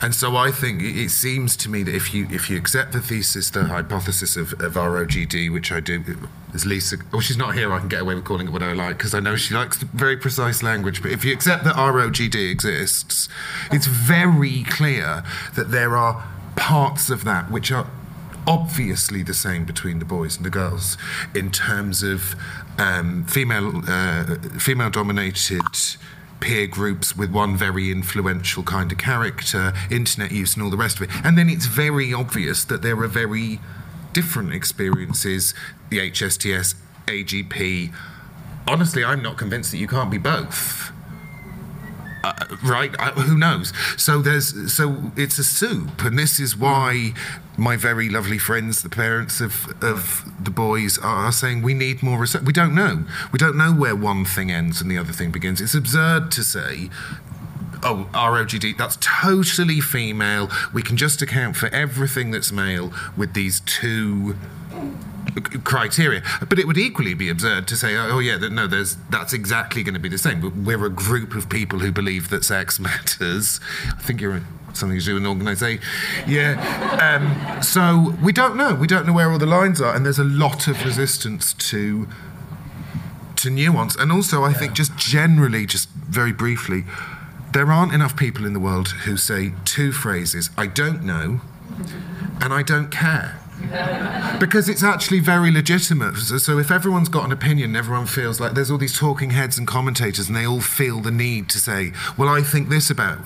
And 0.01 0.13
so 0.13 0.35
I 0.35 0.51
think 0.51 0.81
it 0.81 1.09
seems 1.09 1.55
to 1.57 1.69
me 1.69 1.83
that 1.83 1.95
if 1.95 2.13
you 2.13 2.27
if 2.29 2.49
you 2.49 2.57
accept 2.57 2.91
the 2.91 3.01
thesis, 3.01 3.49
the 3.49 3.65
hypothesis 3.65 4.35
of, 4.35 4.53
of 4.61 4.73
ROGD, 4.73 5.51
which 5.51 5.71
I 5.71 5.79
do, 5.79 6.03
as 6.53 6.65
Lisa, 6.65 6.97
well, 7.11 7.21
she's 7.21 7.37
not 7.37 7.55
here, 7.55 7.71
I 7.71 7.79
can 7.79 7.87
get 7.87 8.01
away 8.01 8.15
with 8.15 8.25
calling 8.25 8.47
it 8.47 8.51
what 8.51 8.63
I 8.63 8.73
like 8.73 8.97
because 8.97 9.13
I 9.13 9.19
know 9.19 9.35
she 9.35 9.53
likes 9.53 9.77
very 9.77 10.17
precise 10.17 10.63
language. 10.63 11.01
But 11.01 11.11
if 11.11 11.23
you 11.25 11.33
accept 11.33 11.63
that 11.63 11.75
ROGD 11.75 12.51
exists, 12.51 13.29
it's 13.71 13.87
very 13.87 14.63
clear 14.63 15.23
that 15.55 15.71
there 15.71 15.95
are 15.95 16.27
parts 16.55 17.09
of 17.09 17.23
that 17.23 17.49
which 17.49 17.71
are 17.71 17.87
obviously 18.47 19.23
the 19.23 19.33
same 19.33 19.65
between 19.65 19.99
the 19.99 20.05
boys 20.05 20.35
and 20.37 20.45
the 20.45 20.49
girls 20.49 20.97
in 21.35 21.51
terms 21.51 22.03
of 22.03 22.35
um, 22.77 23.23
female 23.25 23.81
uh, 23.87 24.35
female 24.57 24.89
dominated 24.89 25.61
peer 26.41 26.67
groups 26.67 27.15
with 27.15 27.31
one 27.31 27.55
very 27.55 27.89
influential 27.89 28.63
kind 28.63 28.91
of 28.91 28.97
character, 28.97 29.71
internet 29.89 30.31
use, 30.31 30.55
and 30.55 30.63
all 30.63 30.69
the 30.69 30.75
rest 30.75 30.97
of 30.99 31.03
it. 31.03 31.09
And 31.23 31.37
then 31.37 31.49
it's 31.49 31.67
very 31.67 32.13
obvious 32.13 32.65
that 32.65 32.81
there 32.81 32.99
are 33.01 33.07
very 33.07 33.59
different 34.11 34.53
experiences 34.53 35.53
the 35.89 35.99
HSTS, 35.99 36.75
AGP. 37.07 37.93
Honestly, 38.67 39.03
I'm 39.03 39.21
not 39.21 39.37
convinced 39.37 39.71
that 39.71 39.77
you 39.77 39.87
can't 39.87 40.11
be 40.11 40.17
both. 40.17 40.91
Uh, 42.23 42.33
right? 42.63 42.95
Uh, 42.99 43.11
who 43.13 43.37
knows? 43.37 43.73
So 43.97 44.21
there's 44.21 44.73
so 44.73 45.11
it's 45.15 45.39
a 45.39 45.43
soup, 45.43 46.03
and 46.03 46.17
this 46.17 46.39
is 46.39 46.55
why 46.55 47.13
my 47.57 47.75
very 47.77 48.09
lovely 48.09 48.37
friends, 48.37 48.83
the 48.83 48.89
parents 48.89 49.41
of 49.41 49.67
of 49.81 50.23
the 50.43 50.51
boys, 50.51 50.97
are 50.99 51.31
saying 51.31 51.61
we 51.61 51.73
need 51.73 52.03
more 52.03 52.19
research. 52.19 52.43
We 52.43 52.53
don't 52.53 52.75
know. 52.75 53.05
We 53.31 53.39
don't 53.39 53.57
know 53.57 53.73
where 53.73 53.95
one 53.95 54.25
thing 54.25 54.51
ends 54.51 54.81
and 54.81 54.89
the 54.89 54.97
other 54.97 55.13
thing 55.13 55.31
begins. 55.31 55.61
It's 55.61 55.75
absurd 55.75 56.31
to 56.31 56.43
say 56.43 56.89
oh, 57.83 58.07
ROGD, 58.13 58.77
that's 58.77 58.97
totally 59.01 59.81
female. 59.81 60.49
We 60.73 60.83
can 60.83 60.97
just 60.97 61.21
account 61.21 61.55
for 61.55 61.67
everything 61.69 62.31
that's 62.31 62.51
male 62.51 62.93
with 63.17 63.33
these 63.33 63.59
two 63.61 64.35
criteria. 65.63 66.21
But 66.47 66.59
it 66.59 66.67
would 66.67 66.77
equally 66.77 67.13
be 67.13 67.29
absurd 67.29 67.67
to 67.69 67.75
say, 67.75 67.95
oh, 67.95 68.19
yeah, 68.19 68.37
no, 68.37 68.67
there's, 68.67 68.97
that's 69.09 69.33
exactly 69.33 69.83
going 69.83 69.93
to 69.93 69.99
be 69.99 70.09
the 70.09 70.17
same. 70.17 70.63
We're 70.63 70.85
a 70.85 70.89
group 70.89 71.35
of 71.35 71.49
people 71.49 71.79
who 71.79 71.91
believe 71.91 72.29
that 72.29 72.43
sex 72.43 72.79
matters. 72.79 73.59
I 73.87 74.01
think 74.01 74.21
you're 74.21 74.41
something 74.73 74.99
to 74.99 75.05
do 75.05 75.13
with 75.15 75.23
an 75.23 75.29
organisation. 75.29 75.83
Yeah. 76.27 76.55
Um, 77.01 77.61
so 77.61 78.15
we 78.23 78.31
don't 78.31 78.55
know. 78.55 78.75
We 78.75 78.87
don't 78.87 79.05
know 79.05 79.13
where 79.13 79.31
all 79.31 79.39
the 79.39 79.45
lines 79.45 79.81
are. 79.81 79.95
And 79.95 80.05
there's 80.05 80.19
a 80.19 80.23
lot 80.23 80.67
of 80.67 80.83
resistance 80.85 81.53
to 81.53 82.07
to 83.37 83.49
nuance. 83.49 83.95
And 83.95 84.11
also, 84.11 84.43
I 84.43 84.53
think, 84.53 84.73
just 84.73 84.95
generally, 84.97 85.65
just 85.65 85.89
very 85.89 86.31
briefly, 86.31 86.83
there 87.53 87.71
aren't 87.71 87.91
enough 87.91 88.15
people 88.15 88.45
in 88.45 88.53
the 88.53 88.59
world 88.59 88.89
who 88.89 89.17
say 89.17 89.53
two 89.65 89.91
phrases 89.91 90.51
I 90.57 90.67
don't 90.67 91.03
know 91.03 91.41
and 92.39 92.53
I 92.53 92.63
don't 92.63 92.89
care 92.89 93.40
because 94.39 94.67
it's 94.69 94.83
actually 94.83 95.19
very 95.19 95.51
legitimate. 95.51 96.15
So, 96.17 96.57
if 96.57 96.71
everyone's 96.71 97.09
got 97.09 97.25
an 97.25 97.31
opinion, 97.31 97.75
everyone 97.75 98.05
feels 98.05 98.39
like 98.39 98.53
there's 98.53 98.71
all 98.71 98.77
these 98.77 98.97
talking 98.97 99.31
heads 99.31 99.57
and 99.57 99.67
commentators, 99.67 100.27
and 100.27 100.35
they 100.35 100.45
all 100.45 100.61
feel 100.61 100.99
the 100.99 101.11
need 101.11 101.49
to 101.49 101.59
say, 101.59 101.93
"Well, 102.17 102.29
I 102.29 102.41
think 102.41 102.69
this 102.69 102.89
about." 102.89 103.19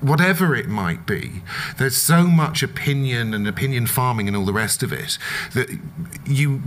Whatever 0.00 0.54
it 0.54 0.68
might 0.68 1.06
be, 1.06 1.42
there's 1.76 1.96
so 1.96 2.28
much 2.28 2.62
opinion 2.62 3.34
and 3.34 3.48
opinion 3.48 3.88
farming 3.88 4.28
and 4.28 4.36
all 4.36 4.44
the 4.44 4.52
rest 4.52 4.84
of 4.84 4.92
it 4.92 5.18
that 5.54 5.76
you, 6.24 6.62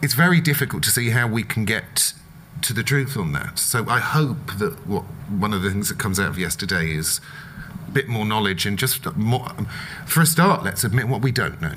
it's 0.00 0.14
very 0.14 0.40
difficult 0.40 0.84
to 0.84 0.90
see 0.90 1.10
how 1.10 1.26
we 1.26 1.42
can 1.42 1.64
get 1.64 2.12
to 2.62 2.72
the 2.72 2.84
truth 2.84 3.16
on 3.16 3.32
that. 3.32 3.58
So 3.58 3.88
I 3.88 3.98
hope 3.98 4.58
that 4.58 4.86
what 4.86 5.02
one 5.28 5.52
of 5.52 5.62
the 5.62 5.70
things 5.70 5.88
that 5.88 5.98
comes 5.98 6.20
out 6.20 6.28
of 6.28 6.38
yesterday 6.38 6.92
is 6.92 7.20
a 7.88 7.90
bit 7.90 8.08
more 8.08 8.24
knowledge 8.24 8.66
and 8.66 8.78
just 8.78 9.04
more. 9.16 9.50
For 10.06 10.20
a 10.20 10.26
start, 10.26 10.62
let's 10.62 10.84
admit 10.84 11.08
what 11.08 11.22
we 11.22 11.32
don't 11.32 11.60
know. 11.60 11.74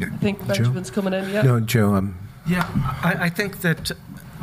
I 0.00 0.16
think 0.18 0.46
Benjamin's 0.46 0.90
Joe? 0.90 0.94
coming 0.94 1.14
in. 1.14 1.30
Yeah. 1.30 1.42
No, 1.42 1.60
Joe. 1.60 1.94
Um, 1.94 2.18
yeah, 2.46 2.66
I, 3.02 3.16
I 3.26 3.28
think 3.28 3.60
that 3.60 3.90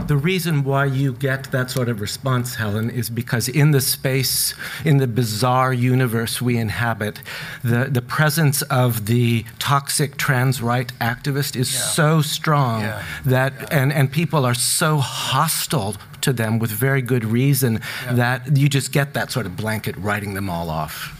the 0.07 0.17
reason 0.17 0.63
why 0.65 0.85
you 0.85 1.13
get 1.13 1.51
that 1.51 1.71
sort 1.71 1.87
of 1.89 2.01
response, 2.01 2.55
Helen, 2.55 2.89
is 2.89 3.09
because 3.09 3.47
in 3.47 3.71
the 3.71 3.79
space, 3.81 4.53
in 4.83 4.97
the 4.97 5.07
bizarre 5.07 5.73
universe 5.73 6.41
we 6.41 6.57
inhabit, 6.57 7.21
the, 7.63 7.85
the 7.89 8.01
presence 8.01 8.61
of 8.63 9.05
the 9.05 9.45
toxic 9.57 10.17
trans 10.17 10.61
right 10.61 10.91
activist 10.99 11.55
is 11.55 11.73
Yeah. 11.73 11.79
so 11.79 12.21
strong 12.21 12.81
Yeah. 12.81 13.03
that, 13.25 13.71
and, 13.73 13.91
and 13.93 14.11
people 14.11 14.45
are 14.45 14.53
so 14.53 14.97
hostile 14.97 15.95
to 16.21 16.33
them 16.33 16.59
with 16.59 16.71
very 16.71 17.01
good 17.01 17.23
reason 17.23 17.79
that 18.11 18.57
you 18.57 18.67
just 18.67 18.91
get 18.91 19.13
that 19.13 19.31
sort 19.31 19.45
of 19.45 19.55
blanket 19.55 19.95
writing 19.97 20.33
them 20.33 20.49
all 20.49 20.69
off. 20.69 21.13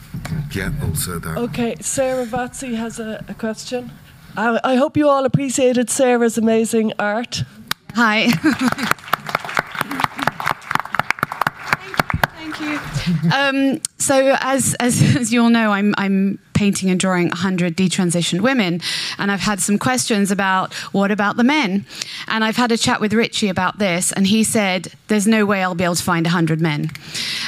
Yeah, 0.54 0.72
also 0.84 1.20
that. 1.20 1.38
Okay, 1.38 1.76
Sarah 1.82 2.26
Vatsi 2.26 2.76
has 2.76 3.00
a, 3.00 3.24
a 3.28 3.34
question. 3.34 3.92
I, 4.38 4.60
I 4.64 4.76
hope 4.76 4.98
you 4.98 5.08
all 5.08 5.26
appreciated 5.26 5.90
Sarah's 5.90 6.38
amazing 6.38 6.94
art. 7.00 7.44
Hi. 7.94 8.30
Thank 12.36 12.60
you. 12.60 12.78
Thank 12.78 13.24
you. 13.24 13.32
Um, 13.32 13.82
so, 13.98 14.36
as, 14.40 14.76
as, 14.80 15.02
as 15.16 15.34
you 15.34 15.44
all 15.44 15.50
know, 15.50 15.72
I'm, 15.72 15.96
I'm 15.98 16.40
painting 16.56 16.90
and 16.90 17.00
drawing 17.00 17.28
100 17.28 17.78
detransitioned 17.78 18.42
women, 18.42 18.82
and 19.18 19.32
I've 19.32 19.42
had 19.42 19.60
some 19.60 19.78
questions 19.78 20.32
about 20.32 20.74
what 20.94 21.12
about 21.12 21.38
the 21.38 21.44
men? 21.44 21.86
And 22.28 22.44
I've 22.44 22.56
had 22.56 22.72
a 22.72 22.78
chat 22.78 23.00
with 23.00 23.14
Richie 23.14 23.50
about 23.50 23.78
this, 23.78 24.12
and 24.12 24.26
he 24.26 24.44
said, 24.44 24.92
There's 25.08 25.28
no 25.28 25.46
way 25.46 25.62
I'll 25.62 25.76
be 25.76 25.84
able 25.84 25.96
to 25.96 26.04
find 26.04 26.26
100 26.26 26.60
men. 26.60 26.90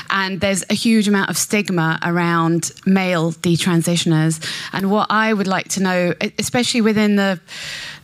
And 0.09 0.39
there's 0.39 0.63
a 0.69 0.73
huge 0.73 1.07
amount 1.07 1.29
of 1.29 1.37
stigma 1.37 1.99
around 2.03 2.71
male 2.85 3.31
detransitioners. 3.31 4.43
And 4.73 4.91
what 4.91 5.07
I 5.09 5.33
would 5.33 5.47
like 5.47 5.69
to 5.69 5.81
know, 5.81 6.13
especially 6.37 6.81
within 6.81 7.15
the 7.15 7.39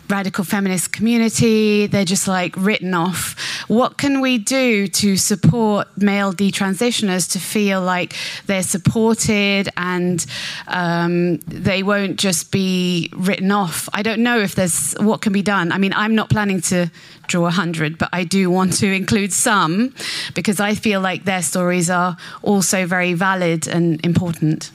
radical 0.10 0.44
feminist 0.44 0.92
community. 0.92 1.88
They're 1.88 2.06
just 2.06 2.28
like 2.28 2.56
written 2.58 2.94
off. 2.94 3.36
What 3.68 3.98
can 3.98 4.22
we 4.22 4.38
do 4.38 4.88
to 4.88 5.18
support 5.18 5.88
male 5.98 6.34
detransitioners 6.34 7.32
to 7.32 7.40
feel 7.40 7.82
like 7.82 8.16
they're 8.46 8.64
supported 8.64 9.70
and 9.78 10.26
um, 10.68 11.38
they 11.48 11.84
won't 11.84 12.18
just 12.18 12.52
be 12.52 13.10
written 13.16 13.52
off? 13.52 13.90
I 13.94 14.02
don't 14.02 14.22
know 14.22 14.40
if 14.40 14.56
there's 14.56 14.94
what 15.00 15.22
can 15.22 15.34
be 15.34 15.42
done. 15.42 15.72
I 15.72 15.78
mean, 15.78 15.94
I'm 15.94 16.16
not 16.16 16.30
planning 16.30 16.62
to 16.62 16.92
draw 17.28 17.44
100, 17.44 17.98
but 17.98 18.10
I 18.12 18.24
do 18.24 18.50
want 18.50 18.74
to 18.74 18.92
include 18.92 19.32
some 19.32 19.94
because 20.34 20.60
I 20.60 20.76
feel 20.76 21.02
like 21.02 21.24
their 21.24 21.42
stories 21.42 21.90
are 21.90 22.18
also 22.42 22.86
very 22.86 23.14
valid 23.14 23.68
and 23.68 24.04
important. 24.06 24.72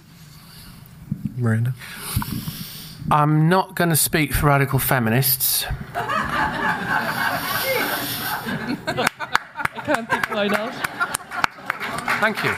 Miranda? 1.37 1.75
I'm 3.11 3.49
not 3.49 3.75
going 3.75 3.91
to 3.91 3.97
speak 3.97 4.35
for 4.35 4.47
radical 4.47 4.79
feminists. 4.79 5.65
I 5.95 6.21
can't 9.85 10.11
think 10.11 10.31
why 10.31 10.49
not. 10.49 10.75
Thank 12.21 12.45
you. 12.45 12.51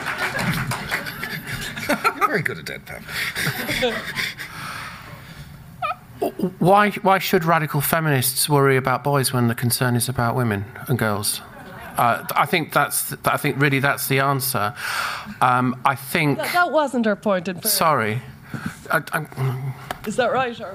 You're 1.89 2.27
very 2.27 2.43
good 2.43 2.59
at 2.59 2.65
deadpan. 2.65 3.03
Why, 6.59 6.91
why 6.91 7.19
should 7.19 7.45
radical 7.45 7.81
feminists 7.81 8.49
worry 8.49 8.77
about 8.77 9.05
boys 9.05 9.33
when 9.33 9.49
the 9.49 9.55
concern 9.55 9.95
is 9.95 10.09
about 10.09 10.35
women 10.35 10.65
and 10.89 10.99
girls? 10.99 11.41
Uh, 11.97 12.25
I 12.35 12.47
think 12.47 12.73
that's. 12.73 13.15
I 13.25 13.37
think 13.37 13.61
really 13.61 13.79
that's 13.79 14.09
the 14.09 14.21
answer. 14.21 14.75
Um, 15.41 15.81
I 15.85 15.95
think. 15.97 16.39
That, 16.39 16.53
that 16.53 16.73
wasn't 16.73 17.07
our 17.07 17.17
point. 17.17 17.49
In. 17.49 17.63
Sorry. 17.63 18.23
I, 18.91 19.03
Is 20.07 20.17
that 20.17 20.33
right? 20.33 20.59
Or? 20.61 20.75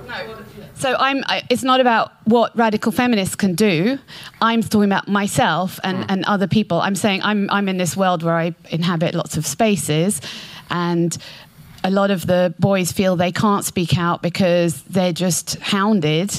So 0.75 0.95
I'm. 0.97 1.23
I, 1.27 1.43
it's 1.49 1.63
not 1.63 1.81
about 1.81 2.13
what 2.25 2.55
radical 2.57 2.91
feminists 2.91 3.35
can 3.35 3.55
do. 3.55 3.99
I'm 4.41 4.61
talking 4.61 4.85
about 4.85 5.07
myself 5.07 5.79
and, 5.83 5.99
mm. 5.99 6.05
and 6.09 6.25
other 6.25 6.47
people. 6.47 6.79
I'm 6.79 6.95
saying 6.95 7.21
I'm 7.23 7.49
I'm 7.49 7.67
in 7.67 7.77
this 7.77 7.97
world 7.97 8.23
where 8.23 8.35
I 8.35 8.55
inhabit 8.69 9.15
lots 9.15 9.35
of 9.37 9.45
spaces, 9.45 10.21
and 10.69 11.17
a 11.83 11.91
lot 11.91 12.11
of 12.11 12.25
the 12.25 12.53
boys 12.59 12.91
feel 12.91 13.15
they 13.15 13.31
can't 13.31 13.65
speak 13.65 13.97
out 13.97 14.21
because 14.21 14.81
they're 14.83 15.13
just 15.13 15.59
hounded. 15.59 16.33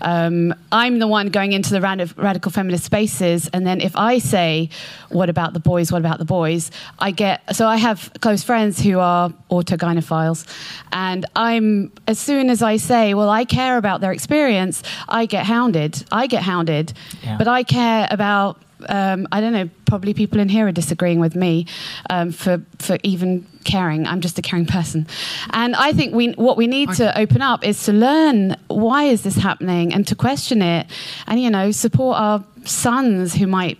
Um, 0.00 0.54
I'm 0.72 0.98
the 0.98 1.06
one 1.06 1.28
going 1.28 1.52
into 1.52 1.70
the 1.70 1.80
rad- 1.80 2.16
radical 2.18 2.50
feminist 2.52 2.84
spaces, 2.84 3.48
and 3.52 3.66
then 3.66 3.80
if 3.80 3.96
I 3.96 4.18
say, 4.18 4.68
"What 5.10 5.28
about 5.30 5.52
the 5.52 5.60
boys? 5.60 5.90
What 5.92 5.98
about 6.00 6.18
the 6.18 6.24
boys?" 6.24 6.70
I 6.98 7.10
get 7.10 7.42
so 7.56 7.66
I 7.66 7.76
have 7.76 8.10
close 8.20 8.42
friends 8.42 8.80
who 8.80 8.98
are 8.98 9.30
autogynephiles, 9.50 10.46
and 10.92 11.26
I'm 11.36 11.92
as 12.06 12.18
soon 12.18 12.50
as 12.50 12.62
I 12.62 12.76
say, 12.76 13.14
"Well, 13.14 13.30
I 13.30 13.44
care 13.44 13.76
about 13.78 14.00
their 14.00 14.12
experience," 14.12 14.82
I 15.08 15.26
get 15.26 15.44
hounded. 15.46 16.04
I 16.12 16.26
get 16.26 16.42
hounded, 16.42 16.92
Yeah. 17.22 17.36
but 17.38 17.48
I 17.48 17.62
care 17.62 18.08
about. 18.10 18.58
Um, 18.88 19.26
I 19.32 19.40
don't 19.40 19.52
know. 19.52 19.68
Probably 19.86 20.14
people 20.14 20.40
in 20.40 20.48
here 20.48 20.66
are 20.66 20.72
disagreeing 20.72 21.20
with 21.20 21.34
me 21.36 21.66
um, 22.10 22.32
for 22.32 22.62
for 22.78 22.98
even 23.02 23.46
caring. 23.64 24.06
I'm 24.06 24.20
just 24.20 24.38
a 24.38 24.42
caring 24.42 24.66
person, 24.66 25.06
and 25.50 25.74
I 25.76 25.92
think 25.92 26.14
we 26.14 26.32
what 26.32 26.56
we 26.56 26.66
need 26.66 26.90
to 26.94 27.18
open 27.18 27.42
up 27.42 27.64
is 27.64 27.82
to 27.84 27.92
learn 27.92 28.56
why 28.68 29.04
is 29.04 29.22
this 29.22 29.36
happening 29.36 29.92
and 29.94 30.06
to 30.08 30.14
question 30.14 30.62
it, 30.62 30.86
and 31.26 31.40
you 31.40 31.50
know 31.50 31.70
support 31.70 32.18
our 32.18 32.44
sons 32.64 33.34
who 33.34 33.46
might 33.46 33.78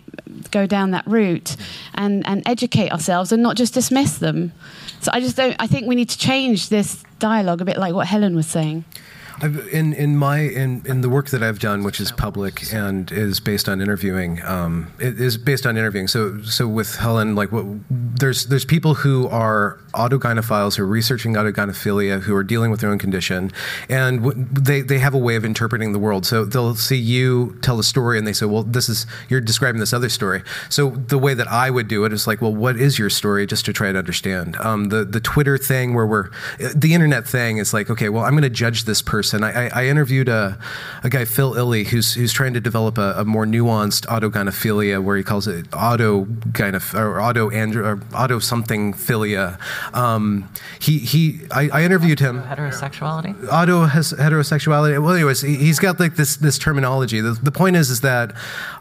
go 0.51 0.65
down 0.67 0.91
that 0.91 1.05
route, 1.07 1.55
and 1.93 2.25
and 2.27 2.43
educate 2.47 2.91
ourselves 2.91 3.31
and 3.31 3.41
not 3.43 3.55
just 3.55 3.73
dismiss 3.73 4.17
them. 4.17 4.51
So 5.01 5.11
I 5.13 5.19
just 5.19 5.35
don't. 5.35 5.55
I 5.59 5.67
think 5.67 5.87
we 5.87 5.95
need 5.95 6.09
to 6.09 6.17
change 6.17 6.69
this 6.69 7.03
dialogue 7.19 7.61
a 7.61 7.65
bit 7.65 7.77
like 7.77 7.93
what 7.93 8.07
Helen 8.07 8.35
was 8.35 8.47
saying. 8.47 8.85
I've, 9.41 9.67
in 9.69 9.93
in 9.93 10.17
my 10.17 10.39
in, 10.39 10.83
in 10.85 11.01
the 11.01 11.09
work 11.09 11.29
that 11.29 11.43
I've 11.43 11.59
done, 11.59 11.83
which 11.83 11.99
is 11.99 12.11
public 12.11 12.73
and 12.73 13.11
is 13.11 13.39
based 13.39 13.67
on 13.67 13.81
interviewing, 13.81 14.41
um, 14.43 14.91
it 14.99 15.19
is 15.19 15.37
based 15.37 15.65
on 15.65 15.77
interviewing. 15.77 16.07
So 16.07 16.41
so 16.43 16.67
with 16.67 16.95
Helen, 16.95 17.35
like 17.35 17.51
what 17.51 17.65
there's 17.89 18.45
there's 18.45 18.65
people 18.65 18.95
who 18.95 19.27
are 19.27 19.79
autogynephiles 19.93 20.75
who 20.75 20.83
are 20.83 20.87
researching 20.87 21.33
autogynephilia 21.33 22.21
who 22.21 22.35
are 22.35 22.43
dealing 22.43 22.71
with 22.71 22.79
their 22.79 22.89
own 22.89 22.97
condition, 22.97 23.51
and 23.89 24.23
w- 24.23 24.47
they 24.51 24.81
they 24.81 24.99
have 24.99 25.13
a 25.13 25.17
way 25.17 25.35
of 25.35 25.43
interpreting 25.43 25.91
the 25.91 25.99
world. 25.99 26.25
So 26.25 26.45
they'll 26.45 26.75
see 26.75 26.97
you 26.97 27.57
tell 27.61 27.79
a 27.79 27.83
story, 27.83 28.17
and 28.17 28.25
they 28.25 28.33
say, 28.33 28.45
well, 28.45 28.63
this 28.63 28.87
is 28.87 29.05
you're 29.27 29.41
describing 29.41 29.79
this 29.79 29.93
other 29.93 30.09
story. 30.09 30.43
So 30.69 30.91
the 30.91 31.17
way 31.17 31.33
that 31.33 31.47
I 31.47 31.69
would 31.69 31.87
do 31.87 32.05
it 32.05 32.13
is 32.13 32.25
like, 32.25 32.41
well, 32.41 32.55
what 32.55 32.77
is 32.77 32.97
your 32.97 33.09
story, 33.09 33.45
just 33.45 33.65
to 33.65 33.73
try 33.73 33.91
to 33.91 33.99
understand. 33.99 34.55
Um, 34.57 34.85
the 34.85 35.03
the 35.03 35.19
Twitter 35.19 35.57
thing 35.57 35.93
where 35.93 36.05
we're 36.05 36.29
the 36.73 36.93
internet 36.93 37.27
thing 37.27 37.57
is 37.57 37.73
like, 37.73 37.89
okay, 37.89 38.07
well, 38.07 38.23
I'm 38.23 38.31
going 38.31 38.43
to 38.43 38.49
judge 38.49 38.85
this 38.85 39.01
person. 39.01 39.24
I, 39.33 39.67
I, 39.67 39.71
I 39.73 39.85
interviewed 39.87 40.27
a, 40.29 40.57
a 41.03 41.09
guy, 41.09 41.25
Phil 41.25 41.55
Illy, 41.55 41.85
who's 41.85 42.13
who's 42.13 42.31
trying 42.33 42.53
to 42.53 42.59
develop 42.61 42.97
a, 42.97 43.15
a 43.17 43.25
more 43.25 43.45
nuanced 43.45 44.05
autogynephilia, 44.07 45.01
where 45.03 45.17
he 45.17 45.23
calls 45.23 45.47
it 45.47 45.69
autogyneph 45.71 46.93
or 46.93 47.21
auto 47.21 47.49
andro 47.49 47.83
or 47.85 47.99
auto 48.15 48.39
something 48.39 48.93
philia. 48.93 49.59
Um, 49.95 50.49
he 50.79 50.99
he, 50.99 51.41
I, 51.51 51.69
I 51.69 51.83
interviewed 51.83 52.19
him 52.19 52.41
Heterosexuality? 52.43 53.47
auto 53.51 53.83
has 53.85 54.13
heterosexuality. 54.13 55.01
Well, 55.01 55.13
anyways, 55.13 55.41
he- 55.41 55.55
he's 55.55 55.79
got 55.79 55.99
like 55.99 56.15
this 56.15 56.35
this 56.37 56.57
terminology. 56.57 57.21
The, 57.21 57.31
the 57.31 57.51
point 57.51 57.75
is, 57.75 57.89
is 57.89 58.01
that 58.01 58.33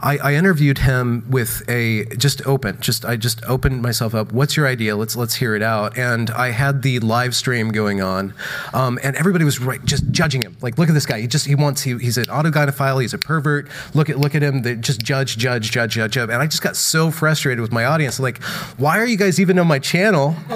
I, 0.02 0.18
I 0.18 0.34
interviewed 0.34 0.78
him 0.78 1.24
with 1.30 1.62
a 1.68 2.04
just 2.16 2.44
open, 2.46 2.80
just 2.80 3.04
I 3.04 3.16
just 3.16 3.44
opened 3.46 3.82
myself 3.82 4.14
up. 4.14 4.32
What's 4.32 4.56
your 4.56 4.66
idea? 4.66 4.96
Let's 4.96 5.16
let's 5.16 5.34
hear 5.36 5.54
it 5.54 5.62
out. 5.62 5.96
And 5.96 6.30
I 6.30 6.50
had 6.50 6.82
the 6.82 6.98
live 7.00 7.34
stream 7.34 7.70
going 7.70 8.00
on, 8.02 8.34
um, 8.72 8.98
and 9.02 9.14
everybody 9.16 9.44
was 9.44 9.60
right, 9.60 9.84
just 9.84 10.10
judging 10.10 10.33
him. 10.42 10.56
Like, 10.60 10.78
look 10.78 10.88
at 10.88 10.94
this 10.94 11.06
guy. 11.06 11.20
He 11.20 11.26
just 11.26 11.46
he 11.46 11.54
wants 11.54 11.82
he, 11.82 11.96
he's 11.98 12.18
an 12.18 12.24
autogynephile. 12.24 13.00
He's 13.00 13.14
a 13.14 13.18
pervert. 13.18 13.68
Look 13.94 14.10
at 14.10 14.18
look 14.18 14.34
at 14.34 14.42
him. 14.42 14.62
They 14.62 14.76
just 14.76 15.02
judge, 15.02 15.36
judge, 15.36 15.70
judge, 15.70 15.92
judge, 15.92 16.12
judge. 16.12 16.30
And 16.30 16.42
I 16.42 16.46
just 16.46 16.62
got 16.62 16.76
so 16.76 17.10
frustrated 17.10 17.60
with 17.60 17.72
my 17.72 17.84
audience. 17.84 18.18
Like, 18.18 18.42
why 18.76 18.98
are 18.98 19.06
you 19.06 19.16
guys 19.16 19.40
even 19.40 19.58
on 19.58 19.66
my 19.66 19.78
channel? 19.78 20.34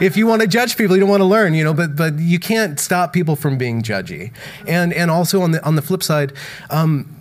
if 0.00 0.16
you 0.16 0.26
want 0.26 0.42
to 0.42 0.48
judge 0.48 0.76
people, 0.76 0.96
you 0.96 1.00
don't 1.00 1.10
want 1.10 1.20
to 1.20 1.26
learn, 1.26 1.54
you 1.54 1.64
know. 1.64 1.74
But 1.74 1.96
but 1.96 2.18
you 2.18 2.38
can't 2.38 2.78
stop 2.80 3.12
people 3.12 3.36
from 3.36 3.58
being 3.58 3.82
judgy. 3.82 4.32
And 4.66 4.92
and 4.92 5.10
also 5.10 5.42
on 5.42 5.52
the 5.52 5.64
on 5.64 5.76
the 5.76 5.82
flip 5.82 6.02
side, 6.02 6.32
um, 6.70 7.16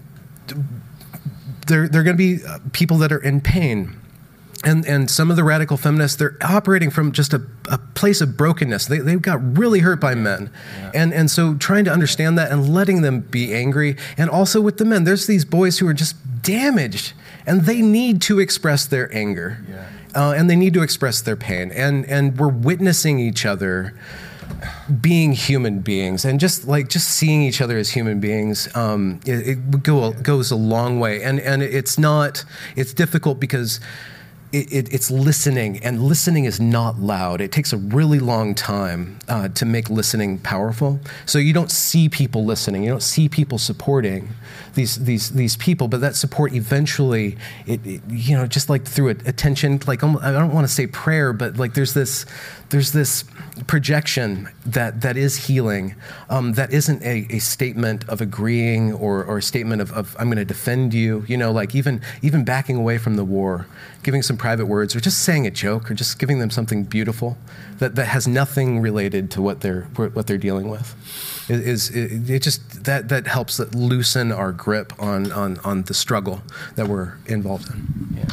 there 1.68 1.88
there 1.88 2.02
are 2.02 2.04
going 2.04 2.18
to 2.18 2.38
be 2.38 2.44
uh, 2.46 2.60
people 2.74 2.98
that 2.98 3.12
are 3.12 3.22
in 3.22 3.42
pain. 3.42 3.96
And, 4.64 4.86
and 4.86 5.12
some 5.12 5.30
of 5.30 5.36
the 5.36 5.44
radical 5.44 5.78
feminists, 5.78 6.18
they're 6.18 6.38
operating 6.42 6.90
from 6.90 7.12
just 7.12 7.34
a, 7.34 7.42
a 7.70 7.78
place 7.78 8.22
of 8.22 8.38
brokenness. 8.38 8.86
They, 8.88 9.00
they 9.00 9.16
got 9.16 9.58
really 9.58 9.80
hurt 9.80 10.00
by 10.00 10.16
men. 10.16 10.50
And, 10.94 11.14
and 11.14 11.30
so 11.30 11.56
trying 11.56 11.86
to 11.86 11.92
understand 11.92 12.38
that 12.38 12.52
and 12.52 12.74
letting 12.74 13.02
them 13.02 13.22
be 13.22 13.54
angry. 13.54 13.98
And 14.18 14.30
also 14.30 14.62
with 14.62 14.78
the 14.78 14.86
men, 14.86 15.04
there's 15.04 15.28
these 15.28 15.46
boys 15.46 15.80
who 15.80 15.88
are 15.88 15.94
just 15.94 16.16
damaged 16.42 17.14
and 17.46 17.66
they 17.66 17.82
need 17.82 18.22
to 18.24 18.40
express 18.40 18.86
their 18.86 19.14
anger. 19.16 19.60
Uh, 20.16 20.32
and 20.32 20.50
they 20.50 20.56
need 20.56 20.74
to 20.74 20.82
express 20.82 21.22
their 21.22 21.36
pain. 21.36 21.72
And, 21.72 22.06
and 22.06 22.38
we're 22.38 22.48
witnessing 22.48 23.20
each 23.20 23.46
other 23.46 23.94
being 25.02 25.34
human 25.34 25.80
beings 25.80 26.24
and 26.24 26.40
just 26.40 26.68
like 26.68 26.88
just 26.88 27.10
seeing 27.10 27.42
each 27.42 27.62
other 27.62 27.78
as 27.78 27.90
human 27.90 28.20
beings 28.20 28.74
um, 28.76 29.20
it, 29.26 29.48
it 29.48 29.84
go, 29.84 30.14
goes 30.14 30.52
a 30.52 30.56
long 30.56 31.00
way 31.00 31.24
and 31.24 31.40
and 31.40 31.64
it's 31.64 31.98
not 31.98 32.46
it's 32.76 32.94
difficult 32.94 33.40
because 33.40 33.80
it, 34.56 34.72
it, 34.72 34.94
it's 34.94 35.12
listening, 35.12 35.84
and 35.84 36.02
listening 36.02 36.46
is 36.46 36.62
not 36.62 36.98
loud. 36.98 37.42
It 37.42 37.52
takes 37.52 37.74
a 37.74 37.78
really 37.78 38.20
long 38.20 38.56
time 38.56 39.20
uh, 39.28 39.50
to 39.50 39.66
make 39.66 39.90
listening 39.90 40.40
powerful. 40.40 41.02
So 41.26 41.40
you 41.40 41.52
don't 41.52 41.70
see 41.70 42.08
people 42.08 42.46
listening, 42.46 42.84
you 42.84 42.90
don't 42.90 43.04
see 43.04 43.28
people 43.28 43.58
supporting 43.58 44.30
these 44.76 44.96
these 45.04 45.32
these 45.32 45.58
people, 45.58 45.90
but 45.90 46.00
that 46.02 46.16
support 46.16 46.54
eventually, 46.54 47.38
it, 47.66 47.86
it 47.86 48.02
you 48.10 48.38
know, 48.38 48.48
just 48.48 48.70
like 48.70 48.86
through 48.86 49.10
attention, 49.10 49.82
like 49.88 50.04
I 50.04 50.32
don't 50.32 50.54
want 50.54 50.66
to 50.66 50.74
say 50.74 50.88
prayer, 50.88 51.34
but 51.34 51.58
like 51.58 51.74
there's 51.74 51.94
this 51.94 52.26
there's 52.70 52.92
this 52.92 53.26
projection 53.68 54.50
that, 54.66 55.02
that 55.02 55.18
is 55.18 55.48
healing, 55.48 55.96
um, 56.30 56.54
that 56.54 56.74
isn't 56.74 57.02
a, 57.04 57.26
a 57.30 57.40
statement 57.40 58.08
of 58.10 58.22
agreeing 58.22 58.94
or, 58.94 59.24
or 59.24 59.38
a 59.38 59.42
statement 59.42 59.82
of, 59.82 59.92
of 59.94 60.16
I'm 60.20 60.28
going 60.28 60.38
to 60.38 60.46
defend 60.46 60.94
you, 60.94 61.24
you 61.28 61.38
know, 61.38 61.52
like 61.52 61.74
even, 61.74 62.02
even 62.22 62.44
backing 62.44 62.76
away 62.76 62.98
from 62.98 63.16
the 63.16 63.24
war, 63.24 63.68
giving 64.04 64.22
some 64.22 64.38
private 64.46 64.68
words, 64.68 64.96
or 64.96 65.00
just 65.00 65.24
saying 65.24 65.48
a 65.48 65.50
joke, 65.50 65.90
or 65.90 65.96
just 65.96 66.20
giving 66.20 66.38
them 66.38 66.52
something 66.52 66.84
beautiful 66.84 67.36
that, 67.80 67.96
that 67.96 68.06
has 68.06 68.28
nothing 68.28 68.80
related 68.80 69.32
to 69.32 69.42
what 69.42 69.62
they're, 69.62 69.86
what 69.96 70.28
they're 70.28 70.38
dealing 70.38 70.70
with. 70.70 70.94
It, 71.50 71.62
is, 71.62 71.90
it, 71.90 72.30
it 72.30 72.44
just, 72.44 72.84
that, 72.84 73.10
that 73.10 73.26
helps 73.26 73.58
loosen 73.74 74.32
our 74.32 74.52
grip 74.52 74.94
on, 75.02 75.32
on, 75.32 75.58
on 75.64 75.82
the 75.90 75.96
struggle 75.96 76.44
that 76.76 76.88
we're 76.88 77.14
involved 77.26 77.72
in. 77.72 78.18
Yeah. 78.18 78.26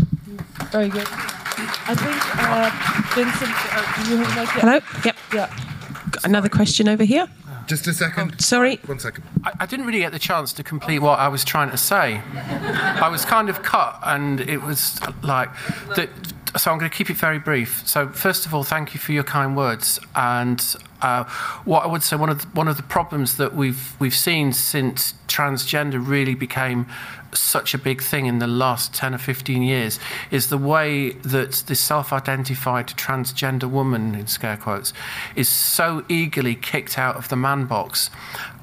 Very 0.67 0.91
good. 0.91 1.09
I 1.09 1.95
think 1.95 2.19
uh, 2.37 2.71
Vincent, 3.15 3.57
uh, 3.73 4.05
do 4.05 4.11
you 4.11 4.17
have 4.19 4.37
like 4.37 4.49
Hello? 4.61 4.81
Yep. 5.07 5.17
Yeah. 5.33 6.25
Another 6.25 6.51
question 6.51 6.91
over 6.91 7.05
here. 7.05 7.27
Just 7.73 7.87
a 7.87 7.95
second. 7.95 8.33
Oh, 8.35 8.37
sorry. 8.39 8.77
One 8.85 8.99
second. 8.99 9.25
I, 9.45 9.53
I, 9.61 9.65
didn't 9.65 9.87
really 9.87 10.01
get 10.01 10.13
the 10.13 10.19
chance 10.19 10.53
to 10.53 10.63
complete 10.63 10.99
what 10.99 11.19
I 11.19 11.29
was 11.29 11.43
trying 11.43 11.71
to 11.71 11.79
say. 11.79 12.21
I 12.35 13.09
was 13.11 13.25
kind 13.25 13.49
of 13.49 13.63
cut, 13.63 13.99
and 14.05 14.41
it 14.41 14.61
was 14.61 15.01
like 15.23 15.49
that. 15.97 16.11
So 16.59 16.71
I'm 16.71 16.77
going 16.77 16.91
to 16.91 16.95
keep 16.95 17.09
it 17.09 17.17
very 17.17 17.39
brief. 17.39 17.83
So 17.89 18.11
first 18.11 18.45
of 18.45 18.53
all, 18.53 18.63
thank 18.63 18.93
you 18.93 19.01
for 19.01 19.13
your 19.13 19.25
kind 19.25 19.57
words. 19.57 19.99
And 20.15 20.63
uh, 21.01 21.25
what 21.65 21.85
I 21.85 21.87
would 21.87 22.03
say, 22.03 22.15
one 22.15 22.29
of 22.29 22.43
the, 22.43 22.49
one 22.49 22.69
of 22.69 22.77
the 22.77 22.83
problems 22.83 23.39
that 23.39 23.55
we've 23.55 23.99
we've 23.99 24.15
seen 24.15 24.53
since 24.53 25.15
transgender 25.27 26.07
really 26.07 26.35
became 26.35 26.87
such 27.35 27.75
a 27.75 27.79
big 27.79 28.03
thing 28.03 28.27
in 28.27 28.39
the 28.39 28.47
last 28.47 28.95
10 28.95 29.15
or 29.15 29.19
15 29.19 29.63
years 29.63 29.99
is 30.31 30.49
the 30.49 30.59
way 30.59 31.11
that 31.11 31.53
the 31.67 31.75
self 31.75 32.13
identified 32.13 32.89
transgender 32.89 33.71
woman, 33.71 34.15
in 34.15 34.27
scare 34.27 34.57
quotes, 34.57 34.93
is 35.35 35.49
so 35.49 36.05
eagerly 36.09 36.55
kicked 36.55 36.99
out 36.99 37.17
of 37.17 37.29
the 37.29 37.37
man 37.37 37.65
box 37.67 38.11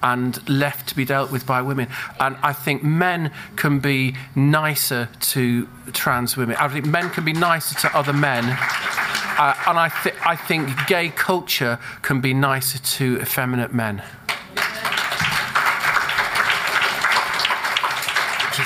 and 0.02 0.48
left 0.48 0.88
to 0.90 0.96
be 0.96 1.06
dealt 1.06 1.32
with 1.32 1.46
by 1.46 1.62
women. 1.62 1.88
And 2.20 2.38
I 2.42 2.54
think 2.54 2.84
men 2.84 3.32
can 3.56 3.80
be 3.80 4.16
nicer 4.36 5.10
to 5.20 5.68
trans 5.92 6.38
women. 6.38 6.56
I 6.58 6.68
think 6.68 6.86
men 6.86 7.10
can 7.10 7.26
be 7.26 7.34
nicer 7.34 7.76
to 7.80 7.98
other 7.98 8.14
men. 8.14 8.46
Uh, 8.46 9.56
and 9.68 9.80
I, 9.80 9.90
th- 10.04 10.16
I 10.26 10.36
think 10.36 10.70
gay 10.88 11.10
culture 11.10 11.80
can 12.02 12.22
be 12.22 12.34
nicer 12.34 12.80
to 12.80 13.22
effeminate 13.22 13.74
men. 13.74 14.04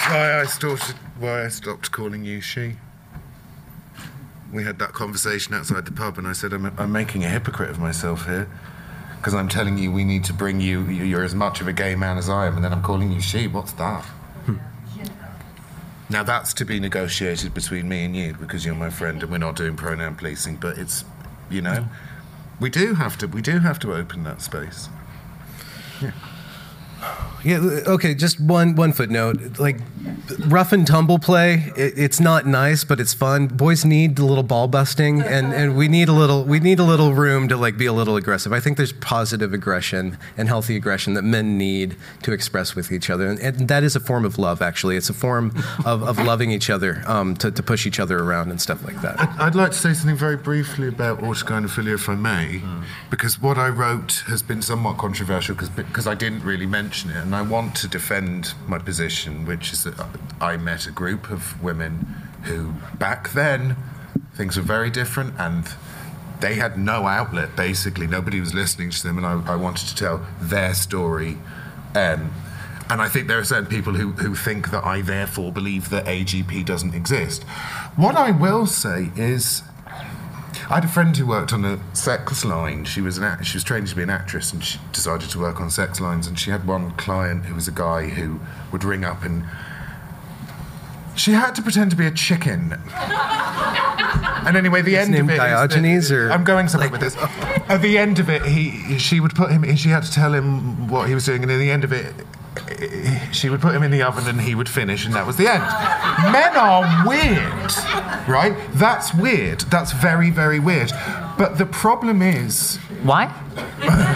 Why 0.07 0.41
I 0.41 0.45
started, 0.45 0.95
why 1.17 1.45
I 1.45 1.47
stopped 1.47 1.91
calling 1.91 2.25
you 2.25 2.41
she. 2.41 2.75
We 4.51 4.63
had 4.63 4.77
that 4.79 4.93
conversation 4.93 5.53
outside 5.53 5.85
the 5.85 5.91
pub, 5.91 6.17
and 6.17 6.27
I 6.27 6.33
said, 6.33 6.53
I'm, 6.53 6.65
I'm 6.77 6.91
making 6.91 7.23
a 7.23 7.29
hypocrite 7.29 7.69
of 7.69 7.79
myself 7.79 8.25
here 8.25 8.47
because 9.17 9.33
I'm 9.33 9.47
telling 9.47 9.77
you 9.77 9.91
we 9.91 10.03
need 10.03 10.25
to 10.25 10.33
bring 10.33 10.59
you, 10.59 10.83
you're 10.83 11.23
as 11.23 11.33
much 11.33 11.61
of 11.61 11.67
a 11.67 11.73
gay 11.73 11.95
man 11.95 12.17
as 12.17 12.29
I 12.29 12.47
am, 12.47 12.55
and 12.55 12.63
then 12.63 12.73
I'm 12.73 12.83
calling 12.83 13.11
you 13.11 13.21
she. 13.21 13.47
What's 13.47 13.71
that? 13.73 14.05
Now 16.09 16.21
that's 16.21 16.53
to 16.55 16.65
be 16.65 16.79
negotiated 16.79 17.53
between 17.53 17.87
me 17.87 18.03
and 18.03 18.15
you 18.15 18.33
because 18.33 18.65
you're 18.65 18.75
my 18.75 18.89
friend 18.89 19.23
and 19.23 19.31
we're 19.31 19.37
not 19.37 19.55
doing 19.55 19.75
pronoun 19.75 20.15
policing, 20.15 20.57
but 20.57 20.77
it's, 20.77 21.05
you 21.49 21.61
know, 21.61 21.87
we 22.59 22.69
do 22.69 22.93
have 22.95 23.17
to, 23.19 23.27
we 23.27 23.41
do 23.41 23.59
have 23.59 23.79
to 23.79 23.93
open 23.93 24.23
that 24.25 24.41
space. 24.41 24.89
Yeah. 26.01 26.11
Yeah. 27.43 27.57
Okay. 27.87 28.15
Just 28.15 28.39
one 28.39 28.75
one 28.75 28.93
footnote. 28.93 29.59
Like 29.59 29.77
rough 30.47 30.71
and 30.71 30.85
tumble 30.85 31.19
play. 31.19 31.71
It, 31.75 31.93
it's 31.97 32.19
not 32.19 32.45
nice, 32.45 32.83
but 32.83 32.99
it's 32.99 33.13
fun. 33.13 33.47
Boys 33.47 33.85
need 33.85 34.17
a 34.19 34.25
little 34.25 34.43
ball 34.43 34.67
busting, 34.67 35.21
and, 35.21 35.53
and 35.53 35.75
we 35.75 35.87
need 35.87 36.09
a 36.09 36.13
little 36.13 36.43
we 36.43 36.59
need 36.59 36.79
a 36.79 36.83
little 36.83 37.13
room 37.13 37.47
to 37.49 37.57
like 37.57 37.77
be 37.77 37.85
a 37.85 37.93
little 37.93 38.15
aggressive. 38.15 38.53
I 38.53 38.59
think 38.59 38.77
there's 38.77 38.93
positive 38.93 39.53
aggression 39.53 40.17
and 40.37 40.47
healthy 40.47 40.75
aggression 40.75 41.13
that 41.15 41.23
men 41.23 41.57
need 41.57 41.95
to 42.23 42.31
express 42.31 42.75
with 42.75 42.91
each 42.91 43.09
other, 43.09 43.27
and, 43.27 43.39
and 43.39 43.67
that 43.67 43.83
is 43.83 43.95
a 43.95 43.99
form 43.99 44.25
of 44.25 44.37
love. 44.37 44.61
Actually, 44.61 44.95
it's 44.95 45.09
a 45.09 45.13
form 45.13 45.51
of, 45.85 46.03
of 46.03 46.17
loving 46.19 46.51
each 46.51 46.69
other 46.69 47.03
um, 47.07 47.35
to, 47.37 47.51
to 47.51 47.63
push 47.63 47.85
each 47.85 47.99
other 47.99 48.19
around 48.19 48.51
and 48.51 48.61
stuff 48.61 48.83
like 48.83 49.01
that. 49.01 49.19
I'd, 49.19 49.39
I'd 49.39 49.55
like 49.55 49.71
to 49.71 49.77
say 49.77 49.93
something 49.93 50.15
very 50.15 50.37
briefly 50.37 50.87
about 50.87 51.19
autogynephilia, 51.19 51.95
if 51.95 52.09
I 52.09 52.15
may, 52.15 52.59
mm. 52.59 52.83
because 53.09 53.41
what 53.41 53.57
I 53.57 53.69
wrote 53.69 54.23
has 54.27 54.41
been 54.41 54.61
somewhat 54.61 54.97
controversial 54.97 55.55
because 55.55 56.07
I 56.07 56.15
didn't 56.15 56.43
really 56.43 56.65
mention 56.65 57.09
it 57.09 57.32
and 57.33 57.47
I 57.47 57.51
want 57.51 57.75
to 57.77 57.87
defend 57.87 58.53
my 58.67 58.77
position, 58.77 59.47
which 59.47 59.73
is 59.73 59.85
that 59.85 59.95
I 60.39 60.55
met 60.55 60.85
a 60.85 60.91
group 60.91 61.31
of 61.31 61.59
women 61.63 62.05
who, 62.43 62.75
back 62.99 63.31
then, 63.31 63.75
things 64.35 64.55
were 64.55 64.61
very 64.61 64.91
different 64.91 65.33
and 65.39 65.67
they 66.41 66.53
had 66.53 66.77
no 66.77 67.07
outlet, 67.07 67.55
basically. 67.55 68.05
Nobody 68.05 68.39
was 68.39 68.53
listening 68.53 68.91
to 68.91 69.01
them, 69.01 69.17
and 69.17 69.25
I, 69.25 69.53
I 69.53 69.55
wanted 69.55 69.87
to 69.87 69.95
tell 69.95 70.23
their 70.41 70.75
story. 70.75 71.39
Um, 71.95 72.31
and 72.87 73.01
I 73.01 73.09
think 73.09 73.27
there 73.27 73.39
are 73.39 73.43
certain 73.43 73.65
people 73.65 73.93
who, 73.93 74.11
who 74.11 74.35
think 74.35 74.69
that 74.69 74.85
I 74.85 75.01
therefore 75.01 75.51
believe 75.51 75.89
that 75.89 76.05
AGP 76.05 76.63
doesn't 76.67 76.93
exist. 76.93 77.41
What 77.95 78.15
I 78.15 78.29
will 78.29 78.67
say 78.67 79.09
is 79.15 79.63
I 80.73 80.77
had 80.77 80.85
a 80.85 80.87
friend 80.87 81.15
who 81.15 81.27
worked 81.27 81.53
on 81.53 81.63
a 81.65 81.79
sex 81.95 82.43
line. 82.43 82.83
She 82.85 82.99
was 82.99 83.19
an 83.19 83.23
act- 83.23 83.45
she 83.45 83.57
was 83.57 83.63
trained 83.63 83.89
to 83.89 83.95
be 83.95 84.01
an 84.01 84.09
actress, 84.09 84.51
and 84.51 84.63
she 84.63 84.79
decided 84.91 85.29
to 85.29 85.39
work 85.39 85.61
on 85.61 85.69
sex 85.69 86.01
lines. 86.01 86.25
And 86.25 86.39
she 86.39 86.49
had 86.49 86.65
one 86.65 86.93
client 86.93 87.45
who 87.45 87.53
was 87.53 87.67
a 87.67 87.71
guy 87.71 88.07
who 88.07 88.39
would 88.71 88.83
ring 88.83 89.05
up 89.05 89.23
and 89.23 89.45
she 91.13 91.33
had 91.33 91.53
to 91.53 91.61
pretend 91.61 91.91
to 91.91 91.95
be 91.95 92.07
a 92.07 92.11
chicken. 92.11 92.73
and 92.95 94.57
anyway, 94.57 94.81
the 94.81 94.95
His 94.95 95.01
end 95.01 95.11
name 95.11 95.25
of 95.25 95.35
it, 95.35 95.37
Diogenes, 95.37 96.09
that, 96.09 96.15
or 96.15 96.31
I'm 96.31 96.43
going 96.43 96.67
somewhere 96.67 96.89
with 96.89 97.01
this. 97.01 97.15
At 97.69 97.83
the 97.83 97.99
end 97.99 98.17
of 98.17 98.31
it, 98.31 98.43
he 98.43 98.97
she 98.97 99.19
would 99.19 99.35
put 99.35 99.51
him. 99.51 99.75
She 99.75 99.89
had 99.89 100.01
to 100.01 100.11
tell 100.11 100.33
him 100.33 100.87
what 100.87 101.07
he 101.07 101.13
was 101.13 101.23
doing, 101.23 101.43
and 101.43 101.51
in 101.51 101.59
the 101.59 101.69
end 101.69 101.83
of 101.83 101.93
it, 101.93 102.15
she 103.31 103.49
would 103.49 103.61
put 103.61 103.75
him 103.75 103.83
in 103.83 103.91
the 103.91 104.01
oven 104.01 104.27
and 104.27 104.41
he 104.41 104.55
would 104.55 104.69
finish, 104.69 105.05
and 105.05 105.13
that 105.15 105.25
was 105.25 105.37
the 105.37 105.47
end. 105.47 105.63
Men 106.31 106.55
are 106.55 107.07
weird, 107.07 107.71
right? 108.27 108.55
That's 108.73 109.13
weird. 109.13 109.61
That's 109.61 109.91
very, 109.91 110.29
very 110.29 110.59
weird. 110.59 110.91
But 111.37 111.57
the 111.57 111.65
problem 111.65 112.21
is. 112.21 112.77
Why? 113.03 113.33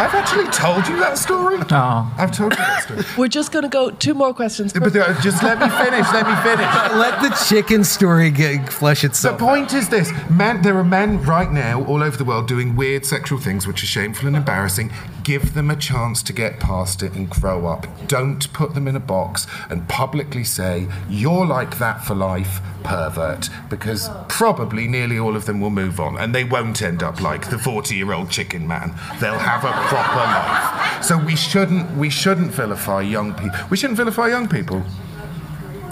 I've 0.00 0.14
actually 0.14 0.46
told 0.46 0.88
you 0.88 0.98
that 1.00 1.18
story. 1.18 1.58
No. 1.70 2.10
I've 2.16 2.32
told 2.32 2.52
you 2.52 2.56
that 2.56 2.84
story. 2.84 3.02
We're 3.18 3.28
just 3.28 3.52
going 3.52 3.64
to 3.64 3.68
go 3.68 3.90
two 3.90 4.14
more 4.14 4.32
questions. 4.32 4.72
But 4.72 4.94
just 5.20 5.42
let 5.42 5.58
me 5.58 5.68
finish. 5.68 6.06
Let 6.10 6.26
me 6.26 6.34
finish. 6.42 6.66
Let 6.96 7.20
the 7.20 7.36
chicken 7.46 7.84
story 7.84 8.30
get 8.30 8.72
flesh 8.72 9.04
itself. 9.04 9.38
The 9.38 9.44
point 9.44 9.74
is 9.74 9.90
this: 9.90 10.10
men, 10.30 10.62
there 10.62 10.78
are 10.78 10.84
men 10.84 11.22
right 11.24 11.52
now 11.52 11.84
all 11.84 12.02
over 12.02 12.16
the 12.16 12.24
world 12.24 12.48
doing 12.48 12.76
weird 12.76 13.04
sexual 13.04 13.38
things, 13.38 13.66
which 13.66 13.82
are 13.82 13.86
shameful 13.86 14.26
and 14.26 14.36
embarrassing. 14.36 14.90
Give 15.22 15.52
them 15.52 15.70
a 15.70 15.76
chance 15.76 16.22
to 16.22 16.32
get 16.32 16.58
past 16.60 17.02
it 17.02 17.12
and 17.12 17.28
grow 17.28 17.66
up. 17.66 17.86
Don't 18.08 18.50
put 18.54 18.72
them 18.72 18.88
in 18.88 18.96
a 18.96 19.00
box 19.00 19.46
and 19.68 19.86
publicly 19.86 20.44
say 20.44 20.88
you're 21.10 21.44
like 21.44 21.78
that 21.78 22.04
for 22.06 22.14
life, 22.14 22.60
pervert, 22.84 23.50
because 23.68 24.08
probably 24.28 24.88
nearly 24.88 25.18
all 25.18 25.36
of 25.36 25.44
them 25.44 25.60
will 25.60 25.70
move 25.70 26.00
on 26.00 26.16
and 26.16 26.34
they 26.34 26.44
won't 26.44 26.80
end 26.80 27.02
up 27.02 27.20
like 27.20 27.50
the 27.50 27.56
40-year-old 27.56 28.30
chicken 28.30 28.66
man. 28.66 28.94
They'll 29.20 29.38
have 29.38 29.64
a 29.64 29.89
proper 29.90 30.18
life. 30.18 31.02
So 31.02 31.18
we 31.18 31.34
shouldn't 31.34 31.96
we 31.96 32.10
shouldn't 32.10 32.52
vilify 32.52 33.02
young 33.02 33.34
people. 33.34 33.58
We 33.70 33.76
shouldn't 33.76 33.96
vilify 33.96 34.28
young 34.28 34.48
people. 34.48 34.82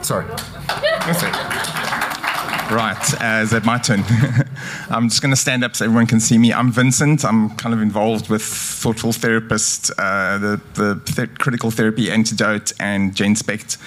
Sorry. 0.03 0.27
That's 1.05 1.23
it. 1.23 1.78
Right, 2.71 3.23
uh, 3.23 3.41
is 3.43 3.55
it 3.55 3.65
my 3.65 3.79
turn? 3.79 4.05
I'm 4.91 5.09
just 5.09 5.23
going 5.23 5.31
to 5.31 5.41
stand 5.41 5.65
up 5.65 5.75
so 5.75 5.87
everyone 5.87 6.07
can 6.07 6.21
see 6.21 6.37
me. 6.37 6.53
I'm 6.53 6.71
Vincent. 6.71 7.25
I'm 7.25 7.49
kind 7.57 7.75
of 7.75 7.81
involved 7.81 8.29
with 8.29 8.43
Thoughtful 8.43 9.13
Therapist, 9.13 9.91
uh, 9.97 10.37
the, 10.37 10.61
the 10.75 11.01
th- 11.07 11.39
Critical 11.39 11.71
Therapy 11.71 12.11
Antidote, 12.11 12.75
and 12.79 13.15
Genspect. 13.15 13.79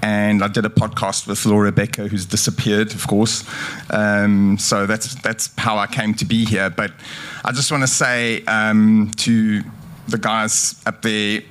And 0.00 0.42
I 0.42 0.48
did 0.48 0.64
a 0.64 0.70
podcast 0.70 1.26
with 1.26 1.44
Laura 1.44 1.72
Becker, 1.72 2.08
who's 2.08 2.24
disappeared, 2.24 2.94
of 2.94 3.06
course. 3.06 3.44
Um, 3.90 4.56
so 4.58 4.86
that's 4.86 5.14
that's 5.16 5.50
how 5.58 5.76
I 5.76 5.86
came 5.86 6.14
to 6.14 6.24
be 6.24 6.46
here. 6.46 6.70
But 6.70 6.92
I 7.44 7.52
just 7.52 7.70
want 7.70 7.82
to 7.82 7.86
say 7.86 8.42
um, 8.46 9.10
to 9.18 9.62
the 10.08 10.18
guys 10.18 10.80
up 10.86 11.02
there 11.02 11.42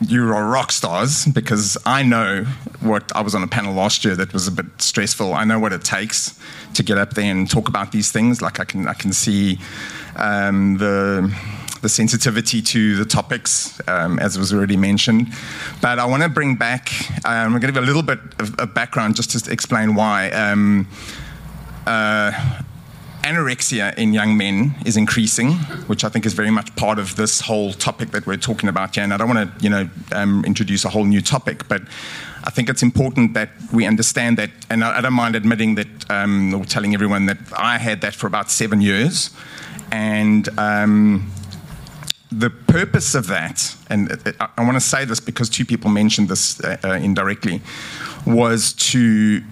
you 0.00 0.32
are 0.32 0.46
rock 0.46 0.72
stars 0.72 1.24
because 1.26 1.78
I 1.86 2.02
know 2.02 2.44
what 2.80 3.10
I 3.14 3.22
was 3.22 3.34
on 3.34 3.42
a 3.42 3.46
panel 3.46 3.74
last 3.74 4.04
year 4.04 4.14
that 4.16 4.32
was 4.32 4.46
a 4.46 4.52
bit 4.52 4.66
stressful. 4.80 5.34
I 5.34 5.44
know 5.44 5.58
what 5.58 5.72
it 5.72 5.84
takes 5.84 6.38
to 6.74 6.82
get 6.82 6.98
up 6.98 7.14
there 7.14 7.30
and 7.30 7.48
talk 7.50 7.68
about 7.68 7.92
these 7.92 8.12
things. 8.12 8.42
Like 8.42 8.60
I 8.60 8.64
can, 8.64 8.88
I 8.88 8.94
can 8.94 9.12
see 9.12 9.58
um, 10.16 10.78
the 10.78 11.34
the 11.82 11.88
sensitivity 11.90 12.62
to 12.62 12.96
the 12.96 13.04
topics, 13.04 13.80
um, 13.86 14.18
as 14.18 14.38
was 14.38 14.52
already 14.52 14.76
mentioned. 14.76 15.28
But 15.80 15.98
I 15.98 16.06
want 16.06 16.22
to 16.22 16.28
bring 16.28 16.56
back. 16.56 16.90
Um, 17.24 17.32
I'm 17.34 17.50
going 17.50 17.60
to 17.60 17.66
give 17.68 17.76
a 17.76 17.86
little 17.86 18.02
bit 18.02 18.18
of, 18.38 18.74
background 18.74 19.14
just 19.14 19.30
to 19.44 19.52
explain 19.52 19.94
why. 19.94 20.30
Um, 20.30 20.88
uh, 21.86 22.32
anorexia 23.26 23.94
in 23.96 24.12
young 24.12 24.36
men 24.36 24.74
is 24.84 24.96
increasing, 24.96 25.52
which 25.88 26.04
I 26.04 26.08
think 26.08 26.26
is 26.26 26.34
very 26.34 26.50
much 26.50 26.74
part 26.76 26.98
of 26.98 27.16
this 27.16 27.40
whole 27.40 27.72
topic 27.72 28.10
that 28.12 28.26
we're 28.26 28.36
talking 28.36 28.68
about 28.68 28.94
here. 28.94 29.04
And 29.04 29.12
I 29.12 29.16
don't 29.16 29.28
want 29.34 29.42
to, 29.58 29.64
you 29.64 29.70
know, 29.70 29.88
um, 30.12 30.44
introduce 30.44 30.84
a 30.84 30.88
whole 30.88 31.04
new 31.04 31.20
topic, 31.20 31.66
but 31.68 31.82
I 32.44 32.50
think 32.50 32.68
it's 32.68 32.82
important 32.82 33.34
that 33.34 33.50
we 33.72 33.84
understand 33.86 34.38
that, 34.38 34.50
and 34.70 34.84
I, 34.84 34.98
I 34.98 35.00
don't 35.00 35.12
mind 35.12 35.34
admitting 35.34 35.74
that, 35.74 36.10
um, 36.10 36.54
or 36.54 36.64
telling 36.64 36.94
everyone 36.94 37.26
that 37.26 37.38
I 37.56 37.78
had 37.78 38.00
that 38.02 38.14
for 38.14 38.28
about 38.28 38.50
seven 38.50 38.80
years, 38.80 39.30
and 39.90 40.48
um, 40.58 41.32
the 42.30 42.50
purpose 42.50 43.16
of 43.16 43.26
that, 43.26 43.76
and 43.90 44.12
I, 44.40 44.48
I 44.58 44.64
want 44.64 44.76
to 44.76 44.80
say 44.80 45.04
this 45.04 45.20
because 45.20 45.48
two 45.48 45.64
people 45.64 45.90
mentioned 45.90 46.28
this 46.28 46.60
uh, 46.60 46.76
uh, 46.84 46.92
indirectly, 46.92 47.60
was 48.24 48.72
to, 48.74 49.42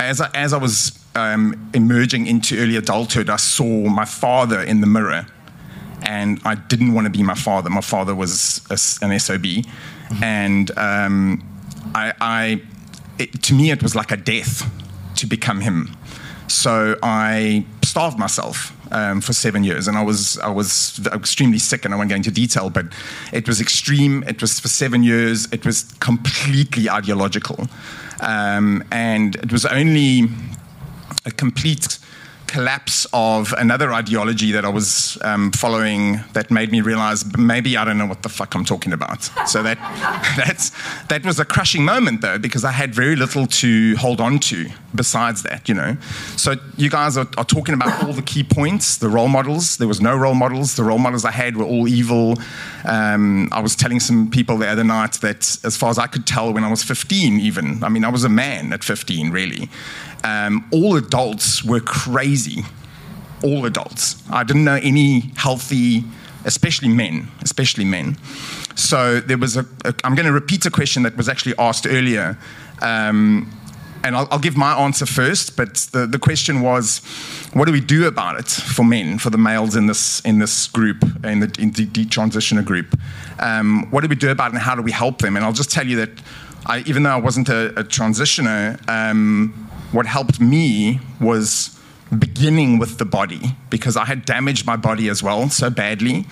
as 0.00 0.20
I, 0.20 0.28
as 0.34 0.52
I 0.52 0.58
was 0.58 1.03
um, 1.14 1.70
emerging 1.74 2.26
into 2.26 2.58
early 2.58 2.76
adulthood, 2.76 3.30
I 3.30 3.36
saw 3.36 3.88
my 3.88 4.04
father 4.04 4.60
in 4.60 4.80
the 4.80 4.86
mirror, 4.86 5.26
and 6.02 6.40
I 6.44 6.54
didn't 6.54 6.92
want 6.94 7.06
to 7.06 7.10
be 7.10 7.22
my 7.22 7.34
father. 7.34 7.70
My 7.70 7.80
father 7.80 8.14
was 8.14 8.60
a, 8.70 9.04
an 9.04 9.18
SOB, 9.18 9.42
mm-hmm. 9.42 10.24
and 10.24 10.70
um, 10.78 11.42
I, 11.94 12.12
I 12.20 12.62
it, 13.18 13.42
to 13.44 13.54
me, 13.54 13.70
it 13.70 13.82
was 13.82 13.94
like 13.94 14.10
a 14.10 14.16
death 14.16 14.70
to 15.16 15.26
become 15.26 15.60
him. 15.60 15.96
So 16.48 16.98
I 17.02 17.64
starved 17.82 18.18
myself 18.18 18.76
um, 18.92 19.20
for 19.20 19.32
seven 19.32 19.64
years, 19.64 19.88
and 19.88 19.96
I 19.96 20.02
was 20.02 20.38
I 20.38 20.50
was 20.50 21.00
extremely 21.12 21.58
sick, 21.58 21.84
and 21.84 21.94
I 21.94 21.96
won't 21.96 22.10
go 22.10 22.16
into 22.16 22.30
detail, 22.30 22.70
but 22.70 22.86
it 23.32 23.48
was 23.48 23.60
extreme. 23.60 24.24
It 24.24 24.40
was 24.40 24.60
for 24.60 24.68
seven 24.68 25.02
years. 25.02 25.50
It 25.52 25.64
was 25.64 25.84
completely 26.00 26.90
ideological, 26.90 27.68
um, 28.20 28.84
and 28.90 29.36
it 29.36 29.52
was 29.52 29.64
only 29.64 30.28
a 31.24 31.30
complete 31.30 31.98
collapse 32.46 33.04
of 33.12 33.52
another 33.58 33.92
ideology 33.92 34.52
that 34.52 34.64
I 34.64 34.68
was 34.68 35.18
um, 35.22 35.50
following 35.50 36.20
that 36.34 36.50
made 36.50 36.70
me 36.70 36.80
realize 36.80 37.24
maybe 37.36 37.76
I 37.76 37.84
don't 37.84 37.98
know 37.98 38.06
what 38.06 38.22
the 38.22 38.28
fuck 38.28 38.54
I'm 38.54 38.64
talking 38.64 38.92
about. 38.92 39.24
So 39.48 39.62
that 39.64 39.78
that's 40.36 40.70
that 41.08 41.24
was 41.24 41.40
a 41.40 41.44
crushing 41.44 41.84
moment 41.84 42.20
though 42.20 42.38
because 42.38 42.64
I 42.64 42.70
had 42.70 42.94
very 42.94 43.16
little 43.16 43.46
to 43.46 43.96
hold 43.96 44.20
on 44.20 44.38
to 44.50 44.68
besides 44.94 45.42
that, 45.42 45.68
you 45.68 45.74
know. 45.74 45.96
So 46.36 46.54
you 46.76 46.90
guys 46.90 47.16
are, 47.16 47.26
are 47.36 47.44
talking 47.44 47.74
about 47.74 48.04
all 48.04 48.12
the 48.12 48.22
key 48.22 48.44
points, 48.44 48.98
the 48.98 49.08
role 49.08 49.28
models. 49.28 49.76
There 49.78 49.88
was 49.88 50.00
no 50.00 50.16
role 50.16 50.34
models. 50.34 50.76
The 50.76 50.84
role 50.84 50.98
models 50.98 51.24
I 51.24 51.32
had 51.32 51.56
were 51.56 51.64
all 51.64 51.88
evil. 51.88 52.38
Um, 52.84 53.48
I 53.50 53.60
was 53.60 53.74
telling 53.74 53.98
some 53.98 54.30
people 54.30 54.58
the 54.58 54.68
other 54.68 54.84
night 54.84 55.14
that 55.22 55.58
as 55.64 55.76
far 55.76 55.90
as 55.90 55.98
I 55.98 56.06
could 56.06 56.26
tell 56.26 56.52
when 56.52 56.62
I 56.62 56.70
was 56.70 56.84
15 56.84 57.40
even, 57.40 57.82
I 57.82 57.88
mean 57.88 58.04
I 58.04 58.10
was 58.10 58.22
a 58.22 58.28
man 58.28 58.72
at 58.72 58.84
15 58.84 59.30
really 59.30 59.68
um, 60.24 60.66
all 60.72 60.96
adults 60.96 61.62
were 61.62 61.80
crazy. 61.80 62.64
All 63.42 63.66
adults. 63.66 64.22
I 64.30 64.42
didn't 64.42 64.64
know 64.64 64.80
any 64.82 65.30
healthy, 65.36 66.04
especially 66.44 66.88
men, 66.88 67.28
especially 67.42 67.84
men. 67.84 68.16
So 68.74 69.20
there 69.20 69.38
was 69.38 69.56
a. 69.56 69.66
a 69.84 69.94
I'm 70.02 70.14
going 70.14 70.26
to 70.26 70.32
repeat 70.32 70.64
a 70.66 70.70
question 70.70 71.02
that 71.02 71.16
was 71.16 71.28
actually 71.28 71.54
asked 71.58 71.86
earlier. 71.86 72.38
Um, 72.80 73.52
and 74.02 74.14
I'll, 74.14 74.28
I'll, 74.30 74.38
give 74.38 74.54
my 74.54 74.74
answer 74.74 75.06
first, 75.06 75.56
but 75.56 75.76
the, 75.92 76.06
the 76.06 76.18
question 76.18 76.60
was, 76.60 76.98
what 77.54 77.64
do 77.64 77.72
we 77.72 77.80
do 77.80 78.06
about 78.06 78.38
it 78.38 78.48
for 78.48 78.84
men, 78.84 79.18
for 79.18 79.30
the 79.30 79.38
males 79.38 79.76
in 79.76 79.86
this 79.86 80.20
in 80.20 80.38
this 80.38 80.66
group, 80.66 81.02
in 81.24 81.40
the, 81.40 81.56
in 81.58 81.70
the 81.70 81.86
detransitioner 81.86 82.64
group? 82.64 82.98
Um, 83.38 83.90
what 83.90 84.02
do 84.02 84.08
we 84.08 84.14
do 84.14 84.30
about 84.30 84.48
it, 84.48 84.54
and 84.54 84.62
how 84.62 84.74
do 84.74 84.82
we 84.82 84.92
help 84.92 85.22
them? 85.22 85.36
And 85.36 85.44
I'll 85.44 85.54
just 85.54 85.70
tell 85.70 85.86
you 85.86 85.96
that, 85.96 86.10
I, 86.66 86.80
even 86.80 87.02
though 87.02 87.12
I 87.12 87.20
wasn't 87.20 87.48
a, 87.48 87.68
a 87.80 87.84
transitioner, 87.84 88.78
um, 88.88 89.70
what 89.94 90.06
helped 90.06 90.40
me 90.40 91.00
was 91.20 91.78
beginning 92.18 92.78
with 92.78 92.98
the 92.98 93.04
body 93.04 93.40
because 93.70 93.96
I 93.96 94.04
had 94.04 94.24
damaged 94.24 94.66
my 94.66 94.76
body 94.76 95.08
as 95.08 95.22
well 95.22 95.48
so 95.48 95.70
badly 95.70 96.26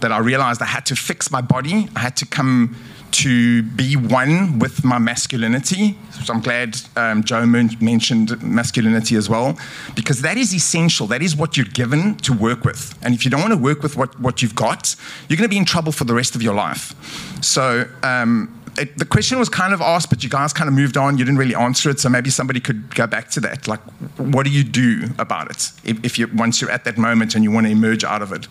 that 0.00 0.12
I 0.12 0.18
realized 0.18 0.62
I 0.62 0.66
had 0.66 0.86
to 0.86 0.96
fix 0.96 1.30
my 1.30 1.40
body. 1.40 1.88
I 1.94 2.00
had 2.00 2.16
to 2.16 2.26
come 2.26 2.76
to 3.10 3.62
be 3.62 3.96
one 3.96 4.58
with 4.58 4.84
my 4.84 4.98
masculinity. 4.98 5.98
So 6.24 6.32
I'm 6.34 6.40
glad 6.40 6.76
um, 6.96 7.24
Joe 7.24 7.46
mentioned 7.46 8.40
masculinity 8.42 9.16
as 9.16 9.28
well, 9.28 9.58
because 9.94 10.20
that 10.22 10.36
is 10.36 10.54
essential. 10.54 11.06
That 11.06 11.22
is 11.22 11.34
what 11.34 11.56
you're 11.56 11.66
given 11.66 12.16
to 12.18 12.32
work 12.32 12.64
with. 12.64 12.98
And 13.02 13.14
if 13.14 13.24
you 13.24 13.30
don't 13.30 13.40
want 13.40 13.52
to 13.52 13.58
work 13.58 13.82
with 13.82 13.96
what, 13.96 14.18
what 14.20 14.42
you've 14.42 14.54
got, 14.54 14.94
you're 15.28 15.36
going 15.36 15.48
to 15.48 15.52
be 15.52 15.56
in 15.56 15.64
trouble 15.64 15.92
for 15.92 16.04
the 16.04 16.14
rest 16.14 16.34
of 16.34 16.42
your 16.42 16.54
life. 16.54 16.94
So, 17.42 17.88
um, 18.02 18.54
it, 18.78 18.98
the 18.98 19.04
question 19.04 19.38
was 19.38 19.48
kind 19.48 19.74
of 19.74 19.80
asked, 19.80 20.10
but 20.10 20.22
you 20.22 20.30
guys 20.30 20.52
kind 20.52 20.68
of 20.68 20.74
moved 20.74 20.96
on. 20.96 21.18
You 21.18 21.24
didn't 21.24 21.38
really 21.38 21.54
answer 21.54 21.90
it, 21.90 22.00
so 22.00 22.08
maybe 22.08 22.30
somebody 22.30 22.60
could 22.60 22.94
go 22.94 23.06
back 23.06 23.30
to 23.30 23.40
that. 23.40 23.68
Like, 23.68 23.80
what 24.16 24.44
do 24.44 24.50
you 24.50 24.64
do 24.64 25.10
about 25.18 25.50
it 25.50 25.72
if, 25.84 26.04
if 26.04 26.18
you 26.18 26.28
once 26.34 26.60
you're 26.60 26.70
at 26.70 26.84
that 26.84 26.98
moment 26.98 27.34
and 27.34 27.44
you 27.44 27.50
want 27.50 27.66
to 27.66 27.72
emerge 27.72 28.04
out 28.04 28.22
of 28.22 28.32
it? 28.32 28.48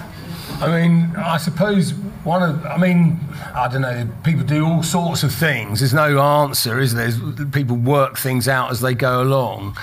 I 0.59 0.81
mean, 0.81 1.15
I 1.15 1.38
suppose 1.38 1.93
one 2.23 2.41
of, 2.41 2.65
I 2.65 2.77
mean, 2.77 3.19
I 3.53 3.67
don't 3.67 3.81
know, 3.81 4.09
people 4.23 4.43
do 4.43 4.65
all 4.65 4.81
sorts 4.81 5.23
of 5.23 5.31
things. 5.31 5.79
There's 5.79 5.93
no 5.93 6.19
answer, 6.19 6.79
is 6.79 6.95
there? 6.95 7.11
People 7.51 7.77
work 7.77 8.17
things 8.17 8.47
out 8.47 8.71
as 8.71 8.81
they 8.81 8.95
go 8.95 9.21
along. 9.21 9.77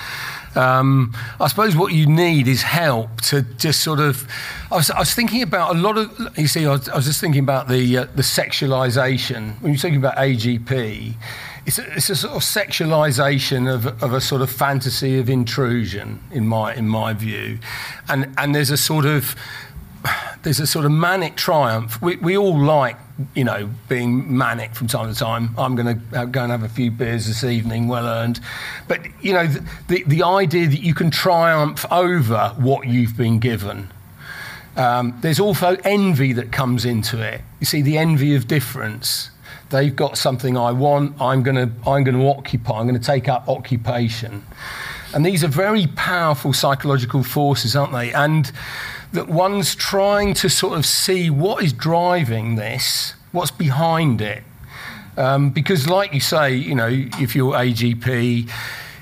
Um, 0.55 1.13
I 1.39 1.47
suppose 1.47 1.75
what 1.75 1.93
you 1.93 2.05
need 2.05 2.47
is 2.47 2.61
help 2.61 3.21
to 3.21 3.41
just 3.41 3.81
sort 3.81 3.99
of. 3.99 4.27
I 4.71 4.75
was, 4.75 4.89
I 4.89 4.99
was 4.99 5.13
thinking 5.13 5.41
about 5.41 5.75
a 5.75 5.79
lot 5.79 5.97
of. 5.97 6.37
You 6.37 6.47
see, 6.47 6.65
I 6.65 6.71
was, 6.71 6.89
I 6.89 6.95
was 6.95 7.05
just 7.05 7.21
thinking 7.21 7.43
about 7.43 7.67
the 7.67 7.97
uh, 7.97 8.03
the 8.15 8.21
sexualization 8.21 9.61
when 9.61 9.73
you're 9.73 9.79
talking 9.79 9.97
about 9.97 10.15
AGP. 10.17 11.13
It's 11.65 11.79
a, 11.79 11.93
it's 11.95 12.09
a 12.11 12.15
sort 12.15 12.35
of 12.35 12.41
sexualization 12.43 13.73
of, 13.73 13.87
of 14.03 14.13
a 14.13 14.21
sort 14.21 14.43
of 14.43 14.51
fantasy 14.51 15.17
of 15.17 15.29
intrusion, 15.29 16.21
in 16.31 16.47
my 16.47 16.75
in 16.75 16.87
my 16.87 17.13
view, 17.13 17.59
and 18.07 18.33
and 18.37 18.53
there's 18.53 18.71
a 18.71 18.77
sort 18.77 19.05
of 19.05 19.35
there's 20.43 20.59
a 20.59 20.67
sort 20.67 20.85
of 20.85 20.91
manic 20.91 21.35
triumph. 21.35 22.01
We, 22.01 22.17
we 22.17 22.37
all 22.37 22.57
like, 22.57 22.97
you 23.33 23.43
know, 23.43 23.69
being 23.87 24.37
manic 24.37 24.75
from 24.75 24.87
time 24.87 25.11
to 25.11 25.17
time. 25.17 25.55
I'm 25.57 25.75
going 25.75 25.99
to 25.99 26.25
go 26.27 26.43
and 26.43 26.51
have 26.51 26.63
a 26.63 26.69
few 26.69 26.91
beers 26.91 27.27
this 27.27 27.43
evening, 27.43 27.87
well 27.87 28.05
earned. 28.05 28.39
But, 28.87 29.01
you 29.21 29.33
know, 29.33 29.47
the, 29.47 29.65
the, 29.87 30.03
the 30.05 30.23
idea 30.23 30.67
that 30.67 30.81
you 30.81 30.93
can 30.93 31.11
triumph 31.11 31.85
over 31.91 32.53
what 32.57 32.87
you've 32.87 33.15
been 33.15 33.39
given. 33.39 33.89
Um, 34.75 35.17
there's 35.21 35.39
also 35.39 35.77
envy 35.85 36.33
that 36.33 36.51
comes 36.51 36.83
into 36.83 37.21
it. 37.21 37.41
You 37.59 37.65
see, 37.65 37.81
the 37.81 37.97
envy 37.97 38.35
of 38.35 38.47
difference. 38.47 39.29
They've 39.69 39.95
got 39.95 40.17
something 40.17 40.57
I 40.57 40.71
want. 40.71 41.19
I'm 41.21 41.41
going 41.41 41.55
to 41.55 41.89
I'm 41.89 42.03
going 42.03 42.17
to 42.17 42.27
occupy. 42.27 42.79
I'm 42.79 42.87
going 42.87 42.99
to 42.99 43.05
take 43.05 43.29
up 43.29 43.47
occupation. 43.47 44.45
And 45.13 45.25
these 45.25 45.43
are 45.45 45.47
very 45.47 45.87
powerful 45.87 46.51
psychological 46.51 47.23
forces, 47.23 47.75
aren't 47.75 47.93
they? 47.93 48.11
And 48.11 48.51
that 49.15 49.27
one's 49.27 49.75
trying 49.75 50.33
to 50.35 50.49
sort 50.49 50.77
of 50.77 50.85
see 50.85 51.29
what 51.29 51.63
is 51.63 51.73
driving 51.73 52.55
this, 52.55 53.13
what's 53.31 53.51
behind 53.51 54.21
it. 54.21 54.43
Um, 55.17 55.49
because, 55.49 55.87
like 55.87 56.13
you 56.13 56.19
say, 56.19 56.53
you 56.53 56.75
know, 56.75 56.89
if 56.89 57.35
you're 57.35 57.53
AGP, 57.53 58.49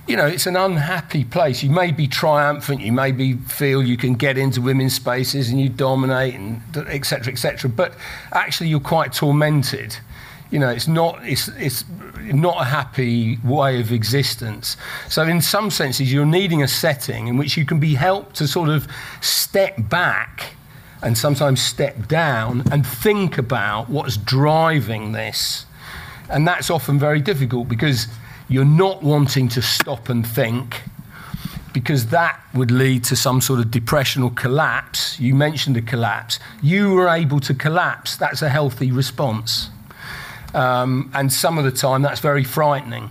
you 0.08 0.16
know, 0.16 0.28
it's 0.28 0.46
an 0.46 0.56
unhappy 0.56 1.24
place. 1.24 1.64
You 1.64 1.72
may 1.72 1.92
be 1.92 2.08
triumphant, 2.08 2.82
you 2.82 2.92
maybe 2.92 3.34
feel 3.34 3.84
you 3.84 3.98
can 3.98 4.16
get 4.16 4.38
into 4.38 4.62
women's 4.62 4.94
spaces 4.94 5.50
and 5.50 5.60
you 5.60 5.70
dominate, 5.70 6.36
and 6.36 6.62
etc. 6.88 7.34
etc. 7.34 7.70
but 7.70 7.94
actually, 8.32 8.70
you're 8.70 8.80
quite 8.80 9.14
tormented 9.14 9.98
you 10.54 10.60
know, 10.60 10.70
it's 10.70 10.88
not, 10.88 11.18
it's, 11.24 11.48
it's 11.48 11.84
not 12.24 12.62
a 12.62 12.66
happy 12.66 13.38
way 13.44 13.80
of 13.80 13.92
existence. 13.92 14.78
So, 15.10 15.24
in 15.24 15.42
some 15.42 15.70
senses, 15.70 16.12
you're 16.12 16.26
needing 16.26 16.64
a 16.64 16.68
setting 16.68 17.28
in 17.28 17.38
which 17.38 17.58
you 17.58 17.66
can 17.66 17.80
be 17.80 17.96
helped 17.96 18.36
to 18.38 18.48
sort 18.48 18.70
of 18.70 18.88
step 19.22 19.76
back 19.90 20.56
and 21.02 21.18
sometimes 21.18 21.62
step 21.62 22.08
down 22.08 22.64
and 22.72 22.86
think 22.88 23.38
about 23.38 23.90
what's 23.90 24.18
driving 24.18 25.12
this. 25.12 25.66
And 26.30 26.48
that's 26.48 26.70
often 26.70 26.98
very 26.98 27.20
difficult 27.20 27.68
because 27.68 28.08
you're 28.48 28.66
not 28.66 29.04
wanting 29.04 29.50
to 29.50 29.62
stop 29.62 30.10
and 30.10 30.26
think 30.26 30.82
because 31.74 32.08
that 32.08 32.40
would 32.54 32.72
lead 32.72 33.04
to 33.04 33.16
some 33.16 33.42
sort 33.42 33.60
of 33.60 33.72
depression 33.72 34.22
or 34.22 34.32
collapse. 34.32 35.20
You 35.20 35.34
mentioned 35.34 35.76
a 35.76 35.82
collapse. 35.82 36.40
You 36.62 36.94
were 36.94 37.10
able 37.10 37.40
to 37.42 37.54
collapse. 37.54 38.16
That's 38.16 38.42
a 38.44 38.50
healthy 38.50 38.92
response. 38.92 39.70
Um, 40.54 41.10
and 41.14 41.32
some 41.32 41.58
of 41.58 41.64
the 41.64 41.72
time 41.72 42.02
that's 42.02 42.20
very 42.20 42.44
frightening. 42.44 43.10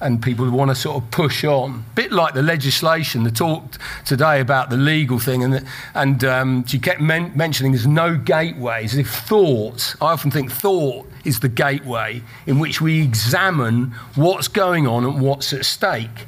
And 0.00 0.20
people 0.20 0.50
want 0.50 0.70
to 0.70 0.74
sort 0.74 1.02
of 1.02 1.10
push 1.10 1.44
on, 1.44 1.84
bit 1.94 2.12
like 2.12 2.34
the 2.34 2.42
legislation. 2.42 3.22
The 3.22 3.30
talk 3.30 3.78
today 4.04 4.40
about 4.40 4.68
the 4.68 4.76
legal 4.76 5.18
thing, 5.18 5.42
and 5.42 5.64
and 5.94 6.22
um, 6.24 6.66
she 6.66 6.78
kept 6.78 7.00
men- 7.00 7.32
mentioning 7.34 7.72
there's 7.72 7.86
no 7.86 8.16
gateways. 8.16 8.96
If 8.96 9.08
thought, 9.08 9.94
I 10.02 10.12
often 10.12 10.30
think 10.30 10.50
thought 10.50 11.08
is 11.24 11.40
the 11.40 11.48
gateway 11.48 12.22
in 12.44 12.58
which 12.58 12.80
we 12.82 13.02
examine 13.02 13.92
what's 14.14 14.48
going 14.48 14.86
on 14.86 15.04
and 15.04 15.22
what's 15.22 15.52
at 15.54 15.64
stake. 15.64 16.26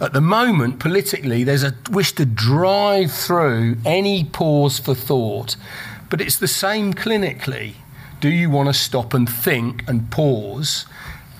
At 0.00 0.14
the 0.14 0.20
moment, 0.20 0.78
politically, 0.78 1.44
there's 1.44 1.64
a 1.64 1.74
wish 1.90 2.12
to 2.12 2.24
drive 2.24 3.12
through 3.12 3.76
any 3.84 4.24
pause 4.24 4.78
for 4.78 4.94
thought, 4.94 5.56
but 6.08 6.20
it's 6.20 6.36
the 6.38 6.48
same 6.48 6.94
clinically 6.94 7.74
Do 8.22 8.30
you 8.30 8.50
want 8.50 8.68
to 8.68 8.72
stop 8.72 9.14
and 9.14 9.28
think 9.28 9.82
and 9.88 10.08
pause? 10.12 10.86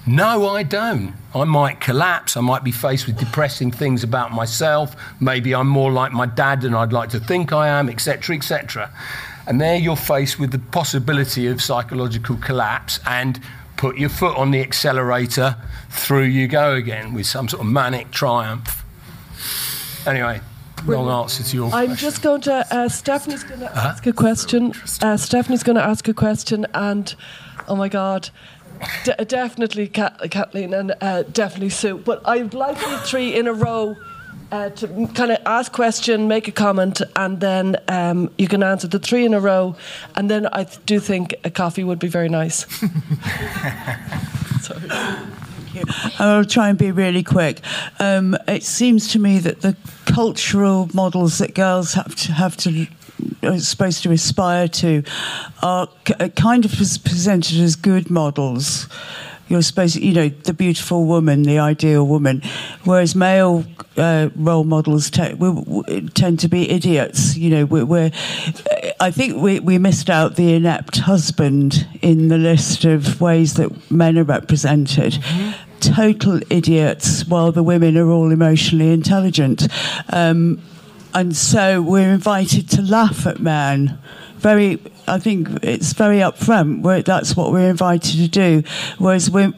No, 0.05 0.49
I 0.49 0.65
don't. 0.65 1.15
I 1.33 1.45
might 1.45 1.79
collapse. 1.79 2.37
I 2.37 2.41
might 2.41 2.65
be 2.65 2.73
faced 2.73 3.07
with 3.07 3.17
depressing 3.21 3.71
things 3.71 4.03
about 4.03 4.33
myself. 4.33 4.97
Maybe 5.21 5.55
I'm 5.55 5.69
more 5.69 5.93
like 5.93 6.11
my 6.11 6.27
dad 6.27 6.63
than 6.63 6.75
I'd 6.75 6.93
like 6.93 7.11
to 7.11 7.21
think 7.21 7.53
I 7.53 7.69
am, 7.69 7.89
etc., 7.89 8.35
etc. 8.35 8.91
And 9.47 9.61
there 9.61 9.77
you're 9.77 9.95
faced 9.95 10.41
with 10.41 10.51
the 10.51 10.59
possibility 10.59 11.47
of 11.47 11.63
psychological 11.63 12.35
collapse 12.39 12.99
and 13.07 13.41
put 13.77 13.97
your 13.97 14.09
foot 14.09 14.37
on 14.37 14.51
the 14.51 14.61
accelerator, 14.61 15.55
through 15.89 16.25
you 16.25 16.49
go 16.49 16.75
again 16.75 17.15
with 17.15 17.27
some 17.27 17.49
sort 17.49 17.61
of 17.61 17.69
manic 17.69 18.11
triumph. 18.11 18.85
Anyway, 20.05 20.41
long 20.87 21.23
answer 21.25 21.43
to 21.43 21.57
your 21.57 21.67
I'm 21.67 21.89
question. 21.89 21.97
just 21.97 22.23
going 22.23 22.41
to. 22.43 22.67
Uh, 22.71 22.89
Stephanie's 22.89 23.45
going 23.45 23.61
to 23.61 23.77
ask 23.77 24.07
a 24.07 24.13
question. 24.13 24.73
Uh, 25.01 25.17
Stephanie's 25.17 25.63
going 25.63 25.77
to 25.77 25.83
ask 25.85 26.07
a 26.09 26.15
question, 26.15 26.67
and 26.75 27.15
oh 27.69 27.77
my 27.77 27.89
God, 27.89 28.31
de- 29.05 29.25
definitely 29.25 29.89
Ka- 29.89 30.17
Kathleen 30.31 30.75
and 30.75 30.95
uh, 31.01 31.23
definitely 31.25 31.71
Sue. 31.71 31.99
But 31.99 32.21
I'd 32.27 32.55
like 32.55 32.81
you 32.81 32.97
three 32.99 33.35
in 33.35 33.47
a 33.47 33.53
row. 33.53 33.97
Uh, 34.51 34.69
to 34.69 34.87
kind 35.15 35.33
of 35.33 35.39
ask 35.47 35.73
question, 35.73 36.29
make 36.29 36.47
a 36.47 36.53
comment, 36.53 37.01
and 37.17 37.41
then 37.41 37.75
um, 37.89 38.31
you 38.37 38.47
can 38.47 38.63
answer 38.63 38.87
the 38.87 38.99
three 38.99 39.25
in 39.25 39.33
a 39.33 39.41
row. 39.41 39.75
And 40.15 40.29
then 40.31 40.47
I 40.53 40.65
do 40.85 41.01
think 41.01 41.35
a 41.43 41.49
coffee 41.51 41.85
would 41.85 41.99
be 41.99 42.09
very 42.09 42.29
nice. 42.29 42.67
Sorry. 44.61 44.83
I'll 46.19 46.45
try 46.45 46.69
and 46.69 46.79
be 46.79 46.91
really 46.91 47.23
quick. 47.23 47.61
Um, 47.99 48.37
it 48.49 48.63
seems 48.63 49.09
to 49.13 49.19
me 49.19 49.39
that 49.41 49.61
the 49.61 49.77
cultural 50.07 50.89
models 50.95 51.39
that 51.39 51.55
girls 51.55 51.95
have 51.95 52.15
to 52.17 52.33
have 52.33 52.57
to 52.59 52.87
are 53.43 53.59
supposed 53.59 54.03
to 54.03 54.11
aspire 54.11 54.69
to 54.69 55.03
are 55.63 55.89
uh, 56.19 56.29
kind 56.31 56.65
of 56.65 56.73
presented 56.73 57.59
as 57.61 57.77
good 57.77 58.11
models. 58.11 58.89
You're 59.49 59.63
supposed, 59.63 59.97
you 59.97 60.15
know, 60.15 60.29
the 60.29 60.55
beautiful 60.55 61.05
woman, 61.05 61.43
the 61.43 61.59
ideal 61.59 62.07
woman, 62.07 62.41
whereas 62.85 63.15
male 63.15 63.67
uh, 63.99 64.31
role 64.35 64.65
models 64.65 65.11
we, 65.39 65.51
we 65.51 66.09
tend 66.09 66.41
to 66.41 66.49
be 66.49 66.71
idiots. 66.71 67.37
You 67.37 67.51
know, 67.51 67.65
we're, 67.67 67.85
we're 67.85 68.11
I 68.99 69.11
think 69.11 69.37
we, 69.37 69.61
we 69.61 69.79
missed 69.79 70.09
out 70.09 70.37
the 70.37 70.55
inept 70.55 70.99
husband 70.99 71.87
in 72.01 72.29
the 72.29 72.39
list 72.39 72.85
of 72.85 73.21
ways 73.21 73.55
that 73.55 73.91
men 73.91 74.17
are 74.17 74.25
represented. 74.25 75.19
Total 75.83 76.41
idiots, 76.49 77.27
while 77.27 77.51
the 77.51 77.63
women 77.63 77.99
are 77.99 78.09
all 78.09 78.31
emotionally 78.31 78.93
intelligent. 78.93 79.67
Um, 80.11 80.63
and 81.13 81.37
so 81.37 81.83
we're 81.83 82.13
invited 82.13 82.71
to 82.71 82.83
laugh 82.83 83.27
at 83.27 83.41
men. 83.41 83.99
Very, 84.37 84.81
I 85.09 85.19
think 85.19 85.49
it's 85.63 85.93
very 85.93 86.19
upfront. 86.19 86.83
Where 86.83 87.03
that's 87.03 87.37
what 87.37 87.51
we're 87.51 87.69
invited 87.69 88.17
to 88.19 88.29
do. 88.29 88.63
Whereas 88.99 89.29
we 89.29 89.53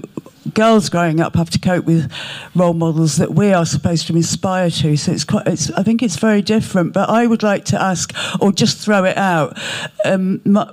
girls 0.55 0.89
growing 0.89 1.21
up 1.21 1.37
have 1.37 1.51
to 1.51 1.59
cope 1.59 1.85
with 1.85 2.11
role 2.55 2.75
models 2.75 3.17
that 3.17 3.33
we 3.33 3.53
are 3.53 3.67
supposed 3.67 4.07
to 4.07 4.17
inspire 4.17 4.71
to. 4.71 4.97
So 4.97 5.13
it's 5.13 5.25
quite. 5.25 5.47
It's, 5.47 5.71
I 5.73 5.83
think 5.83 6.03
it's 6.03 6.17
very 6.17 6.41
different. 6.41 6.95
But 6.95 7.11
I 7.11 7.27
would 7.27 7.43
like 7.43 7.67
to 7.67 7.81
ask, 7.81 8.15
or 8.41 8.51
just 8.51 8.79
throw 8.79 9.05
it 9.05 9.19
out. 9.19 9.59
Um, 10.07 10.41
my, 10.47 10.65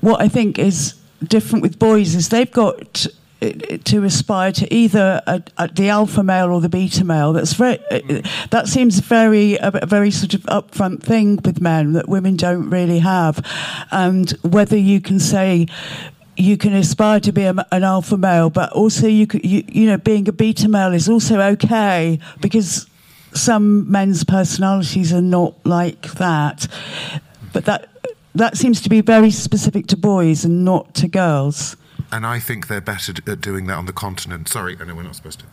what 0.00 0.20
I 0.20 0.26
think 0.26 0.58
is 0.58 0.94
different 1.22 1.62
with 1.62 1.78
boys 1.78 2.16
is 2.16 2.28
they've 2.30 2.50
got 2.50 3.06
to 3.52 4.04
aspire 4.04 4.52
to 4.52 4.74
either 4.74 5.20
a, 5.26 5.42
a, 5.58 5.68
the 5.68 5.88
alpha 5.88 6.22
male 6.22 6.50
or 6.50 6.60
the 6.60 6.68
beta 6.68 7.04
male. 7.04 7.32
That's 7.32 7.52
very. 7.54 7.78
Uh, 7.90 8.22
that 8.50 8.68
seems 8.68 8.98
very 9.00 9.56
a, 9.60 9.86
very 9.86 10.10
sort 10.10 10.34
of 10.34 10.42
upfront 10.42 11.02
thing 11.02 11.36
with 11.44 11.60
men 11.60 11.92
that 11.92 12.08
women 12.08 12.36
don't 12.36 12.70
really 12.70 13.00
have, 13.00 13.44
and 13.90 14.30
whether 14.42 14.76
you 14.76 15.00
can 15.00 15.18
say 15.20 15.66
you 16.36 16.56
can 16.56 16.74
aspire 16.74 17.20
to 17.20 17.32
be 17.32 17.44
a, 17.44 17.54
an 17.70 17.84
alpha 17.84 18.16
male, 18.16 18.50
but 18.50 18.72
also 18.72 19.06
you, 19.06 19.26
you 19.42 19.64
you 19.68 19.86
know 19.86 19.98
being 19.98 20.28
a 20.28 20.32
beta 20.32 20.68
male 20.68 20.92
is 20.92 21.08
also 21.08 21.40
okay 21.40 22.18
because 22.40 22.88
some 23.32 23.90
men's 23.90 24.24
personalities 24.24 25.12
are 25.12 25.22
not 25.22 25.54
like 25.64 26.02
that, 26.14 26.66
but 27.52 27.64
that 27.64 27.88
that 28.34 28.56
seems 28.56 28.80
to 28.80 28.88
be 28.88 29.00
very 29.00 29.30
specific 29.30 29.86
to 29.88 29.96
boys 29.96 30.44
and 30.44 30.64
not 30.64 30.94
to 30.94 31.08
girls. 31.08 31.76
And 32.12 32.26
I 32.26 32.38
think 32.38 32.68
they're 32.68 32.80
better 32.80 33.12
at 33.26 33.40
doing 33.40 33.66
that 33.66 33.74
on 33.74 33.86
the 33.86 33.92
continent. 33.92 34.48
Sorry, 34.48 34.76
I 34.80 34.84
know 34.84 34.94
we're 34.94 35.02
not 35.02 35.16
supposed 35.16 35.40
to. 35.40 35.46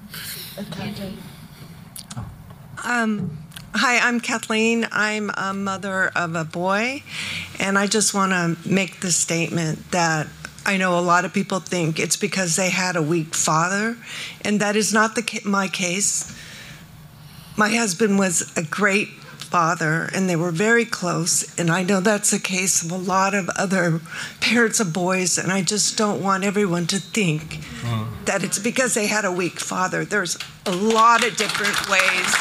Um, 2.84 3.38
hi, 3.74 3.98
I'm 3.98 4.20
Kathleen. 4.20 4.88
I'm 4.92 5.32
a 5.38 5.54
mother 5.54 6.12
of 6.16 6.36
a 6.36 6.44
boy, 6.44 7.04
and 7.60 7.78
I 7.78 7.88
just 7.88 8.14
want 8.14 8.32
to 8.32 8.70
make 8.70 9.02
the 9.02 9.12
statement 9.12 9.92
that 9.92 10.28
I 10.66 10.78
know 10.78 10.98
a 10.98 11.02
lot 11.02 11.26
of 11.26 11.34
people 11.34 11.60
think 11.60 12.00
it's 12.00 12.18
because 12.18 12.56
they 12.56 12.70
had 12.70 12.96
a 12.96 13.02
weak 13.02 13.34
father, 13.34 13.98
and 14.44 14.60
that 14.60 14.76
is 14.76 14.94
not 14.94 15.16
the 15.16 15.42
my 15.46 15.68
case. 15.68 16.38
My 17.58 17.70
husband 17.70 18.18
was 18.18 18.52
a 18.56 18.64
great 18.64 19.10
father, 19.52 20.10
and 20.16 20.30
they 20.30 20.36
were 20.38 20.50
very 20.52 20.86
close, 20.86 21.44
and 21.60 21.70
I 21.70 21.84
know 21.84 22.00
that's 22.00 22.32
the 22.32 22.40
case 22.40 22.82
of 22.82 22.90
a 22.90 22.98
lot 22.98 23.34
of 23.34 23.50
other 23.50 24.00
parents 24.40 24.80
of 24.80 24.94
boys, 24.94 25.38
and 25.38 25.52
I 25.52 25.62
just 25.62 25.98
don't 25.98 26.24
want 26.24 26.46
everyone 26.46 26.88
to 26.88 27.00
think 27.00 27.60
uh-huh. 27.84 28.06
that 28.26 28.44
it's 28.44 28.58
because 28.60 28.94
they 28.94 29.08
had 29.08 29.26
a 29.26 29.32
weak 29.32 29.60
father. 29.60 30.06
There's 30.06 30.38
a 30.66 30.72
lot 30.72 31.26
of 31.28 31.36
different 31.36 31.78
ways. 31.90 32.32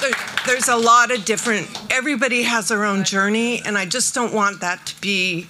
There- 0.00 0.12
There's 0.46 0.68
a 0.68 0.76
lot 0.76 1.10
of 1.10 1.24
different, 1.24 1.66
everybody 1.90 2.44
has 2.44 2.68
their 2.68 2.84
own 2.84 3.04
journey, 3.04 3.60
and 3.62 3.76
I 3.76 3.84
just 3.84 4.14
don't 4.14 4.32
want 4.32 4.60
that 4.60 4.86
to 4.86 5.00
be 5.00 5.48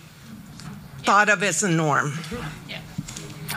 thought 1.05 1.29
of 1.29 1.43
as 1.43 1.63
a 1.63 1.69
norm. 1.69 2.15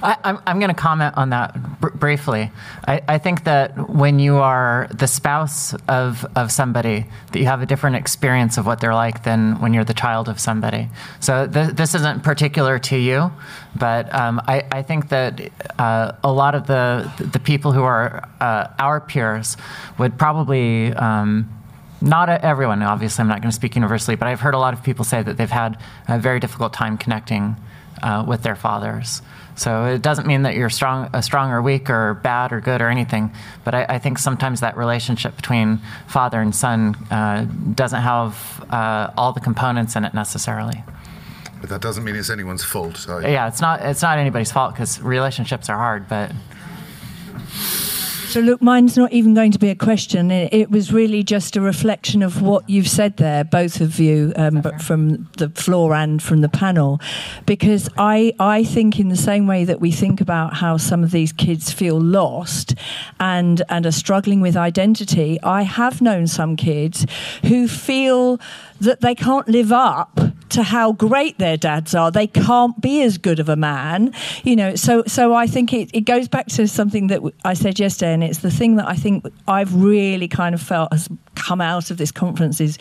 I, 0.01 0.17
I'm, 0.23 0.39
I'm 0.45 0.59
going 0.59 0.73
to 0.73 0.79
comment 0.79 1.15
on 1.17 1.29
that 1.31 1.79
br- 1.79 1.89
briefly. 1.89 2.51
I, 2.87 3.01
I 3.07 3.17
think 3.17 3.43
that 3.43 3.89
when 3.89 4.19
you 4.19 4.37
are 4.37 4.87
the 4.93 5.07
spouse 5.07 5.73
of, 5.87 6.25
of 6.35 6.51
somebody, 6.51 7.05
that 7.31 7.39
you 7.39 7.45
have 7.45 7.61
a 7.61 7.65
different 7.65 7.95
experience 7.95 8.57
of 8.57 8.65
what 8.65 8.79
they're 8.79 8.93
like 8.93 9.23
than 9.23 9.59
when 9.61 9.73
you're 9.73 9.83
the 9.83 9.93
child 9.93 10.29
of 10.29 10.39
somebody. 10.39 10.89
So 11.19 11.47
th- 11.47 11.71
this 11.71 11.95
isn't 11.95 12.23
particular 12.23 12.79
to 12.79 12.97
you, 12.97 13.31
but 13.75 14.13
um, 14.13 14.41
I, 14.47 14.65
I 14.71 14.81
think 14.83 15.09
that 15.09 15.51
uh, 15.77 16.13
a 16.23 16.31
lot 16.31 16.55
of 16.55 16.67
the, 16.67 17.11
the 17.31 17.39
people 17.39 17.71
who 17.71 17.83
are 17.83 18.27
uh, 18.39 18.67
our 18.79 18.99
peers 18.99 19.57
would 19.97 20.17
probably. 20.17 20.93
Um, 20.93 21.53
not 22.01 22.29
everyone, 22.29 22.81
obviously, 22.81 23.21
I'm 23.21 23.27
not 23.27 23.41
going 23.41 23.51
to 23.51 23.55
speak 23.55 23.75
universally, 23.75 24.15
but 24.15 24.29
I've 24.29 24.39
heard 24.39 24.53
a 24.53 24.57
lot 24.57 24.73
of 24.73 24.81
people 24.83 25.03
say 25.03 25.21
that 25.21 25.35
they've 25.35 25.49
had 25.49 25.77
a 26.07 26.17
very 26.17 26.39
difficult 26.39 26.71
time 26.71 26.97
connecting 26.97 27.57
uh, 28.01 28.23
with 28.25 28.43
their 28.43 28.55
fathers. 28.55 29.21
So 29.59 29.85
it 29.85 30.01
doesn't 30.01 30.25
mean 30.25 30.43
that 30.43 30.55
you're 30.55 30.69
strong, 30.69 31.09
uh, 31.13 31.19
strong 31.19 31.51
or 31.51 31.61
weak 31.61 31.89
or 31.89 32.13
bad 32.13 32.53
or 32.53 32.61
good 32.61 32.81
or 32.81 32.87
anything, 32.87 33.33
but 33.65 33.75
I, 33.75 33.85
I 33.89 33.99
think 33.99 34.17
sometimes 34.17 34.61
that 34.61 34.77
relationship 34.77 35.35
between 35.35 35.81
father 36.07 36.39
and 36.39 36.55
son 36.55 36.95
uh, 37.11 37.45
doesn't 37.75 38.01
have 38.01 38.65
uh, 38.69 39.11
all 39.17 39.33
the 39.33 39.41
components 39.41 39.97
in 39.97 40.05
it 40.05 40.13
necessarily. 40.13 40.81
But 41.59 41.69
that 41.71 41.81
doesn't 41.81 42.05
mean 42.05 42.15
it's 42.15 42.29
anyone's 42.29 42.63
fault. 42.63 43.05
Yeah, 43.07 43.49
it's 43.49 43.59
not 43.59 43.81
it's 43.81 44.01
not 44.01 44.17
anybody's 44.17 44.51
fault 44.51 44.73
because 44.73 45.01
relationships 45.01 45.67
are 45.67 45.77
hard, 45.77 46.07
but 46.07 46.31
So, 48.29 48.41
look, 48.41 48.61
mine's 48.61 48.95
not 48.95 49.11
even 49.11 49.33
going 49.33 49.51
to 49.53 49.57
be 49.57 49.69
a 49.69 49.75
question. 49.75 50.29
It, 50.29 50.53
it 50.53 50.69
was 50.69 50.93
really 50.93 51.23
just 51.23 51.55
a 51.55 51.61
reflection 51.61 52.21
of 52.21 52.43
what 52.43 52.69
you've 52.69 52.87
said 52.87 53.17
there, 53.17 53.43
both 53.43 53.81
of 53.81 53.99
you, 53.99 54.33
um, 54.35 54.61
but 54.61 54.83
from 54.83 55.27
the 55.37 55.49
floor 55.49 55.95
and 55.95 56.21
from 56.21 56.41
the 56.41 56.47
panel. 56.47 57.01
Because 57.47 57.89
I, 57.97 58.35
I 58.39 58.63
think, 58.63 58.99
in 58.99 59.09
the 59.09 59.15
same 59.15 59.47
way 59.47 59.65
that 59.65 59.81
we 59.81 59.91
think 59.91 60.21
about 60.21 60.53
how 60.53 60.77
some 60.77 61.03
of 61.03 61.09
these 61.09 61.33
kids 61.33 61.71
feel 61.71 61.99
lost 61.99 62.75
and, 63.19 63.63
and 63.67 63.87
are 63.87 63.91
struggling 63.91 64.41
with 64.41 64.55
identity, 64.55 65.41
I 65.41 65.63
have 65.63 65.99
known 65.99 66.27
some 66.27 66.55
kids 66.55 67.07
who 67.45 67.67
feel 67.67 68.39
that 68.79 69.01
they 69.01 69.15
can't 69.15 69.47
live 69.47 69.71
up 69.71 70.19
to 70.49 70.63
how 70.63 70.91
great 70.91 71.37
their 71.37 71.57
dads 71.57 71.93
are. 71.93 72.11
They 72.11 72.27
can't 72.27 72.79
be 72.81 73.01
as 73.03 73.17
good 73.17 73.39
of 73.39 73.49
a 73.49 73.55
man, 73.55 74.13
you 74.43 74.55
know. 74.55 74.75
So, 74.75 75.03
so 75.05 75.33
I 75.33 75.47
think 75.47 75.73
it, 75.73 75.89
it 75.93 76.01
goes 76.01 76.27
back 76.27 76.47
to 76.47 76.67
something 76.67 77.07
that 77.07 77.21
I 77.45 77.53
said 77.53 77.79
yesterday, 77.79 78.13
and 78.13 78.23
it's 78.23 78.39
the 78.39 78.51
thing 78.51 78.75
that 78.77 78.87
I 78.87 78.95
think 78.95 79.25
I've 79.47 79.73
really 79.75 80.27
kind 80.27 80.55
of 80.55 80.61
felt 80.61 80.91
has 80.91 81.07
come 81.35 81.61
out 81.61 81.89
of 81.89 81.97
this 81.97 82.11
conference 82.11 82.59
is 82.59 82.77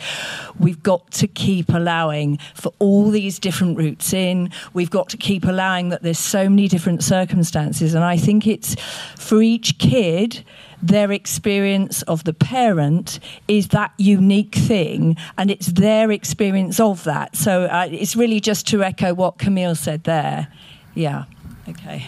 we've 0.59 0.83
got 0.83 1.09
to 1.11 1.27
keep 1.27 1.69
allowing 1.69 2.37
for 2.55 2.73
all 2.79 3.09
these 3.09 3.39
different 3.39 3.77
routes 3.77 4.13
in. 4.13 4.51
We've 4.73 4.89
got 4.89 5.09
to 5.09 5.17
keep 5.17 5.45
allowing 5.45 5.89
that 5.89 6.03
there's 6.03 6.19
so 6.19 6.49
many 6.49 6.67
different 6.67 7.03
circumstances, 7.03 7.93
and 7.93 8.03
I 8.03 8.17
think 8.17 8.47
it's 8.47 8.75
for 9.15 9.41
each 9.41 9.77
kid 9.77 10.43
their 10.81 11.11
experience 11.11 12.01
of 12.03 12.23
the 12.23 12.33
parent 12.33 13.19
is 13.47 13.69
that 13.69 13.91
unique 13.97 14.55
thing, 14.55 15.17
and 15.37 15.51
it's 15.51 15.67
their 15.67 16.11
experience 16.11 16.79
of 16.79 17.03
that. 17.03 17.35
So 17.35 17.65
uh, 17.65 17.87
it's 17.91 18.15
really 18.15 18.39
just 18.39 18.67
to 18.69 18.83
echo 18.83 19.13
what 19.13 19.37
Camille 19.37 19.75
said 19.75 20.03
there. 20.03 20.47
Yeah. 20.95 21.25
Okay. 21.67 22.07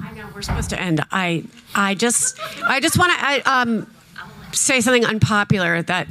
I 0.00 0.12
know 0.12 0.26
we're 0.34 0.42
supposed 0.42 0.70
to 0.70 0.80
end. 0.80 1.04
I 1.12 1.44
I 1.74 1.94
just 1.94 2.38
I 2.64 2.80
just 2.80 2.98
want 2.98 3.12
to 3.12 3.50
um 3.50 3.86
say 4.52 4.80
something 4.80 5.04
unpopular 5.04 5.82
that 5.82 6.08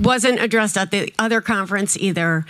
wasn't 0.00 0.40
addressed 0.40 0.76
at 0.76 0.90
the 0.90 1.12
other 1.18 1.40
conference 1.40 1.96
either. 1.96 2.44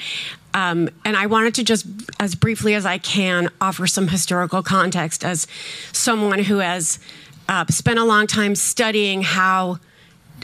Um, 0.55 0.89
and 1.05 1.17
I 1.17 1.27
wanted 1.27 1.55
to 1.57 1.65
just, 1.65 1.87
as 2.19 2.35
briefly 2.35 2.75
as 2.75 2.85
I 2.85 2.99
can, 2.99 3.49
offer 3.61 3.87
some 3.87 4.09
historical 4.09 4.63
context 4.63 5.25
as 5.25 5.47
someone 5.93 6.41
who 6.41 6.59
has 6.59 6.99
uh, 7.49 7.65
spent 7.71 7.99
a 7.99 8.05
long 8.05 8.27
time 8.27 8.55
studying 8.55 9.23
how 9.23 9.79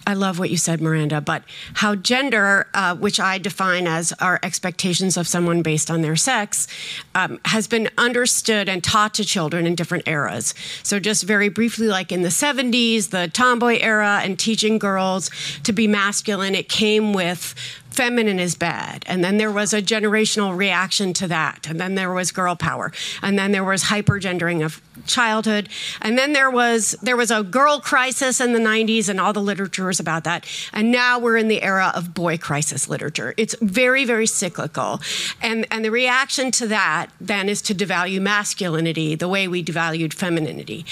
I 0.07 0.15
love 0.15 0.39
what 0.39 0.51
you 0.51 0.57
said, 0.57 0.81
Miranda, 0.81 1.21
but 1.21 1.45
how 1.75 1.95
gender, 1.95 2.67
uh, 2.75 2.95
which 2.97 3.19
I 3.21 3.39
define 3.39 3.87
as 3.87 4.13
our 4.15 4.39
expectations 4.43 5.17
of 5.17 5.27
someone 5.27 5.63
based 5.63 5.91
on 5.91 6.03
their 6.03 6.17
sex, 6.17 6.67
um, 7.15 7.41
has 7.47 7.67
been 7.67 7.89
understood 7.97 8.69
and 8.69 8.83
taught 8.83 9.15
to 9.15 9.25
children 9.25 9.67
in 9.67 9.75
different 9.75 10.07
eras. 10.07 10.55
So, 10.83 10.99
just 10.99 11.25
very 11.25 11.49
briefly, 11.49 11.87
like 11.87 12.13
in 12.13 12.23
the 12.23 12.29
70s, 12.29 13.11
the 13.11 13.29
tomboy 13.29 13.79
era, 13.81 14.21
and 14.23 14.39
teaching 14.39 14.79
girls 14.79 15.31
to 15.63 15.73
be 15.73 15.87
masculine, 15.87 16.55
it 16.55 16.69
came 16.69 17.13
with 17.13 17.55
feminine 17.95 18.41
is 18.41 18.55
bad. 18.55 19.05
And 19.07 19.23
then 19.23 19.37
there 19.37 19.53
was 19.53 19.73
a 19.73 19.81
generational 19.81 20.57
reaction 20.57 21.13
to 21.15 21.29
that. 21.29 21.67
And 21.69 21.81
then 21.81 21.95
there 21.95 22.13
was 22.13 22.33
girl 22.33 22.57
power. 22.57 22.93
And 23.23 23.39
then 23.39 23.53
there 23.53 23.65
was 23.65 23.85
hypergendering 23.85 24.65
of 24.65 24.83
childhood. 25.07 25.69
And 26.01 26.19
then 26.19 26.33
there 26.33 26.51
was 26.51 26.93
there 27.03 27.17
was 27.17 27.31
a 27.31 27.43
girl 27.43 27.81
crisis 27.81 28.41
in 28.41 28.53
the 28.53 28.59
90s 28.59 29.09
and 29.09 29.21
all 29.21 29.33
the 29.33 29.43
literature 29.43 29.87
was 29.87 30.01
about 30.01 30.25
that. 30.25 30.47
And 30.73 30.91
now 30.91 31.19
we're 31.19 31.37
in 31.37 31.49
the 31.49 31.63
era 31.63 31.93
of 31.95 32.15
boy 32.15 32.37
crisis 32.39 32.89
literature. 32.89 33.35
It's 33.37 33.55
very 33.61 34.05
very 34.05 34.27
cyclical. 34.27 35.01
And 35.41 35.67
and 35.71 35.85
the 35.85 35.91
reaction 35.91 36.51
to 36.53 36.67
that 36.69 37.09
then 37.21 37.49
is 37.49 37.63
to 37.63 37.75
devalue 37.75 38.21
masculinity 38.21 39.15
the 39.15 39.29
way 39.29 39.47
we 39.47 39.65
devalued 39.65 40.13
femininity. 40.13 40.85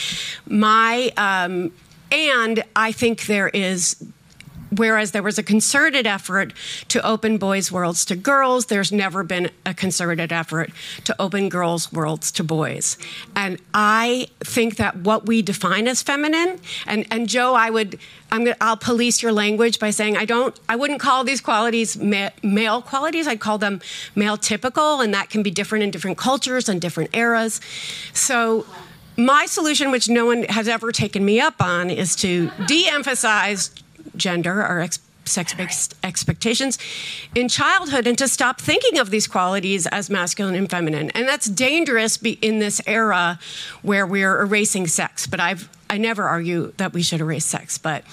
My 0.47 1.13
um, 1.17 1.73
and 2.13 2.63
I 2.77 2.93
think 2.93 3.27
there 3.27 3.49
is 3.49 3.97
whereas 4.77 5.13
there 5.13 5.23
was 5.23 5.39
a 5.39 5.43
concerted 5.43 6.07
effort 6.07 6.53
to 6.89 7.07
open 7.07 7.39
boys' 7.39 7.71
worlds 7.71 8.05
to 8.07 8.17
girls, 8.17 8.67
there's 8.67 8.91
never 8.91 9.23
been 9.23 9.51
a 9.67 9.75
concerted 9.75 10.33
effort 10.33 10.71
to 11.05 11.15
open 11.21 11.49
girls' 11.49 11.93
worlds 11.93 12.33
to 12.33 12.45
boys. 12.45 12.97
And 13.37 13.59
I 13.75 14.29
think 14.41 14.77
that 14.77 14.97
what 14.97 15.27
we 15.27 15.43
define 15.43 15.87
as 15.89 16.03
feminine, 16.03 16.59
and, 16.87 17.07
and 17.11 17.29
Joe, 17.29 17.55
I 17.55 17.71
would, 17.71 17.99
I'm 18.31 18.45
gonna, 18.45 18.57
I'll 18.61 18.77
police 18.77 19.23
your 19.23 19.33
language 19.33 19.79
by 19.79 19.91
saying 19.91 20.17
I 20.17 20.25
don't, 20.25 20.59
I 20.69 20.77
wouldn't 20.77 21.01
call 21.01 21.25
these 21.25 21.41
qualities 21.41 21.97
ma- 21.97 22.31
male 22.43 22.81
qualities. 22.83 23.27
I'd 23.29 23.41
call 23.41 23.59
them 23.59 23.81
male 24.15 24.37
typical, 24.37 25.01
and 25.01 25.13
that 25.13 25.29
can 25.31 25.43
be 25.43 25.51
different 25.51 25.85
in 25.85 25.91
different 25.91 26.19
cultures 26.19 26.69
and 26.69 26.81
different 26.81 27.15
eras. 27.15 27.61
So 28.15 28.67
my 29.17 29.47
solution, 29.47 29.91
which 29.91 30.09
no 30.09 30.27
one 30.27 30.45
has 30.45 30.69
ever 30.69 30.91
taken 30.93 31.25
me 31.25 31.41
up 31.41 31.61
on, 31.61 31.91
is 31.91 32.17
to 32.17 32.51
de 32.67 32.89
emphasize 32.89 33.71
gender 34.17 34.61
or 34.61 34.81
ex- 34.81 34.99
sex 35.25 35.55
based 35.55 35.95
expectations 36.03 36.79
in 37.35 37.49
childhood 37.49 38.07
and 38.07 38.19
to 38.19 38.29
stop 38.29 38.61
thinking 38.61 38.99
of 38.99 39.11
these 39.11 39.27
qualities 39.27 39.87
as 39.87 40.11
masculine 40.11 40.55
and 40.55 40.71
feminine. 40.71 41.11
And 41.11 41.29
that's 41.29 41.49
dangerous 41.49 42.17
in 42.17 42.59
this 42.59 42.81
era 42.87 43.39
where 43.83 44.07
we're 44.07 44.41
erasing 44.41 44.87
sex. 44.87 45.27
But 45.27 45.41
I've, 45.41 45.69
I 45.89 45.99
never 45.99 46.25
argue 46.25 46.73
that 46.77 46.93
we 46.93 47.03
should 47.03 47.21
erase 47.21 47.45
sex. 47.45 47.79
But 47.79 48.05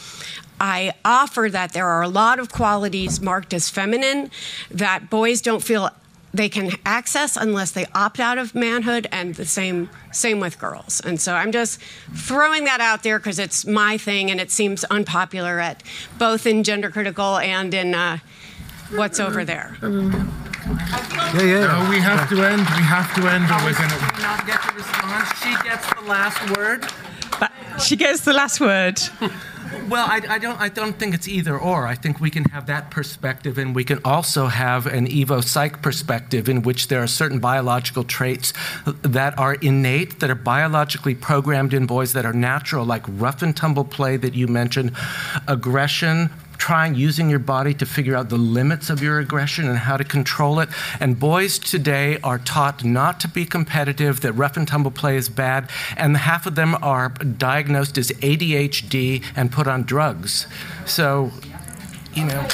I 0.59 0.93
offer 1.05 1.49
that 1.51 1.73
there 1.73 1.87
are 1.87 2.01
a 2.01 2.09
lot 2.09 2.39
of 2.39 2.51
qualities 2.51 3.21
marked 3.21 3.53
as 3.53 3.69
feminine 3.69 4.29
that 4.69 5.09
boys 5.09 5.41
don't 5.41 5.63
feel 5.63 5.89
they 6.33 6.49
can 6.49 6.71
access 6.85 7.35
unless 7.35 7.71
they 7.71 7.85
opt 7.93 8.19
out 8.19 8.37
of 8.37 8.53
manhood 8.53 9.07
and 9.11 9.35
the 9.35 9.45
same 9.45 9.89
same 10.11 10.39
with 10.39 10.59
girls 10.59 11.01
and 11.01 11.19
so 11.19 11.33
i'm 11.33 11.51
just 11.51 11.81
throwing 12.13 12.65
that 12.65 12.81
out 12.81 13.03
there 13.03 13.19
because 13.19 13.39
it's 13.39 13.65
my 13.65 13.97
thing 13.97 14.29
and 14.29 14.39
it 14.39 14.51
seems 14.51 14.83
unpopular 14.85 15.59
at 15.59 15.81
both 16.17 16.45
in 16.45 16.63
gender 16.63 16.89
critical 16.89 17.37
and 17.37 17.73
in 17.73 17.95
uh, 17.95 18.17
what's 18.95 19.19
over 19.19 19.43
there 19.43 19.77
yeah, 21.33 21.41
yeah. 21.41 21.83
No, 21.83 21.89
we 21.89 21.99
have 21.99 22.29
to 22.29 22.43
end. 22.43 22.59
We 22.59 22.83
have 22.83 23.13
to 23.15 23.27
end, 23.27 23.45
or 23.49 23.57
we're 23.63 23.73
going 23.73 23.89
to 23.89 24.21
not 24.21 24.45
get 24.45 24.61
the 24.61 24.73
response. 24.75 25.29
She 25.39 25.55
gets 25.67 25.93
the 25.93 26.01
last 26.01 26.57
word. 26.57 26.85
But 27.39 27.51
she 27.81 27.95
gets 27.95 28.21
the 28.21 28.33
last 28.33 28.59
word. 28.59 28.99
Well, 29.89 30.05
I, 30.07 30.21
I, 30.29 30.39
don't. 30.39 30.59
I 30.59 30.69
don't 30.69 30.97
think 30.97 31.13
it's 31.13 31.27
either 31.27 31.57
or. 31.57 31.87
I 31.87 31.95
think 31.95 32.19
we 32.19 32.29
can 32.29 32.43
have 32.45 32.65
that 32.67 32.91
perspective, 32.91 33.57
and 33.57 33.75
we 33.75 33.83
can 33.83 33.99
also 34.03 34.47
have 34.47 34.85
an 34.85 35.07
evo 35.07 35.43
psych 35.43 35.81
perspective, 35.81 36.49
in 36.49 36.61
which 36.61 36.87
there 36.87 37.01
are 37.01 37.07
certain 37.07 37.39
biological 37.39 38.03
traits 38.03 38.53
that 38.85 39.37
are 39.37 39.55
innate, 39.55 40.19
that 40.19 40.29
are 40.29 40.35
biologically 40.35 41.15
programmed 41.15 41.73
in 41.73 41.85
boys, 41.85 42.13
that 42.13 42.25
are 42.25 42.33
natural, 42.33 42.85
like 42.85 43.03
rough 43.07 43.41
and 43.41 43.55
tumble 43.55 43.85
play 43.85 44.17
that 44.17 44.33
you 44.33 44.47
mentioned, 44.47 44.91
aggression, 45.47 46.29
trying 46.59 46.93
using 46.93 47.29
your 47.29 47.39
body 47.39 47.73
to 47.73 47.85
figure 47.85 48.15
out 48.15 48.29
the 48.29 48.37
limits 48.37 48.89
of 48.89 49.01
your 49.01 49.17
aggression 49.19 49.67
and 49.67 49.79
how 49.79 49.97
to 49.97 50.03
control 50.03 50.59
it. 50.59 50.69
And 50.99 51.19
boys 51.19 51.57
today 51.57 52.19
are 52.23 52.37
taught 52.37 52.83
not 52.83 53.19
to 53.21 53.27
be 53.27 53.45
competitive, 53.45 54.21
that 54.21 54.33
rough 54.33 54.55
and 54.57 54.67
tumble 54.67 54.91
play 54.91 55.15
is 55.15 55.29
bad, 55.29 55.69
and 55.97 56.15
half 56.17 56.45
of 56.45 56.55
them 56.55 56.75
are 56.83 57.09
diagnosed 57.09 57.97
as 57.97 58.11
ADHD 58.11 59.23
and 59.35 59.51
put 59.51 59.67
on 59.67 59.83
drugs. 59.83 60.45
So, 60.85 61.31
you 62.13 62.25
know. 62.25 62.45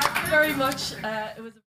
Thank 0.00 0.24
you 0.24 0.30
very 0.30 0.54
much. 0.54 0.94
Uh, 1.02 1.28
it 1.36 1.42
was 1.42 1.58